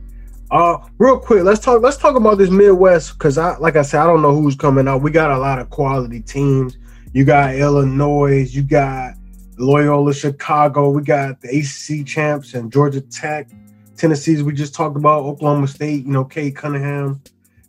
Uh, 0.50 0.78
real 0.98 1.18
quick, 1.18 1.42
let's 1.42 1.60
talk. 1.60 1.82
Let's 1.82 1.98
talk 1.98 2.16
about 2.16 2.38
this 2.38 2.50
Midwest 2.50 3.12
because 3.14 3.36
I, 3.36 3.56
like 3.58 3.76
I 3.76 3.82
said, 3.82 4.00
I 4.00 4.06
don't 4.06 4.22
know 4.22 4.34
who's 4.34 4.56
coming 4.56 4.88
out. 4.88 5.02
We 5.02 5.10
got 5.10 5.30
a 5.30 5.38
lot 5.38 5.58
of 5.58 5.68
quality 5.68 6.20
teams. 6.20 6.78
You 7.12 7.24
got 7.24 7.54
Illinois. 7.54 8.48
You 8.48 8.62
got 8.62 9.14
Loyola 9.58 10.14
Chicago. 10.14 10.88
We 10.90 11.02
got 11.02 11.40
the 11.42 11.48
ACC 11.48 12.06
champs 12.06 12.54
and 12.54 12.72
Georgia 12.72 13.02
Tech. 13.02 13.50
Tennessee's 13.98 14.42
we 14.42 14.52
just 14.52 14.74
talked 14.74 14.96
about, 14.96 15.24
Oklahoma 15.24 15.66
State, 15.68 16.06
you 16.06 16.12
know, 16.12 16.24
Cade 16.24 16.56
Cunningham. 16.56 17.20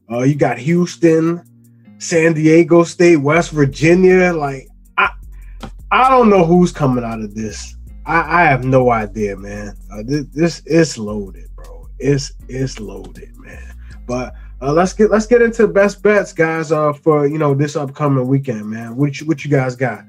Uh, 0.10 0.22
you 0.22 0.36
got 0.36 0.58
Houston, 0.58 1.44
San 1.98 2.34
Diego 2.34 2.84
State, 2.84 3.18
West 3.18 3.52
Virginia. 3.52 4.32
Like, 4.34 4.68
I 4.98 5.10
I 5.92 6.10
don't 6.10 6.30
know 6.30 6.46
who's 6.46 6.72
coming 6.72 7.04
out 7.04 7.20
of 7.20 7.36
this. 7.36 7.76
I, 8.06 8.42
I 8.42 8.46
have 8.46 8.64
no 8.64 8.92
idea, 8.92 9.36
man. 9.36 9.76
Uh, 9.92 10.04
this, 10.06 10.26
this 10.34 10.60
is 10.66 10.98
loaded, 10.98 11.50
bro. 11.56 11.88
It's 12.00 12.32
it's 12.48 12.80
loaded, 12.80 13.36
man. 13.38 13.76
But 14.08 14.34
uh, 14.62 14.74
let's 14.74 14.94
get 14.94 15.12
let's 15.12 15.28
get 15.28 15.42
into 15.42 15.68
best 15.68 16.02
bets, 16.02 16.34
guys. 16.34 16.72
Uh, 16.72 16.94
for 16.94 17.28
you 17.28 17.38
know 17.38 17.54
this 17.54 17.76
upcoming 17.76 18.28
weekend, 18.28 18.66
man. 18.68 18.96
What 18.96 19.20
you, 19.20 19.28
what 19.28 19.44
you 19.44 19.52
guys 19.52 19.76
got? 19.76 20.04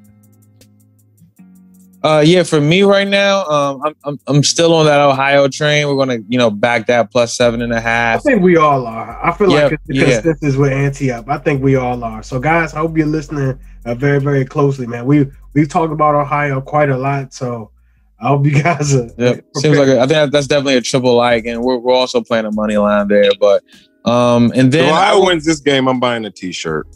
Uh, 2.03 2.23
yeah, 2.25 2.43
for 2.43 2.61
me 2.61 2.83
right 2.83 3.07
now, 3.07 3.45
um, 3.45 3.83
I'm, 3.85 3.97
I'm, 4.05 4.21
I'm 4.27 4.43
still 4.43 4.73
on 4.75 4.87
that 4.87 5.01
Ohio 5.01 5.49
train. 5.49 5.87
We're 5.87 5.97
gonna, 5.97 6.19
you 6.29 6.39
know, 6.39 6.51
back 6.51 6.87
that 6.87 7.11
plus 7.11 7.37
seven 7.37 7.61
and 7.61 7.73
a 7.73 7.81
half. 7.81 8.21
I 8.21 8.23
think 8.23 8.43
we 8.43 8.57
all 8.57 8.87
are. 8.87 9.23
I 9.25 9.37
feel 9.37 9.51
yep, 9.51 9.73
like 9.73 9.81
because 9.87 10.09
yeah. 10.09 10.21
this 10.21 10.43
is 10.43 10.57
with 10.57 10.73
ante 10.73 11.11
up. 11.11 11.29
I 11.29 11.37
think 11.37 11.63
we 11.63 11.77
all 11.77 12.03
are. 12.03 12.23
So, 12.23 12.41
guys, 12.41 12.73
I 12.73 12.79
hope 12.79 12.97
you're 12.97 13.07
listening 13.07 13.59
uh, 13.85 13.95
very, 13.95 14.19
very 14.19 14.47
closely, 14.47 14.87
man. 14.87 15.05
We 15.05 15.27
we've 15.53 15.69
talked 15.69 15.93
about 15.93 16.15
Ohio 16.15 16.63
quite 16.63 16.89
a 16.89 16.97
lot, 16.97 17.35
so 17.35 17.71
I 18.19 18.29
hope 18.29 18.47
you 18.47 18.63
guys 18.63 18.95
are. 18.95 19.11
Yep. 19.19 19.45
Seems 19.57 19.79
like 19.79 19.89
a, 19.89 20.01
I 20.01 20.07
think 20.07 20.33
that's 20.33 20.47
definitely 20.47 20.77
a 20.77 20.81
triple 20.81 21.15
like, 21.15 21.45
and 21.45 21.63
we're 21.63 21.79
we're 21.79 21.95
also 21.95 22.23
playing 22.23 22.47
a 22.47 22.53
money 22.53 22.79
line 22.79 23.09
there. 23.09 23.31
But 23.39 23.63
um, 24.07 24.53
and 24.55 24.73
then 24.73 24.87
if 24.87 24.93
Ohio 24.93 25.27
wins 25.27 25.45
this 25.45 25.61
game, 25.61 25.87
I'm 25.87 26.01
buying 26.01 26.25
a 26.25 26.31
T-shirt. 26.31 26.87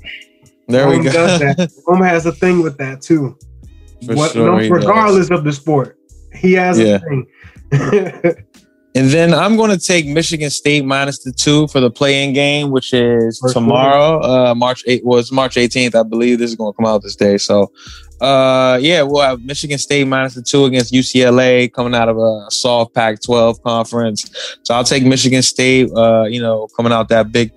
There 0.68 0.86
Rome 0.86 1.04
we 1.04 1.10
go. 1.10 1.66
Rome 1.86 2.02
has 2.02 2.24
a 2.24 2.32
thing 2.32 2.62
with 2.62 2.78
that 2.78 3.02
too. 3.02 3.36
What, 4.06 4.32
sure 4.32 4.46
no, 4.46 4.68
regardless 4.68 5.30
of 5.30 5.44
the 5.44 5.52
sport, 5.52 5.98
he 6.34 6.52
has 6.52 6.78
yeah. 6.78 6.96
a 6.96 7.00
thing. 7.00 7.26
and 8.94 9.08
then 9.10 9.34
I'm 9.34 9.56
going 9.56 9.70
to 9.70 9.78
take 9.78 10.06
Michigan 10.06 10.50
State 10.50 10.84
minus 10.84 11.22
the 11.24 11.32
two 11.32 11.66
for 11.68 11.80
the 11.80 11.90
play-in 11.90 12.32
game, 12.32 12.70
which 12.70 12.92
is 12.92 13.38
First 13.40 13.54
tomorrow, 13.54 14.22
uh, 14.22 14.54
March 14.54 14.84
8th. 14.86 15.04
Was 15.04 15.30
well, 15.30 15.36
March 15.36 15.56
18th, 15.56 15.94
I 15.94 16.02
believe. 16.02 16.38
This 16.38 16.50
is 16.50 16.56
going 16.56 16.72
to 16.72 16.76
come 16.76 16.86
out 16.86 17.02
this 17.02 17.16
day. 17.16 17.38
So, 17.38 17.72
uh, 18.20 18.78
yeah, 18.80 19.02
we'll 19.02 19.22
have 19.22 19.42
Michigan 19.42 19.78
State 19.78 20.06
minus 20.06 20.34
the 20.34 20.42
two 20.42 20.64
against 20.66 20.92
UCLA 20.92 21.72
coming 21.72 21.94
out 21.94 22.08
of 22.08 22.18
a 22.18 22.50
soft 22.50 22.94
Pac-12 22.94 23.62
conference. 23.62 24.58
So 24.62 24.74
I'll 24.74 24.84
take 24.84 25.04
Michigan 25.04 25.42
State. 25.42 25.90
Uh, 25.94 26.24
you 26.24 26.40
know, 26.40 26.68
coming 26.76 26.92
out 26.92 27.08
that 27.08 27.32
big 27.32 27.52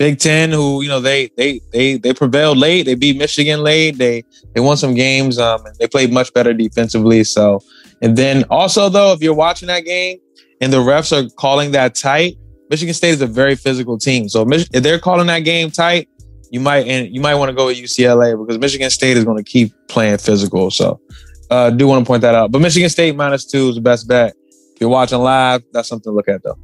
Big 0.00 0.18
Ten, 0.18 0.50
who 0.50 0.80
you 0.80 0.88
know 0.88 0.98
they 0.98 1.28
they 1.36 1.60
they 1.72 1.98
they 1.98 2.14
prevailed 2.14 2.56
late. 2.56 2.86
They 2.86 2.94
beat 2.94 3.18
Michigan 3.18 3.62
late. 3.62 3.98
They 3.98 4.24
they 4.54 4.60
won 4.62 4.78
some 4.78 4.94
games. 4.94 5.38
Um, 5.38 5.66
and 5.66 5.76
they 5.76 5.86
played 5.86 6.10
much 6.10 6.32
better 6.32 6.54
defensively. 6.54 7.22
So, 7.22 7.60
and 8.00 8.16
then 8.16 8.44
also 8.48 8.88
though, 8.88 9.12
if 9.12 9.20
you're 9.20 9.34
watching 9.34 9.68
that 9.68 9.84
game 9.84 10.16
and 10.62 10.72
the 10.72 10.78
refs 10.78 11.12
are 11.12 11.28
calling 11.36 11.72
that 11.72 11.94
tight, 11.94 12.38
Michigan 12.70 12.94
State 12.94 13.10
is 13.10 13.20
a 13.20 13.26
very 13.26 13.54
physical 13.54 13.98
team. 13.98 14.30
So 14.30 14.46
if 14.50 14.82
they're 14.82 14.98
calling 14.98 15.26
that 15.26 15.40
game 15.40 15.70
tight, 15.70 16.08
you 16.50 16.60
might 16.60 16.86
and 16.86 17.14
you 17.14 17.20
might 17.20 17.34
want 17.34 17.50
to 17.50 17.54
go 17.54 17.66
with 17.66 17.76
UCLA 17.76 18.42
because 18.42 18.58
Michigan 18.58 18.88
State 18.88 19.18
is 19.18 19.26
going 19.26 19.36
to 19.36 19.44
keep 19.44 19.70
playing 19.88 20.16
physical. 20.16 20.70
So, 20.70 20.98
uh, 21.50 21.68
do 21.68 21.86
want 21.86 22.06
to 22.06 22.08
point 22.08 22.22
that 22.22 22.34
out. 22.34 22.52
But 22.52 22.62
Michigan 22.62 22.88
State 22.88 23.16
minus 23.16 23.44
two 23.44 23.68
is 23.68 23.74
the 23.74 23.82
best 23.82 24.08
bet. 24.08 24.32
If 24.48 24.80
you're 24.80 24.88
watching 24.88 25.18
live, 25.18 25.62
that's 25.72 25.90
something 25.90 26.10
to 26.10 26.16
look 26.16 26.28
at 26.28 26.42
though. 26.42 26.56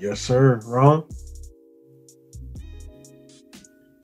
Yes, 0.00 0.22
sir. 0.22 0.60
Rome. 0.64 1.04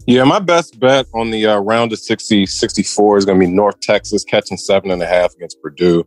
Yeah, 0.06 0.24
my 0.24 0.40
best 0.40 0.80
bet 0.80 1.06
on 1.14 1.30
the 1.30 1.46
uh, 1.46 1.58
round 1.60 1.92
of 1.92 1.98
60, 1.98 2.46
64 2.46 3.18
is 3.18 3.24
going 3.24 3.38
to 3.40 3.46
be 3.46 3.52
North 3.52 3.78
Texas 3.80 4.24
catching 4.24 4.56
seven 4.56 4.90
and 4.90 5.00
a 5.00 5.06
half 5.06 5.34
against 5.34 5.62
Purdue. 5.62 6.04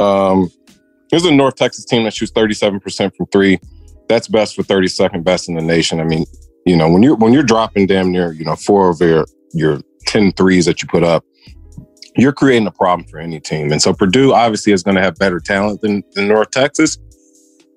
Um, 0.00 0.50
here's 1.10 1.24
a 1.24 1.30
North 1.30 1.56
Texas 1.56 1.84
team 1.84 2.04
that 2.04 2.14
shoots 2.14 2.32
37% 2.32 3.14
from 3.14 3.26
three. 3.26 3.58
That's 4.08 4.28
best 4.28 4.56
for 4.56 4.62
32nd 4.62 5.22
best 5.22 5.48
in 5.48 5.54
the 5.54 5.62
nation. 5.62 6.00
I 6.00 6.04
mean, 6.04 6.24
you 6.64 6.76
know, 6.76 6.88
when 6.88 7.02
you're 7.02 7.16
when 7.16 7.32
you're 7.32 7.42
dropping 7.42 7.86
damn 7.86 8.10
near, 8.10 8.32
you 8.32 8.44
know, 8.44 8.56
four 8.56 8.88
of 8.88 9.00
your 9.00 9.26
your 9.52 9.80
10 10.06 10.32
threes 10.32 10.64
that 10.66 10.82
you 10.82 10.88
put 10.88 11.04
up, 11.04 11.24
you're 12.16 12.32
creating 12.32 12.66
a 12.66 12.72
problem 12.72 13.06
for 13.08 13.18
any 13.18 13.40
team. 13.40 13.70
And 13.70 13.82
so 13.82 13.92
Purdue 13.92 14.32
obviously 14.32 14.72
is 14.72 14.82
going 14.82 14.96
to 14.96 15.02
have 15.02 15.16
better 15.16 15.40
talent 15.40 15.82
than, 15.82 16.02
than 16.12 16.28
North 16.28 16.50
Texas. 16.50 16.98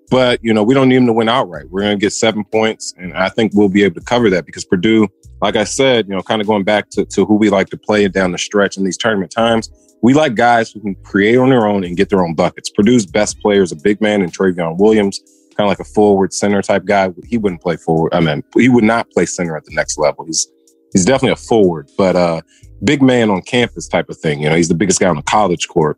But, 0.10 0.40
you 0.44 0.54
know, 0.54 0.64
we 0.64 0.74
don't 0.74 0.90
need 0.90 0.98
them 0.98 1.08
to 1.08 1.14
win 1.14 1.30
outright. 1.30 1.70
We're 1.70 1.82
going 1.82 1.98
to 1.98 2.02
get 2.02 2.14
seven 2.14 2.44
points. 2.44 2.94
And 2.98 3.14
I 3.14 3.30
think 3.30 3.52
we'll 3.54 3.70
be 3.70 3.84
able 3.84 4.00
to 4.00 4.06
cover 4.06 4.30
that 4.32 4.46
because 4.46 4.66
Purdue 4.66 5.08
like 5.42 5.56
I 5.56 5.64
said, 5.64 6.08
you 6.08 6.16
know, 6.16 6.22
kind 6.22 6.42
of 6.42 6.48
going 6.48 6.64
back 6.64 6.90
to, 6.92 7.06
to 7.06 7.26
who 7.26 7.36
we 7.36 7.50
like 7.50 7.70
to 7.70 7.78
play 7.78 8.08
down 8.08 8.32
the 8.32 8.38
stretch 8.38 8.78
in 8.78 8.84
these 8.84 8.98
tournament 8.98 9.32
times, 9.32 9.70
we 10.02 10.14
like 10.14 10.36
guys 10.36 10.72
who 10.72 10.82
can 10.82 10.96
create 11.04 11.38
on 11.38 11.50
their 11.50 11.66
own 11.66 11.84
and 11.84 11.96
get 11.96 12.10
their 12.10 12.24
own 12.24 12.34
buckets. 12.34 12.70
Purdue's 12.70 13.06
best 13.06 13.40
player 13.40 13.62
is 13.62 13.72
a 13.72 13.76
big 13.76 14.02
man 14.02 14.22
in 14.22 14.30
Trevion 14.30 14.78
Williams, 14.78 15.20
kind 15.56 15.66
of 15.66 15.68
like 15.70 15.80
a 15.80 15.90
forward 15.90 16.34
center 16.34 16.62
type 16.62 16.86
guy. 16.86 17.10
He 17.26 17.38
wouldn't 17.38 17.62
play 17.62 17.78
forward. 17.78 18.14
I 18.14 18.20
mean, 18.20 18.44
he 18.56 18.70
would 18.70 18.84
not 18.84 19.10
play 19.12 19.26
center 19.26 19.56
at 19.56 19.66
the 19.66 19.74
next 19.74 19.98
level. 19.98 20.26
He's 20.26 20.48
he's 20.94 21.06
definitely 21.06 21.34
a 21.34 21.36
forward, 21.38 21.90
but 21.98 22.16
uh, 22.16 22.42
big 22.84 23.02
man 23.02 23.30
on 23.30 23.42
campus 23.42 23.88
type 23.88 24.10
of 24.10 24.18
thing. 24.18 24.42
You 24.42 24.50
know, 24.50 24.56
he's 24.56 24.70
the 24.70 24.76
biggest 24.76 25.00
guy 25.00 25.08
on 25.08 25.18
the 25.18 25.22
college 25.24 25.68
court, 25.68 25.98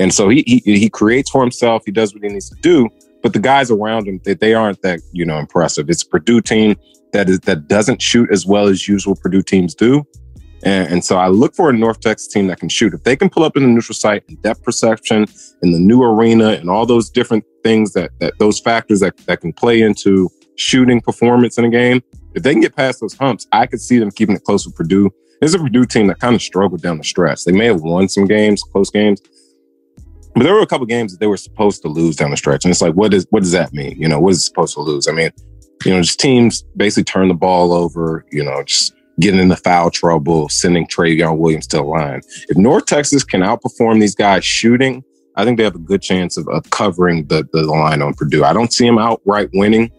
and 0.00 0.12
so 0.12 0.28
he 0.28 0.42
he, 0.46 0.78
he 0.78 0.88
creates 0.90 1.30
for 1.30 1.42
himself. 1.42 1.82
He 1.84 1.92
does 1.92 2.14
what 2.14 2.22
he 2.22 2.30
needs 2.30 2.48
to 2.50 2.56
do, 2.62 2.88
but 3.22 3.32
the 3.32 3.38
guys 3.38 3.70
around 3.70 4.06
him 4.06 4.20
they, 4.24 4.34
they 4.34 4.54
aren't 4.54 4.82
that 4.82 5.00
you 5.12 5.24
know 5.24 5.38
impressive. 5.38 5.88
It's 5.88 6.02
a 6.02 6.08
Purdue 6.08 6.40
team 6.40 6.76
that 7.12 7.28
is 7.28 7.40
that 7.40 7.68
doesn't 7.68 8.02
shoot 8.02 8.30
as 8.30 8.46
well 8.46 8.68
as 8.68 8.88
usual 8.88 9.14
Purdue 9.14 9.42
teams 9.42 9.74
do. 9.74 10.04
And, 10.64 10.92
and, 10.92 11.04
so 11.04 11.18
I 11.18 11.26
look 11.26 11.56
for 11.56 11.70
a 11.70 11.72
North 11.72 12.00
Texas 12.00 12.28
team 12.28 12.46
that 12.46 12.60
can 12.60 12.68
shoot. 12.68 12.94
If 12.94 13.02
they 13.02 13.16
can 13.16 13.28
pull 13.28 13.42
up 13.42 13.56
in 13.56 13.64
the 13.64 13.68
neutral 13.68 13.96
site 13.96 14.22
and 14.28 14.40
depth 14.42 14.62
perception 14.62 15.26
and 15.60 15.74
the 15.74 15.78
new 15.78 16.02
arena 16.02 16.50
and 16.50 16.70
all 16.70 16.86
those 16.86 17.10
different 17.10 17.44
things 17.64 17.94
that, 17.94 18.12
that 18.20 18.34
those 18.38 18.60
factors 18.60 19.00
that, 19.00 19.16
that 19.26 19.40
can 19.40 19.52
play 19.52 19.82
into 19.82 20.30
shooting 20.56 21.00
performance 21.00 21.58
in 21.58 21.64
a 21.64 21.68
game, 21.68 22.00
if 22.34 22.44
they 22.44 22.52
can 22.52 22.60
get 22.60 22.76
past 22.76 23.00
those 23.00 23.14
humps, 23.14 23.46
I 23.50 23.66
could 23.66 23.80
see 23.80 23.98
them 23.98 24.12
keeping 24.12 24.36
it 24.36 24.44
close 24.44 24.64
with 24.64 24.76
Purdue. 24.76 25.10
There's 25.40 25.54
a 25.54 25.58
Purdue 25.58 25.84
team 25.84 26.06
that 26.06 26.20
kind 26.20 26.36
of 26.36 26.42
struggled 26.42 26.82
down 26.82 26.98
the 26.98 27.04
stretch. 27.04 27.44
They 27.44 27.52
may 27.52 27.66
have 27.66 27.80
won 27.80 28.08
some 28.08 28.26
games, 28.26 28.62
close 28.62 28.90
games, 28.90 29.20
but 30.34 30.44
there 30.44 30.54
were 30.54 30.60
a 30.60 30.66
couple 30.66 30.86
games 30.86 31.12
that 31.12 31.20
they 31.20 31.26
were 31.26 31.36
supposed 31.36 31.82
to 31.82 31.88
lose 31.88 32.16
down 32.16 32.30
the 32.30 32.36
stretch. 32.36 32.64
And 32.64 32.70
it's 32.70 32.80
like, 32.80 32.94
what 32.94 33.12
is 33.12 33.26
what 33.30 33.42
does 33.42 33.52
that 33.52 33.72
mean? 33.72 34.00
You 34.00 34.08
know, 34.08 34.20
what 34.20 34.32
is 34.32 34.44
supposed 34.44 34.74
to 34.74 34.80
lose? 34.80 35.08
I 35.08 35.12
mean, 35.12 35.30
you 35.84 35.92
know, 35.92 36.00
just 36.00 36.20
teams 36.20 36.62
basically 36.76 37.04
turn 37.04 37.28
the 37.28 37.34
ball 37.34 37.72
over, 37.72 38.24
you 38.30 38.42
know, 38.42 38.62
just 38.62 38.94
getting 39.20 39.40
into 39.40 39.56
foul 39.56 39.90
trouble, 39.90 40.48
sending 40.48 40.86
Trevion 40.86 41.38
Williams 41.38 41.66
to 41.68 41.78
the 41.78 41.82
line. 41.82 42.20
If 42.48 42.56
North 42.56 42.86
Texas 42.86 43.24
can 43.24 43.42
outperform 43.42 44.00
these 44.00 44.14
guys 44.14 44.44
shooting, 44.44 45.04
I 45.36 45.44
think 45.44 45.58
they 45.58 45.64
have 45.64 45.74
a 45.74 45.80
good 45.80 46.02
chance 46.02 46.36
of, 46.36 46.48
of 46.48 46.68
covering 46.70 47.26
the, 47.26 47.46
the 47.52 47.62
line 47.62 48.00
on 48.02 48.14
Purdue. 48.14 48.44
I 48.44 48.52
don't 48.52 48.72
see 48.72 48.86
them 48.86 48.98
outright 48.98 49.50
winning. 49.52 49.90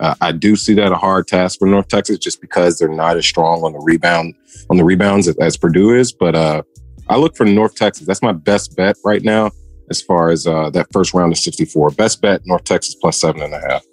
Uh, 0.00 0.14
I 0.20 0.32
do 0.32 0.54
see 0.54 0.74
that 0.74 0.92
a 0.92 0.96
hard 0.96 1.26
task 1.26 1.58
for 1.58 1.66
North 1.66 1.88
Texas 1.88 2.18
just 2.18 2.40
because 2.40 2.78
they're 2.78 2.88
not 2.88 3.16
as 3.16 3.26
strong 3.26 3.64
on 3.64 3.72
the 3.72 3.80
rebound 3.80 4.34
on 4.70 4.76
the 4.76 4.84
rebounds 4.84 5.26
as, 5.28 5.36
as 5.38 5.56
Purdue 5.56 5.94
is. 5.94 6.12
But 6.12 6.34
uh, 6.34 6.62
I 7.08 7.16
look 7.16 7.36
for 7.36 7.44
North 7.44 7.74
Texas. 7.74 8.06
That's 8.06 8.22
my 8.22 8.32
best 8.32 8.76
bet 8.76 8.96
right 9.04 9.22
now 9.22 9.50
as 9.90 10.02
far 10.02 10.30
as 10.30 10.46
uh, 10.46 10.70
that 10.70 10.86
first 10.92 11.14
round 11.14 11.32
of 11.32 11.38
64. 11.38 11.90
Best 11.90 12.20
bet 12.20 12.42
North 12.44 12.64
Texas 12.64 12.94
plus 12.94 13.20
seven 13.20 13.42
and 13.42 13.54
a 13.54 13.60
half. 13.60 13.84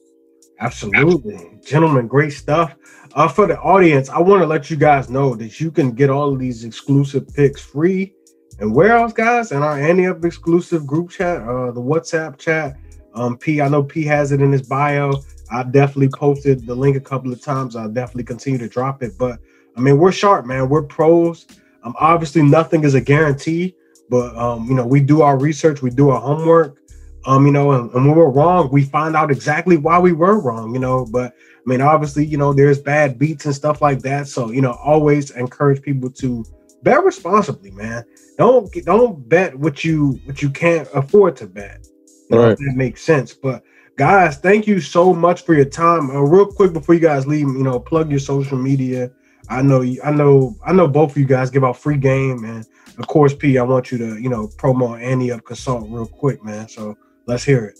Absolutely. 0.59 1.59
Gentlemen, 1.65 2.07
great 2.07 2.31
stuff. 2.31 2.75
Uh, 3.13 3.27
for 3.27 3.47
the 3.47 3.57
audience, 3.59 4.09
I 4.09 4.19
want 4.19 4.41
to 4.41 4.47
let 4.47 4.69
you 4.69 4.75
guys 4.75 5.09
know 5.09 5.35
that 5.35 5.59
you 5.59 5.71
can 5.71 5.91
get 5.91 6.09
all 6.09 6.33
of 6.33 6.39
these 6.39 6.63
exclusive 6.63 7.27
picks 7.33 7.61
free. 7.61 8.13
And 8.59 8.73
where 8.73 8.95
else, 8.95 9.13
guys? 9.13 9.51
In 9.51 9.63
our 9.63 9.77
Ante 9.77 10.07
Up 10.07 10.23
exclusive 10.23 10.85
group 10.85 11.09
chat, 11.09 11.41
uh, 11.41 11.71
the 11.71 11.81
WhatsApp 11.81 12.37
chat. 12.37 12.77
Um, 13.13 13.37
P, 13.37 13.61
I 13.61 13.67
know 13.67 13.83
P 13.83 14.03
has 14.05 14.31
it 14.31 14.41
in 14.41 14.51
his 14.51 14.61
bio. 14.61 15.13
I 15.51 15.63
definitely 15.63 16.09
posted 16.09 16.65
the 16.65 16.75
link 16.75 16.97
a 16.97 17.01
couple 17.01 17.31
of 17.31 17.41
times. 17.41 17.75
I'll 17.75 17.89
definitely 17.89 18.23
continue 18.23 18.59
to 18.59 18.67
drop 18.67 19.03
it. 19.03 19.17
But 19.17 19.39
I 19.77 19.81
mean, 19.81 19.97
we're 19.97 20.11
sharp, 20.11 20.45
man. 20.45 20.69
We're 20.69 20.83
pros. 20.83 21.45
Um, 21.83 21.95
obviously, 21.99 22.41
nothing 22.41 22.83
is 22.83 22.95
a 22.95 23.01
guarantee, 23.01 23.75
but 24.09 24.35
um, 24.35 24.65
you 24.67 24.75
know, 24.75 24.85
we 24.85 25.01
do 25.01 25.21
our 25.21 25.37
research, 25.37 25.81
we 25.81 25.89
do 25.89 26.09
our 26.09 26.19
homework. 26.19 26.79
Um, 27.27 27.47
you 27.47 27.51
know, 27.51 27.71
and, 27.71 27.91
and 27.93 28.05
when 28.05 28.15
we're 28.15 28.29
wrong, 28.29 28.69
we 28.71 28.83
find 28.83 29.15
out 29.15 29.31
exactly 29.31 29.77
why 29.77 29.97
we 29.97 30.13
were 30.13 30.39
wrong. 30.39 30.73
You 30.73 30.79
know, 30.79 31.05
but 31.11 31.33
I 31.33 31.69
mean, 31.69 31.81
obviously, 31.81 32.25
you 32.25 32.37
know, 32.37 32.53
there's 32.53 32.79
bad 32.79 33.17
beats 33.17 33.45
and 33.45 33.55
stuff 33.55 33.81
like 33.81 33.99
that. 34.01 34.27
So, 34.27 34.51
you 34.51 34.61
know, 34.61 34.73
always 34.83 35.31
encourage 35.31 35.81
people 35.81 36.11
to 36.11 36.45
bet 36.83 37.03
responsibly, 37.03 37.71
man. 37.71 38.03
Don't 38.37 38.71
don't 38.85 39.27
bet 39.27 39.57
what 39.57 39.83
you 39.83 40.19
what 40.25 40.41
you 40.41 40.49
can't 40.49 40.87
afford 40.93 41.35
to 41.37 41.47
bet. 41.47 41.87
You 42.29 42.39
right. 42.39 42.57
that 42.57 42.73
makes 42.75 43.01
sense. 43.01 43.33
But 43.33 43.63
guys, 43.97 44.37
thank 44.37 44.67
you 44.67 44.79
so 44.79 45.13
much 45.13 45.43
for 45.43 45.55
your 45.55 45.65
time. 45.65 46.11
Uh, 46.11 46.21
real 46.21 46.45
quick 46.45 46.73
before 46.73 46.93
you 46.93 47.01
guys 47.01 47.25
leave, 47.25 47.47
you 47.47 47.63
know, 47.63 47.79
plug 47.79 48.11
your 48.11 48.19
social 48.19 48.57
media. 48.57 49.11
I 49.49 49.61
know 49.61 49.83
I 50.03 50.11
know 50.11 50.55
I 50.65 50.73
know 50.73 50.87
both 50.87 51.11
of 51.11 51.17
you 51.17 51.25
guys 51.25 51.49
give 51.49 51.63
out 51.63 51.77
free 51.77 51.97
game, 51.97 52.43
and 52.43 52.65
of 52.97 53.07
course, 53.07 53.33
P, 53.33 53.57
I 53.57 53.63
want 53.63 53.91
you 53.91 53.97
to 53.97 54.21
you 54.21 54.29
know 54.29 54.47
promo 54.57 55.01
Ante 55.01 55.31
Up 55.31 55.43
Consult 55.45 55.89
real 55.89 56.07
quick, 56.07 56.43
man. 56.43 56.67
So 56.67 56.97
let's 57.27 57.43
hear 57.43 57.65
it. 57.65 57.79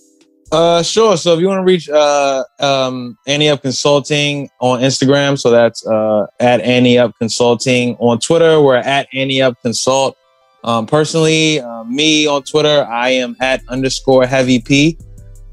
Uh, 0.52 0.84
sure. 0.84 1.18
So 1.18 1.34
if 1.34 1.40
you 1.40 1.48
want 1.48 1.60
to 1.60 1.66
reach 1.66 1.90
uh 1.90 2.44
um 2.60 3.18
Ante 3.28 3.50
Up 3.50 3.62
Consulting 3.62 4.50
on 4.62 4.82
Instagram, 4.82 5.40
so 5.40 5.50
that's 5.50 5.86
uh 5.88 6.28
at 6.40 6.62
Ante 6.62 6.98
Up 6.98 7.14
Consulting 7.20 7.96
on 7.96 8.20
Twitter. 8.20 8.62
We're 8.62 8.76
at 8.78 9.08
Ante 9.14 9.42
Up 9.42 9.56
Consult. 9.62 10.16
Um, 10.64 10.88
personally, 10.88 11.60
uh, 11.60 11.84
me 11.84 12.26
on 12.26 12.42
Twitter, 12.42 12.86
I 12.86 13.10
am 13.10 13.36
at 13.40 13.62
underscore 13.70 14.26
Heavy 14.26 14.60
P. 14.60 14.98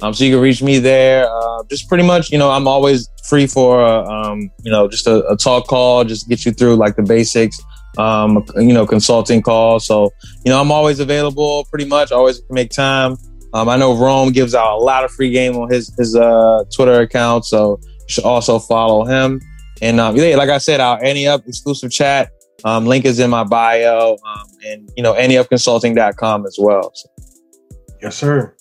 Um, 0.02 0.12
so 0.12 0.24
you 0.24 0.32
can 0.32 0.40
reach 0.40 0.62
me 0.62 0.78
there. 0.78 1.28
Uh, 1.30 1.62
just 1.70 1.88
pretty 1.88 2.04
much, 2.04 2.30
you 2.30 2.38
know, 2.38 2.50
I'm 2.50 2.66
always 2.66 3.08
free 3.28 3.46
for 3.46 3.82
uh, 3.82 4.04
um, 4.04 4.50
you 4.64 4.70
know, 4.70 4.88
just 4.88 5.06
a, 5.06 5.24
a 5.28 5.36
talk 5.36 5.68
call, 5.68 6.04
just 6.04 6.28
get 6.28 6.44
you 6.44 6.52
through 6.52 6.76
like 6.76 6.96
the 6.96 7.02
basics. 7.02 7.58
Um, 7.98 8.42
you 8.56 8.72
know, 8.72 8.86
consulting 8.86 9.42
call. 9.42 9.78
So 9.78 10.10
you 10.44 10.50
know, 10.50 10.60
I'm 10.60 10.72
always 10.72 10.98
available. 10.98 11.66
Pretty 11.70 11.84
much, 11.84 12.10
always 12.10 12.42
make 12.50 12.70
time. 12.70 13.16
Um, 13.54 13.68
I 13.68 13.76
know 13.76 13.94
Rome 13.94 14.32
gives 14.32 14.54
out 14.54 14.78
a 14.78 14.80
lot 14.80 15.04
of 15.04 15.10
free 15.10 15.30
game 15.30 15.56
on 15.56 15.70
his 15.70 15.94
his 15.98 16.16
uh, 16.16 16.64
Twitter 16.74 17.00
account, 17.00 17.44
so 17.44 17.78
you 17.82 18.06
should 18.08 18.24
also 18.24 18.58
follow 18.58 19.04
him. 19.04 19.40
And 19.82 20.00
um, 20.00 20.16
yeah, 20.16 20.36
like 20.36 20.48
I 20.48 20.58
said, 20.58 20.80
our 20.80 21.04
Ante 21.04 21.26
Up 21.26 21.46
exclusive 21.46 21.90
chat 21.90 22.30
um, 22.64 22.86
link 22.86 23.04
is 23.04 23.18
in 23.18 23.30
my 23.30 23.44
bio, 23.44 24.16
um, 24.26 24.46
and 24.66 24.90
you 24.96 25.02
know 25.02 25.12
anteupconsulting.com 25.14 26.46
as 26.46 26.56
well. 26.58 26.92
So. 26.94 27.08
Yes, 28.00 28.16
sir. 28.16 28.56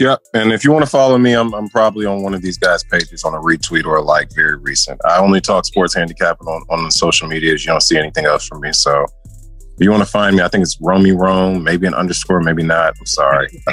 Yep. 0.00 0.18
And 0.32 0.50
if 0.50 0.64
you 0.64 0.72
want 0.72 0.82
to 0.82 0.90
follow 0.90 1.18
me, 1.18 1.34
I'm, 1.34 1.52
I'm 1.52 1.68
probably 1.68 2.06
on 2.06 2.22
one 2.22 2.32
of 2.32 2.40
these 2.40 2.56
guys' 2.56 2.82
pages 2.82 3.22
on 3.22 3.34
a 3.34 3.38
retweet 3.38 3.84
or 3.84 3.96
a 3.96 4.02
like 4.02 4.34
very 4.34 4.56
recent. 4.56 4.98
I 5.04 5.18
only 5.18 5.42
talk 5.42 5.66
sports 5.66 5.94
handicapping 5.94 6.48
on, 6.48 6.64
on 6.70 6.84
the 6.84 6.90
social 6.90 7.28
medias. 7.28 7.66
You 7.66 7.72
don't 7.72 7.82
see 7.82 7.98
anything 7.98 8.24
else 8.24 8.46
from 8.46 8.62
me. 8.62 8.72
So 8.72 9.04
if 9.26 9.84
you 9.84 9.90
want 9.90 10.02
to 10.02 10.08
find 10.08 10.36
me, 10.36 10.42
I 10.42 10.48
think 10.48 10.62
it's 10.62 10.78
Romy 10.80 11.12
Rome, 11.12 11.62
maybe 11.62 11.86
an 11.86 11.92
underscore, 11.92 12.40
maybe 12.40 12.62
not. 12.62 12.94
I'm 12.98 13.06
sorry. 13.06 13.48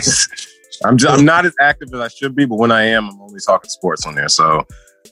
I'm 0.86 0.98
just, 0.98 1.16
I'm 1.16 1.26
not 1.26 1.46
as 1.46 1.56
active 1.62 1.94
as 1.94 2.00
I 2.02 2.10
should 2.10 2.36
be, 2.36 2.44
but 2.44 2.58
when 2.58 2.74
I 2.74 2.84
am, 2.84 3.10
I'm 3.10 3.22
only 3.22 3.40
talking 3.40 3.70
sports 3.70 4.06
on 4.06 4.14
there. 4.14 4.28
So 4.28 4.66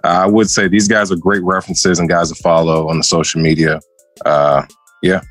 uh, 0.04 0.08
I 0.08 0.26
would 0.26 0.50
say 0.50 0.68
these 0.68 0.90
guys 0.90 1.14
are 1.14 1.16
great 1.16 1.44
references 1.44 1.98
and 2.00 2.10
guys 2.10 2.30
to 2.30 2.36
follow 2.36 2.90
on 2.90 2.98
the 2.98 3.04
social 3.04 3.42
media. 3.42 3.80
Uh, 4.26 4.64
yeah, 5.02 5.22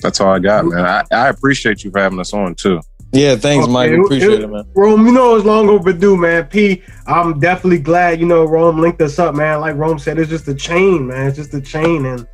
that's 0.00 0.18
all 0.20 0.32
I 0.32 0.38
got, 0.38 0.64
man. 0.64 0.86
I, 0.86 1.04
I 1.12 1.28
appreciate 1.28 1.84
you 1.84 1.90
for 1.90 2.00
having 2.00 2.20
us 2.20 2.32
on 2.32 2.54
too. 2.54 2.80
Yeah, 3.14 3.36
thanks, 3.36 3.64
okay. 3.64 3.72
Mike. 3.72 3.92
Appreciate 3.92 4.32
it, 4.32 4.42
it, 4.42 4.48
man. 4.48 4.64
Rome, 4.74 5.06
you 5.06 5.12
know 5.12 5.36
it's 5.36 5.44
long 5.44 5.68
overdue, 5.68 6.16
man. 6.16 6.46
P, 6.46 6.82
I'm 7.06 7.38
definitely 7.38 7.78
glad 7.78 8.18
you 8.18 8.26
know 8.26 8.44
Rome 8.44 8.80
linked 8.80 9.00
us 9.00 9.18
up, 9.18 9.34
man. 9.36 9.60
Like 9.60 9.76
Rome 9.76 9.98
said, 10.00 10.18
it's 10.18 10.30
just 10.30 10.48
a 10.48 10.54
chain, 10.54 11.06
man. 11.06 11.28
It's 11.28 11.36
just 11.36 11.54
a 11.54 11.60
chain, 11.60 12.06
and 12.06 12.26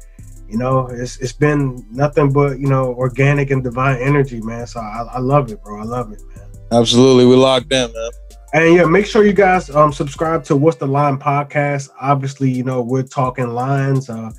you 0.49 0.59
know, 0.59 0.89
it's 0.89 1.19
it's 1.19 1.33
been 1.33 1.87
nothing 1.91 2.33
but 2.33 2.59
you 2.59 2.67
know 2.67 2.95
organic 2.95 3.51
and 3.51 3.63
divine 3.63 4.01
energy, 4.01 4.41
man. 4.41 4.67
So 4.67 4.81
I, 4.81 5.07
I 5.13 5.19
love 5.19 5.53
it, 5.53 5.63
bro. 5.63 5.81
I 5.81 5.85
love 5.85 6.13
it, 6.13 6.21
man. 6.35 6.49
Absolutely, 6.73 7.27
we 7.27 7.37
locked 7.37 7.73
in, 7.73 7.93
man. 7.93 8.11
And 8.53 8.75
yeah, 8.75 8.85
make 8.85 9.07
sure 9.07 9.25
you 9.25 9.33
guys 9.33 9.71
um 9.71 9.93
subscribe 9.93 10.43
to 10.45 10.57
What's 10.57 10.79
the 10.79 10.87
Line 10.87 11.19
podcast. 11.19 11.91
Obviously, 12.01 12.51
you 12.51 12.65
know 12.65 12.81
we're 12.81 13.03
talking 13.03 13.49
lines. 13.49 14.09
Uh, 14.09 14.31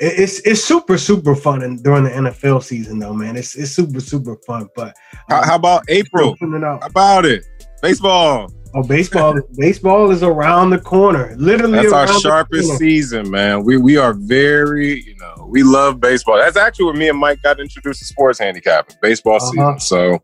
it's 0.00 0.40
it's 0.40 0.62
super 0.62 0.96
super 0.96 1.34
fun 1.34 1.62
and 1.62 1.82
during 1.82 2.04
the 2.04 2.10
NFL 2.10 2.62
season 2.62 2.98
though, 2.98 3.12
man. 3.12 3.36
It's 3.36 3.56
it's 3.56 3.72
super 3.72 4.00
super 4.00 4.36
fun. 4.46 4.68
But 4.74 4.88
um, 4.88 4.92
how, 5.28 5.44
how, 5.44 5.54
about 5.56 5.84
April? 5.88 6.36
How 6.40 6.78
about 6.82 7.24
it? 7.24 7.44
Baseball. 7.82 8.52
Oh, 8.74 8.82
baseball! 8.82 9.34
baseball 9.56 10.10
is 10.10 10.22
around 10.22 10.70
the 10.70 10.78
corner. 10.78 11.34
Literally, 11.38 11.88
that's 11.88 11.92
our 11.92 12.06
sharpest 12.20 12.76
season, 12.76 13.30
man. 13.30 13.64
We 13.64 13.78
we 13.78 13.96
are 13.96 14.12
very, 14.12 15.02
you 15.02 15.16
know, 15.16 15.46
we 15.48 15.62
love 15.62 16.00
baseball. 16.00 16.38
That's 16.38 16.56
actually 16.56 16.86
where 16.86 16.94
me 16.94 17.08
and 17.08 17.18
Mike 17.18 17.42
got 17.42 17.60
introduced 17.60 18.00
to 18.00 18.04
sports 18.04 18.38
handicapping, 18.38 18.96
baseball 19.00 19.36
uh-huh. 19.36 19.50
season. 19.50 19.80
So 19.80 20.22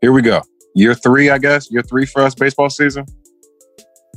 here 0.00 0.12
we 0.12 0.22
go. 0.22 0.40
Year 0.74 0.94
three, 0.94 1.28
I 1.28 1.38
guess. 1.38 1.70
Year 1.70 1.82
three 1.82 2.06
for 2.06 2.22
us, 2.22 2.34
baseball 2.34 2.70
season. 2.70 3.04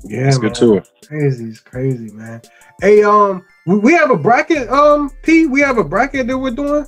Yeah, 0.08 0.26
let's 0.26 0.38
get 0.38 0.56
to 0.56 0.78
it. 0.78 0.90
Crazy, 1.08 1.46
it's 1.46 1.60
crazy, 1.60 2.12
man. 2.14 2.42
Hey, 2.82 3.04
um, 3.04 3.44
we 3.66 3.94
have 3.94 4.12
a 4.12 4.18
bracket, 4.18 4.70
um, 4.70 5.10
P. 5.24 5.48
We 5.48 5.62
have 5.62 5.78
a 5.78 5.84
bracket 5.84 6.28
that 6.28 6.38
we're 6.38 6.52
doing. 6.52 6.86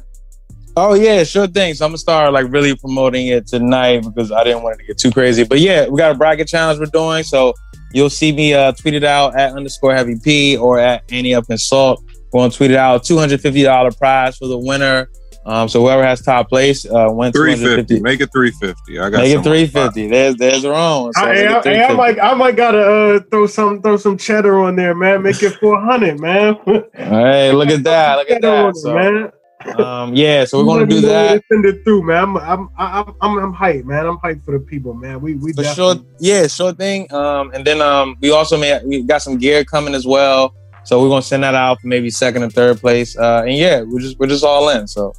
Oh 0.75 0.93
yeah, 0.93 1.23
sure 1.23 1.47
thing. 1.47 1.73
So 1.73 1.85
I'm 1.85 1.89
gonna 1.89 1.97
start 1.97 2.31
like 2.33 2.45
really 2.51 2.75
promoting 2.75 3.27
it 3.27 3.47
tonight 3.47 4.03
because 4.03 4.31
I 4.31 4.43
didn't 4.43 4.61
want 4.61 4.75
it 4.75 4.83
to 4.83 4.85
get 4.85 4.99
too 4.99 5.09
crazy. 5.09 5.43
But 5.43 5.59
yeah, 5.59 5.87
we 5.87 5.97
got 5.97 6.11
a 6.11 6.15
bracket 6.15 6.47
challenge 6.47 6.79
we're 6.79 6.85
doing. 6.85 7.23
So 7.23 7.55
you'll 7.93 8.11
see 8.11 8.31
me 8.31 8.53
uh, 8.53 8.73
tweet 8.73 8.93
it 8.93 9.03
out 9.03 9.35
at 9.35 9.53
underscore 9.53 9.95
heavy 9.95 10.19
P 10.23 10.55
or 10.55 10.77
at 10.77 11.03
Ante 11.11 11.33
Up 11.33 11.47
Consult 11.47 12.03
We're 12.31 12.41
gonna 12.41 12.51
tweet 12.53 12.69
it 12.69 12.77
out. 12.77 13.03
Two 13.03 13.17
hundred 13.17 13.41
fifty 13.41 13.63
dollar 13.63 13.91
prize 13.91 14.37
for 14.37 14.47
the 14.47 14.57
winner. 14.57 15.09
Um, 15.47 15.69
so 15.69 15.81
whoever 15.81 16.03
has 16.03 16.21
top 16.21 16.49
place 16.49 16.85
uh, 16.85 17.07
wins 17.09 17.35
three 17.35 17.55
fifty. 17.55 17.99
Make 17.99 18.19
it 18.21 18.31
three 18.31 18.51
fifty. 18.51 18.99
I 18.99 19.09
got 19.09 19.19
make 19.19 19.35
it 19.35 19.43
three 19.43 19.65
fifty. 19.65 20.07
There's 20.07 20.35
there's 20.35 20.65
wrong. 20.65 21.11
So 21.13 21.21
I, 21.21 21.45
I, 21.45 21.83
I, 21.85 21.93
might 21.93 22.19
I 22.19 22.33
might 22.33 22.55
gotta 22.55 22.81
uh, 22.81 23.19
throw 23.31 23.47
some 23.47 23.81
throw 23.81 23.97
some 23.97 24.17
cheddar 24.17 24.59
on 24.59 24.75
there, 24.75 24.93
man. 24.93 25.23
Make 25.23 25.41
it 25.41 25.53
four 25.55 25.81
hundred, 25.81 26.19
man. 26.19 26.57
hey, 26.93 27.53
look 27.53 27.69
at 27.69 27.83
that! 27.83 28.17
Look 28.17 28.29
at 28.29 28.41
that, 28.41 28.75
so, 28.75 28.93
man 28.93 29.31
um, 29.77 30.15
yeah, 30.15 30.45
so 30.45 30.59
we're 30.59 30.65
gonna 30.65 30.85
do 30.85 31.01
that. 31.01 31.43
Send 31.51 31.65
it 31.65 31.83
through, 31.83 32.03
man. 32.03 32.23
I'm 32.23 32.37
I'm 32.37 32.69
I'm 32.77 33.15
I'm, 33.21 33.37
I'm 33.37 33.53
hyped, 33.53 33.85
man. 33.85 34.05
I'm 34.05 34.17
hyped 34.17 34.45
for 34.45 34.57
the 34.57 34.59
people, 34.59 34.93
man. 34.93 35.21
We 35.21 35.35
we 35.35 35.53
for 35.53 35.63
sure, 35.63 35.95
yeah, 36.19 36.47
sure 36.47 36.73
thing. 36.73 37.11
Um, 37.13 37.51
and 37.53 37.65
then 37.65 37.81
um, 37.81 38.15
we 38.21 38.31
also 38.31 38.57
made 38.57 38.81
we 38.85 39.03
got 39.03 39.21
some 39.21 39.37
gear 39.37 39.63
coming 39.63 39.95
as 39.95 40.05
well. 40.05 40.55
So 40.83 41.01
we're 41.01 41.09
gonna 41.09 41.21
send 41.21 41.43
that 41.43 41.55
out 41.55 41.79
for 41.81 41.87
maybe 41.87 42.09
second 42.09 42.43
and 42.43 42.53
third 42.53 42.79
place. 42.79 43.17
Uh, 43.17 43.43
and 43.45 43.55
yeah, 43.55 43.81
we're 43.81 43.99
just 43.99 44.19
we're 44.19 44.27
just 44.27 44.43
all 44.43 44.69
in. 44.69 44.87
So 44.87 45.13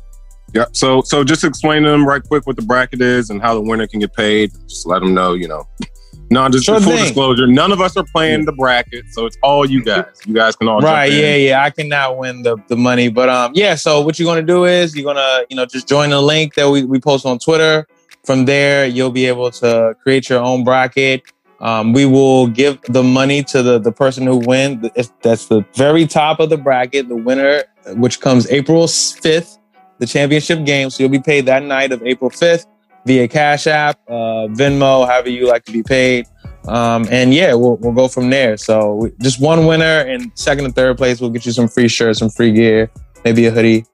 yeah. 0.55 0.64
So 0.72 1.03
so 1.03 1.24
just 1.24 1.44
explain 1.44 1.82
to 1.84 1.90
them 1.90 2.07
right 2.07 2.22
quick 2.22 2.46
what 2.46 2.57
the 2.57 2.62
bracket 2.62 3.01
is 3.01 3.30
and 3.30 3.40
how 3.40 3.55
the 3.55 3.61
winner 3.62 3.86
can 3.86 4.01
get 4.01 4.14
paid. 4.14 4.53
Just 4.68 4.86
let 4.86 5.01
them 5.01 5.14
know, 5.14 5.34
you 5.34 5.49
know. 5.49 5.64
No, 6.30 6.46
just 6.51 6.66
Sure 6.66 6.78
full 6.78 6.92
thing. 6.92 7.05
disclosure. 7.05 7.46
None 7.46 7.72
of 7.72 7.80
us 7.80 7.96
are 7.96 8.05
playing 8.12 8.44
the 8.44 8.53
bracket, 8.53 9.07
so 9.12 9.24
it's 9.24 9.38
all 9.42 9.64
you 9.64 9.82
guys. 9.82 10.05
You 10.26 10.34
guys 10.34 10.55
can 10.57 10.68
all 10.68 10.78
right, 10.80 11.09
jump 11.09 11.14
in. 11.18 11.24
yeah, 11.24 11.36
yeah. 11.36 11.64
I 11.64 11.70
cannot 11.70 12.18
win 12.18 12.42
the, 12.42 12.59
the 12.68 12.76
money. 12.76 13.09
But 13.09 13.30
um 13.30 13.53
yeah, 13.55 13.74
so 13.76 14.03
what 14.03 14.18
you're 14.18 14.26
gonna 14.26 14.42
do 14.42 14.66
is 14.66 14.94
you're 14.94 15.07
gonna, 15.07 15.44
you 15.49 15.57
know, 15.57 15.64
just 15.64 15.88
join 15.88 16.11
the 16.11 16.20
link 16.20 16.53
that 16.57 16.68
we, 16.68 16.84
we 16.84 17.01
post 17.01 17.24
on 17.24 17.38
Twitter. 17.38 17.86
From 18.24 18.44
there, 18.44 18.84
you'll 18.84 19.11
be 19.11 19.24
able 19.24 19.51
to 19.53 19.94
create 20.03 20.28
your 20.28 20.40
own 20.40 20.64
bracket. 20.64 21.22
Um, 21.61 21.94
we 21.94 22.05
will 22.05 22.46
give 22.46 22.78
the 22.82 23.03
money 23.03 23.42
to 23.44 23.62
the, 23.62 23.78
the 23.78 23.90
person 23.92 24.26
who 24.26 24.36
wins. 24.36 24.86
If 24.96 25.09
That's 25.22 25.46
the 25.46 25.64
very 25.76 26.07
top 26.07 26.40
of 26.40 26.51
the 26.51 26.59
bracket, 26.59 27.09
the 27.09 27.16
winner, 27.16 27.64
which 27.94 28.20
comes 28.20 28.46
April 28.51 28.84
5th, 28.86 29.57
the 29.99 30.07
championship 30.07 30.64
game. 30.64 30.90
So 30.90 31.03
you'll 31.03 31.12
be 31.12 31.20
paid 31.20 31.46
that 31.46 31.62
night 31.62 31.92
of 31.92 32.03
April 32.03 32.30
5th 32.30 32.66
via 33.07 33.28
Cash 33.28 33.66
App, 33.66 33.99
uh, 34.09 34.49
Venmo, 34.49 35.07
however 35.07 35.30
you 35.30 35.46
like 35.46 35.64
to 35.64 35.72
be 35.72 35.82
paid. 35.82 36.26
Um, 36.66 37.07
and 37.11 37.32
yeah, 37.32 37.55
we'll, 37.55 37.76
we'll 37.76 37.92
go 37.92 38.09
from 38.09 38.28
there. 38.30 38.57
So 38.57 38.94
we, 38.94 39.12
just 39.20 39.40
one 39.40 39.66
winner 39.66 40.01
and 40.01 40.30
second 40.34 40.66
and 40.66 40.74
third 40.74 40.99
place, 40.99 41.20
we'll 41.20 41.30
get 41.30 41.46
you 41.46 41.53
some 41.53 41.68
free 41.68 41.88
shirts, 41.88 42.18
some 42.18 42.30
free 42.30 42.53
gear, 42.53 42.90
maybe 43.24 43.46
a 43.46 43.51
hoodie. 43.51 43.86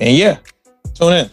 And 0.00 0.16
yeah, 0.16 0.38
tune 0.94 1.14
in. 1.14 1.30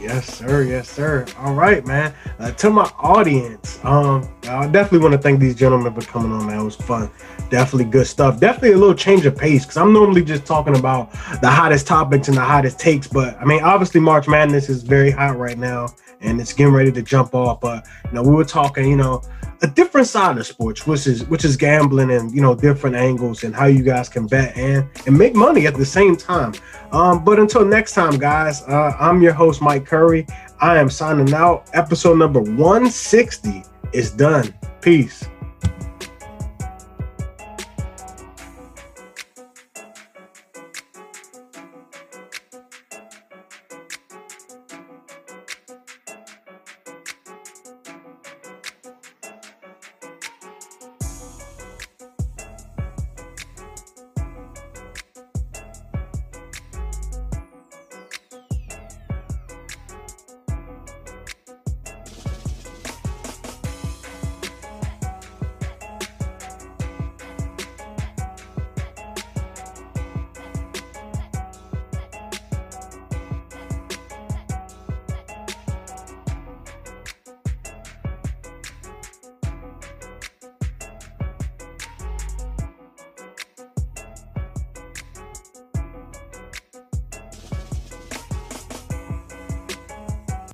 Yes, 0.00 0.38
sir. 0.38 0.62
Yes, 0.62 0.88
sir. 0.88 1.26
All 1.38 1.54
right, 1.54 1.84
man. 1.86 2.14
Uh, 2.38 2.52
to 2.52 2.70
my 2.70 2.84
audience, 2.98 3.80
um, 3.82 4.28
I 4.48 4.66
definitely 4.68 5.00
want 5.00 5.12
to 5.12 5.18
thank 5.18 5.40
these 5.40 5.54
gentlemen 5.54 5.92
for 5.94 6.00
coming 6.02 6.32
on, 6.32 6.46
man. 6.46 6.60
It 6.60 6.64
was 6.64 6.76
fun. 6.76 7.10
Definitely 7.50 7.84
good 7.84 8.06
stuff. 8.06 8.40
Definitely 8.40 8.72
a 8.72 8.78
little 8.78 8.94
change 8.94 9.26
of 9.26 9.36
pace 9.36 9.64
because 9.64 9.76
I'm 9.76 9.92
normally 9.92 10.24
just 10.24 10.46
talking 10.46 10.76
about 10.76 11.12
the 11.40 11.50
hottest 11.50 11.86
topics 11.86 12.28
and 12.28 12.36
the 12.36 12.42
hottest 12.42 12.78
takes. 12.78 13.06
But 13.06 13.36
I 13.40 13.44
mean, 13.44 13.62
obviously, 13.62 14.00
March 14.00 14.28
Madness 14.28 14.68
is 14.68 14.82
very 14.82 15.10
hot 15.10 15.38
right 15.38 15.58
now 15.58 15.88
and 16.20 16.40
it's 16.40 16.52
getting 16.52 16.72
ready 16.72 16.92
to 16.92 17.02
jump 17.02 17.34
off. 17.34 17.60
But 17.60 17.86
you 18.06 18.12
know, 18.12 18.22
we 18.22 18.34
were 18.34 18.44
talking, 18.44 18.88
you 18.88 18.96
know, 18.96 19.22
a 19.62 19.66
different 19.66 20.06
side 20.06 20.36
of 20.36 20.46
sports, 20.46 20.86
which 20.86 21.06
is 21.06 21.24
which 21.26 21.44
is 21.44 21.56
gambling 21.56 22.10
and 22.10 22.34
you 22.34 22.42
know 22.42 22.54
different 22.54 22.96
angles 22.96 23.44
and 23.44 23.54
how 23.54 23.66
you 23.66 23.82
guys 23.82 24.08
can 24.08 24.26
bet 24.26 24.56
and 24.56 24.88
and 25.06 25.16
make 25.16 25.34
money 25.34 25.66
at 25.66 25.74
the 25.74 25.84
same 25.84 26.16
time. 26.16 26.52
Um, 26.92 27.24
but 27.24 27.38
until 27.38 27.64
next 27.64 27.94
time, 27.94 28.18
guys, 28.18 28.62
uh, 28.62 28.96
I'm 28.98 29.22
your 29.22 29.32
host 29.32 29.62
Mike 29.62 29.86
Curry. 29.86 30.26
I 30.60 30.78
am 30.78 30.90
signing 30.90 31.32
out. 31.34 31.68
Episode 31.74 32.18
number 32.18 32.40
160 32.40 33.62
is 33.92 34.10
done. 34.10 34.54
Peace. 34.80 35.28